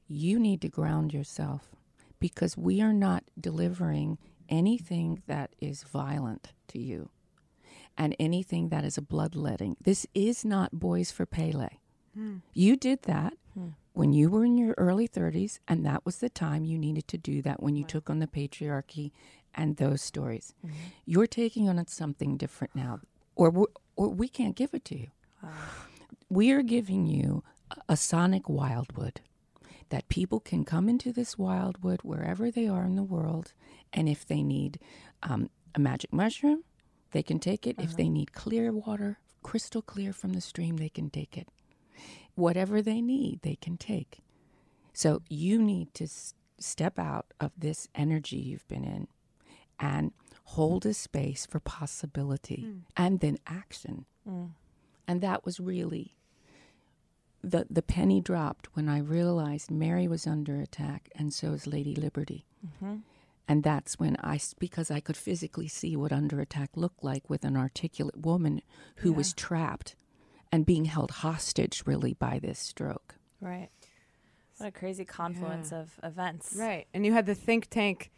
You 0.08 0.38
need 0.38 0.60
to 0.62 0.68
ground 0.68 1.12
yourself 1.12 1.70
because 2.18 2.56
we 2.56 2.80
are 2.80 2.92
not 2.92 3.24
delivering 3.38 4.18
anything 4.48 5.22
that 5.26 5.50
is 5.60 5.82
violent 5.82 6.52
to 6.68 6.78
you 6.78 7.10
and 7.98 8.14
anything 8.18 8.68
that 8.68 8.84
is 8.84 8.96
a 8.96 9.02
bloodletting. 9.02 9.76
This 9.80 10.06
is 10.14 10.44
not 10.44 10.78
Boys 10.78 11.10
for 11.10 11.26
Pele. 11.26 11.68
Hmm. 12.14 12.36
You 12.52 12.76
did 12.76 13.02
that 13.02 13.34
hmm. 13.54 13.70
when 13.92 14.12
you 14.12 14.30
were 14.30 14.44
in 14.44 14.56
your 14.56 14.74
early 14.78 15.08
30s, 15.08 15.58
and 15.66 15.84
that 15.84 16.04
was 16.04 16.18
the 16.18 16.28
time 16.28 16.64
you 16.64 16.78
needed 16.78 17.08
to 17.08 17.18
do 17.18 17.42
that 17.42 17.62
when 17.62 17.76
you 17.76 17.84
took 17.84 18.08
on 18.08 18.18
the 18.18 18.26
patriarchy 18.26 19.12
and 19.54 19.76
those 19.76 20.02
stories. 20.02 20.54
Mm-hmm. 20.64 20.76
You're 21.06 21.26
taking 21.26 21.68
on 21.68 21.84
something 21.86 22.36
different 22.36 22.74
now, 22.74 23.00
or, 23.34 23.50
we- 23.50 23.66
or 23.96 24.10
we 24.10 24.28
can't 24.28 24.54
give 24.54 24.74
it 24.74 24.84
to 24.86 24.98
you 24.98 25.08
we 26.28 26.50
are 26.50 26.62
giving 26.62 27.06
you 27.06 27.42
a- 27.88 27.96
sonic 27.96 28.48
wildwood 28.48 29.20
that 29.88 30.08
people 30.08 30.40
can 30.40 30.64
come 30.64 30.88
into 30.88 31.12
this 31.12 31.38
wildwood 31.38 32.00
wherever 32.02 32.50
they 32.50 32.66
are 32.66 32.84
in 32.84 32.96
the 32.96 33.02
world 33.02 33.52
and 33.92 34.08
if 34.08 34.26
they 34.26 34.42
need 34.42 34.78
um, 35.22 35.48
a 35.74 35.78
magic 35.78 36.12
mushroom 36.12 36.64
they 37.12 37.22
can 37.22 37.38
take 37.38 37.66
it. 37.66 37.76
If 37.78 37.86
uh-huh. 37.86 37.94
they 37.96 38.08
need 38.08 38.32
clear 38.32 38.72
water 38.72 39.18
crystal 39.42 39.80
clear 39.80 40.12
from 40.12 40.32
the 40.32 40.40
stream 40.40 40.76
they 40.76 40.88
can 40.88 41.08
take 41.08 41.38
it. 41.38 41.48
Whatever 42.34 42.82
they 42.82 43.00
need 43.00 43.40
they 43.42 43.56
can 43.56 43.76
take. 43.76 44.18
So 44.92 45.22
you 45.28 45.62
need 45.62 45.94
to 45.94 46.04
s- 46.04 46.34
step 46.58 46.98
out 46.98 47.26
of 47.40 47.52
this 47.56 47.88
energy 47.94 48.36
you've 48.36 48.66
been 48.68 48.84
in 48.84 49.08
and 49.78 50.12
hold 50.44 50.84
a 50.86 50.94
space 50.94 51.46
for 51.46 51.60
possibility 51.60 52.62
hmm. 52.62 52.78
and 52.96 53.20
then 53.20 53.38
action 53.46 54.06
hmm. 54.26 54.46
And 55.06 55.20
that 55.20 55.44
was 55.44 55.60
really 55.60 56.16
the 57.42 57.66
the 57.70 57.82
penny 57.82 58.20
dropped 58.20 58.74
when 58.74 58.88
I 58.88 58.98
realized 58.98 59.70
Mary 59.70 60.08
was 60.08 60.26
under 60.26 60.60
attack, 60.60 61.10
and 61.14 61.32
so 61.32 61.52
is 61.52 61.66
Lady 61.66 61.94
Liberty. 61.94 62.44
Mm-hmm. 62.66 62.96
And 63.48 63.62
that's 63.62 63.96
when 63.98 64.16
I, 64.24 64.40
because 64.58 64.90
I 64.90 64.98
could 64.98 65.16
physically 65.16 65.68
see 65.68 65.94
what 65.94 66.12
under 66.12 66.40
attack 66.40 66.70
looked 66.74 67.04
like 67.04 67.30
with 67.30 67.44
an 67.44 67.56
articulate 67.56 68.26
woman 68.26 68.60
who 68.96 69.12
was 69.12 69.32
trapped 69.32 69.94
and 70.50 70.66
being 70.66 70.86
held 70.86 71.12
hostage, 71.12 71.84
really, 71.86 72.12
by 72.12 72.40
this 72.40 72.58
stroke. 72.58 73.14
Right. 73.40 73.68
What 74.56 74.66
a 74.66 74.72
crazy 74.72 75.04
confluence 75.04 75.70
of 75.70 76.00
events. 76.02 76.56
Right. 76.58 76.88
And 76.92 77.06
you 77.06 77.12
had 77.12 77.26
the 77.26 77.36
think 77.36 77.68
tank 77.70 78.10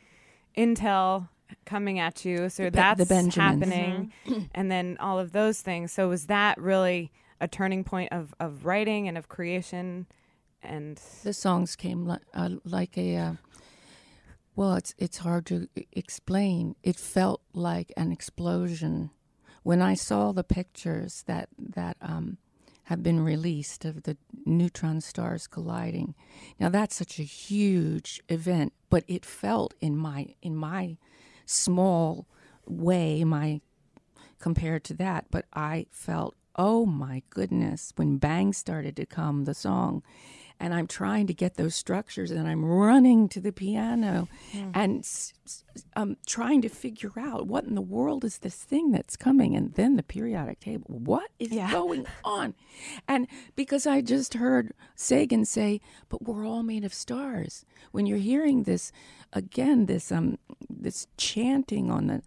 intel 0.56 1.28
coming 1.64 1.98
at 1.98 2.24
you. 2.24 2.48
So 2.48 2.64
The 2.64 2.70
Be- 2.70 2.76
the 2.76 2.80
that's 2.80 3.08
Benjamins. 3.08 3.36
happening. 3.36 4.12
and 4.54 4.70
then 4.70 4.96
all 5.00 5.18
of 5.18 5.32
those 5.32 5.60
things. 5.60 5.92
So 5.92 6.08
was 6.08 6.26
that 6.26 6.58
really 6.58 7.10
a 7.40 7.48
turning 7.48 7.84
point 7.84 8.12
of, 8.12 8.34
of 8.40 8.64
writing 8.64 9.08
and 9.08 9.16
of 9.18 9.28
creation? 9.28 10.06
And 10.62 11.00
The 11.22 11.32
songs 11.32 11.76
came 11.76 12.06
li- 12.06 12.16
uh, 12.34 12.50
like 12.64 12.96
a. 12.98 13.16
Uh, 13.16 13.32
well, 14.56 14.74
it's 14.74 14.92
it's 14.98 15.18
hard 15.18 15.46
to 15.46 15.68
explain. 15.92 16.74
It 16.82 16.96
felt 16.96 17.42
like 17.52 17.92
an 17.96 18.10
explosion 18.10 19.10
when 19.62 19.80
I 19.80 19.94
saw 19.94 20.32
the 20.32 20.42
pictures 20.42 21.22
that 21.28 21.48
that 21.56 21.96
um, 22.02 22.38
have 22.84 23.02
been 23.04 23.20
released 23.20 23.84
of 23.84 24.02
the 24.02 24.16
neutron 24.44 25.00
stars 25.00 25.46
colliding. 25.46 26.16
Now 26.58 26.70
that's 26.70 26.96
such 26.96 27.20
a 27.20 27.22
huge 27.22 28.20
event, 28.28 28.72
but 28.90 29.04
it 29.06 29.24
felt 29.24 29.74
in 29.80 29.96
my 29.96 30.34
in 30.42 30.56
my 30.56 30.96
small 31.48 32.26
way, 32.66 33.24
my 33.24 33.60
compared 34.38 34.84
to 34.84 34.94
that, 34.94 35.26
but 35.30 35.46
I 35.52 35.86
felt, 35.90 36.36
oh 36.56 36.86
my 36.86 37.22
goodness, 37.30 37.92
when 37.96 38.18
Bang 38.18 38.52
started 38.52 38.94
to 38.96 39.06
come, 39.06 39.44
the 39.44 39.54
song, 39.54 40.02
and 40.60 40.74
I'm 40.74 40.86
trying 40.88 41.26
to 41.28 41.34
get 41.34 41.54
those 41.54 41.74
structures 41.74 42.30
and 42.30 42.48
I'm 42.48 42.64
running 42.64 43.28
to 43.28 43.40
the 43.40 43.52
piano 43.52 44.28
and 44.74 44.98
s- 45.00 45.32
s- 45.46 45.64
um, 45.94 46.16
trying 46.26 46.62
to 46.62 46.68
figure 46.68 47.12
out 47.16 47.46
what 47.46 47.64
in 47.64 47.74
the 47.76 47.80
world 47.80 48.24
is 48.24 48.38
this 48.38 48.56
thing 48.56 48.90
that's 48.90 49.16
coming. 49.16 49.54
And 49.54 49.74
then 49.74 49.94
the 49.96 50.02
periodic 50.02 50.58
table, 50.60 50.86
what 50.98 51.30
is 51.38 51.52
going 51.70 52.06
on? 52.24 52.54
And 53.06 53.28
because 53.54 53.86
I 53.86 54.00
just 54.00 54.34
heard 54.34 54.72
Sagan 54.96 55.44
say, 55.44 55.80
but 56.08 56.22
we're 56.26 56.44
all 56.46 56.62
made 56.64 56.84
of 56.84 56.92
stars. 56.92 57.64
When 57.92 58.06
you're 58.06 58.18
hearing 58.18 58.64
this, 58.64 58.90
again, 59.32 59.86
this, 59.86 60.10
um, 60.10 60.38
this 60.68 61.06
chanting 61.16 61.90
on 61.90 62.08
the, 62.08 62.22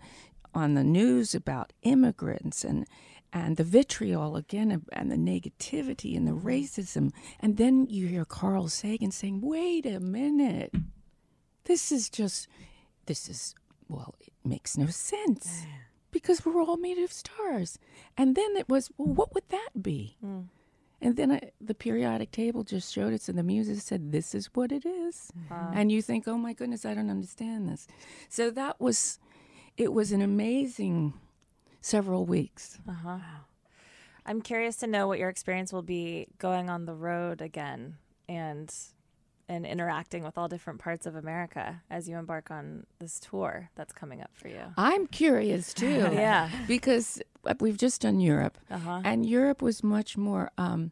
on 0.53 0.73
the 0.75 0.83
news 0.85 1.35
about 1.35 1.73
immigrants 1.83 2.63
and 2.63 2.85
and 3.33 3.57
the 3.57 3.63
vitriol 3.63 4.35
again 4.35 4.83
and 4.91 5.11
the 5.11 5.15
negativity 5.15 6.15
and 6.17 6.27
the 6.27 6.31
racism. 6.31 7.11
And 7.39 7.57
then 7.57 7.87
you 7.89 8.07
hear 8.07 8.25
Carl 8.25 8.67
Sagan 8.67 9.11
saying 9.11 9.41
wait 9.41 9.85
a 9.85 9.99
minute. 9.99 10.73
This 11.65 11.91
is 11.91 12.09
just 12.09 12.47
this 13.05 13.29
is 13.29 13.55
well 13.87 14.15
it 14.19 14.33
makes 14.43 14.77
no 14.77 14.87
sense 14.87 15.65
because 16.11 16.45
we're 16.45 16.61
all 16.61 16.77
made 16.77 16.97
of 16.97 17.11
stars. 17.11 17.79
And 18.17 18.35
then 18.35 18.55
it 18.57 18.67
was 18.67 18.89
well 18.97 19.13
what 19.13 19.33
would 19.33 19.47
that 19.49 19.69
be? 19.81 20.17
Mm. 20.25 20.47
And 21.03 21.17
then 21.17 21.31
I, 21.31 21.51
the 21.59 21.73
periodic 21.73 22.29
table 22.31 22.63
just 22.63 22.93
showed 22.93 23.11
us, 23.11 23.27
and 23.27 23.35
the 23.35 23.41
muses 23.41 23.83
said, 23.83 24.11
"This 24.11 24.35
is 24.35 24.51
what 24.53 24.71
it 24.71 24.85
is." 24.85 25.31
Uh-huh. 25.49 25.71
And 25.73 25.91
you 25.91 25.99
think, 25.99 26.27
"Oh 26.27 26.37
my 26.37 26.53
goodness, 26.53 26.85
I 26.85 26.93
don't 26.93 27.09
understand 27.09 27.67
this." 27.67 27.87
So 28.29 28.51
that 28.51 28.79
was, 28.79 29.17
it 29.77 29.93
was 29.93 30.11
an 30.11 30.21
amazing 30.21 31.15
several 31.81 32.25
weeks. 32.25 32.79
I'm 34.25 34.41
curious 34.41 34.77
to 34.77 34.87
know 34.87 35.07
what 35.07 35.19
your 35.19 35.29
experience 35.29 35.73
will 35.73 35.81
be 35.81 36.27
going 36.37 36.69
on 36.69 36.85
the 36.85 36.93
road 36.95 37.41
again 37.41 37.97
and 38.29 38.73
and 39.49 39.65
interacting 39.65 40.23
with 40.23 40.37
all 40.37 40.47
different 40.47 40.79
parts 40.79 41.05
of 41.05 41.13
America 41.15 41.81
as 41.89 42.07
you 42.07 42.15
embark 42.17 42.49
on 42.51 42.85
this 42.99 43.19
tour 43.19 43.69
that's 43.75 43.91
coming 43.91 44.21
up 44.21 44.29
for 44.33 44.47
you. 44.47 44.61
I'm 44.77 45.07
curious 45.07 45.73
too. 45.83 46.07
Yeah. 46.13 46.49
because 46.67 47.21
we've 47.59 47.75
just 47.75 47.99
done 48.01 48.21
Europe, 48.21 48.57
Uh-huh. 48.69 49.01
and 49.03 49.25
Europe 49.25 49.61
was 49.61 49.83
much 49.83 50.15
more, 50.15 50.51
um, 50.57 50.91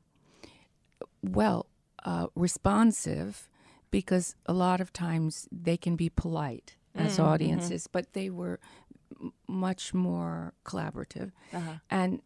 well, 1.24 1.68
uh, 2.04 2.28
responsive 2.36 3.48
because 3.92 4.36
a 4.46 4.52
lot 4.54 4.82
of 4.82 4.92
times 4.92 5.48
they 5.54 5.78
can 5.78 5.96
be 5.96 6.10
polite 6.10 6.76
as 6.96 7.18
audiences, 7.18 7.88
but 7.88 8.12
they 8.12 8.30
were 8.30 8.60
much 9.48 9.94
more 9.94 10.54
collaborative, 10.66 11.32
and 11.90 12.22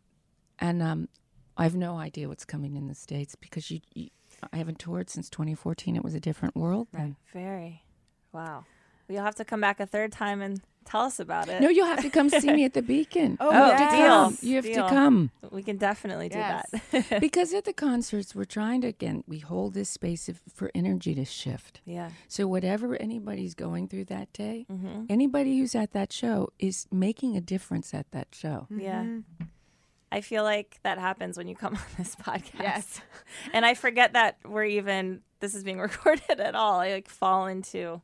and 0.60 0.82
um, 0.82 1.10
I 1.58 1.64
have 1.64 1.76
no 1.76 1.98
idea 1.98 2.28
what's 2.28 2.46
coming 2.46 2.76
in 2.76 2.88
the 2.88 2.96
states 2.96 3.36
because 3.36 3.70
you, 3.72 3.82
you 3.94 4.10
I 4.52 4.58
haven't 4.58 4.80
toured 4.80 5.10
since 5.10 5.30
2014. 5.30 5.96
It 5.96 6.04
was 6.04 6.14
a 6.14 6.20
different 6.20 6.56
world 6.56 6.88
then. 6.92 7.16
Very. 7.32 7.84
Wow. 8.32 8.66
You'll 9.08 9.24
have 9.24 9.36
to 9.36 9.46
come 9.46 9.62
back 9.62 9.80
a 9.80 9.86
third 9.86 10.12
time 10.12 10.42
and 10.42 10.62
tell 10.86 11.02
us 11.02 11.20
about 11.20 11.50
it. 11.50 11.62
No, 11.62 11.70
you'll 11.70 11.86
have 11.88 12.02
to 12.02 12.10
come 12.10 12.30
see 12.30 12.52
me 12.52 12.64
at 12.66 12.74
the 12.74 12.82
Beacon. 12.94 13.38
Oh, 13.40 13.50
you 13.52 13.58
have 13.58 13.80
yes. 13.80 13.80
to 13.80 13.98
come. 13.98 14.34
deal. 14.36 14.50
You 14.50 14.56
have 14.58 14.66
Deal. 14.66 14.84
to 14.88 14.90
come. 14.90 15.32
we 15.52 15.64
can 15.64 15.78
definitely 15.78 16.30
do 16.30 16.38
Yes. 16.38 16.70
that. 16.92 17.20
because 17.22 17.54
at 17.54 17.66
the 17.66 17.74
concerts, 17.74 18.34
we're 18.36 18.46
trying 18.46 18.82
to 18.82 18.88
again, 18.88 19.24
we 19.28 19.40
hold 19.40 19.74
this 19.74 19.90
space 19.90 20.30
of, 20.30 20.42
for 20.54 20.72
energy 20.76 21.16
to 21.16 21.26
shift. 21.26 21.82
yeah. 21.86 22.10
So 22.28 22.48
whatever 22.48 22.96
anybody's 23.02 23.54
going 23.56 23.88
through 23.88 24.06
that 24.06 24.32
day, 24.34 24.66
Mm-hmm. 24.72 25.06
anybody 25.10 25.58
who's 25.60 25.76
at 25.76 25.94
that 25.94 26.12
show 26.14 26.50
is 26.60 26.88
making 26.92 27.36
a 27.38 27.42
difference 27.42 27.94
at 27.94 28.10
that 28.12 28.28
show. 28.34 28.68
Yeah. 28.70 29.06
I 30.12 30.22
feel 30.22 30.44
like 30.44 30.78
that 30.84 31.00
happens 31.00 31.38
when 31.38 31.48
you 31.48 31.56
come 31.56 31.74
on 31.76 31.82
this 31.98 32.16
podcast. 32.16 32.60
Yes. 32.60 33.02
and 33.52 33.66
I 33.66 33.74
forget 33.74 34.14
that 34.14 34.38
we're 34.46 34.66
even 34.66 35.22
this 35.40 35.56
is 35.56 35.64
being 35.64 35.80
recorded 35.80 36.40
at 36.40 36.54
all. 36.56 36.80
I 36.80 36.92
like 36.94 37.10
fall 37.10 37.48
into 37.48 38.02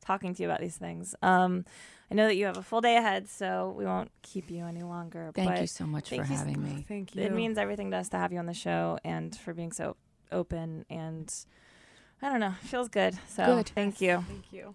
talking 0.00 0.32
to 0.34 0.42
you 0.42 0.48
about 0.48 0.60
these 0.60 0.76
things. 0.76 1.14
Um 1.22 1.64
I 2.10 2.14
know 2.14 2.26
that 2.26 2.36
you 2.36 2.46
have 2.46 2.56
a 2.56 2.62
full 2.62 2.80
day 2.80 2.96
ahead, 2.96 3.28
so 3.28 3.72
we 3.76 3.84
won't 3.84 4.10
keep 4.22 4.50
you 4.50 4.64
any 4.64 4.82
longer. 4.82 5.30
Thank 5.34 5.50
but 5.50 5.60
you 5.60 5.66
so 5.68 5.86
much 5.86 6.08
for 6.08 6.16
thank 6.16 6.30
you 6.30 6.36
having 6.36 6.62
me. 6.62 6.84
Thank 6.88 7.14
you. 7.14 7.22
It 7.22 7.32
means 7.32 7.56
everything 7.56 7.90
to 7.92 7.98
us 7.98 8.08
to 8.10 8.16
have 8.16 8.32
you 8.32 8.38
on 8.38 8.46
the 8.46 8.54
show 8.54 8.98
and 9.04 9.36
for 9.36 9.54
being 9.54 9.72
so 9.72 9.96
open 10.32 10.84
and 10.90 11.32
I 12.22 12.28
don't 12.28 12.40
know, 12.40 12.54
feels 12.62 12.88
good. 12.88 13.16
So 13.28 13.44
Good. 13.44 13.68
thank 13.74 14.00
you. 14.00 14.24
Thank 14.28 14.52
you. 14.52 14.74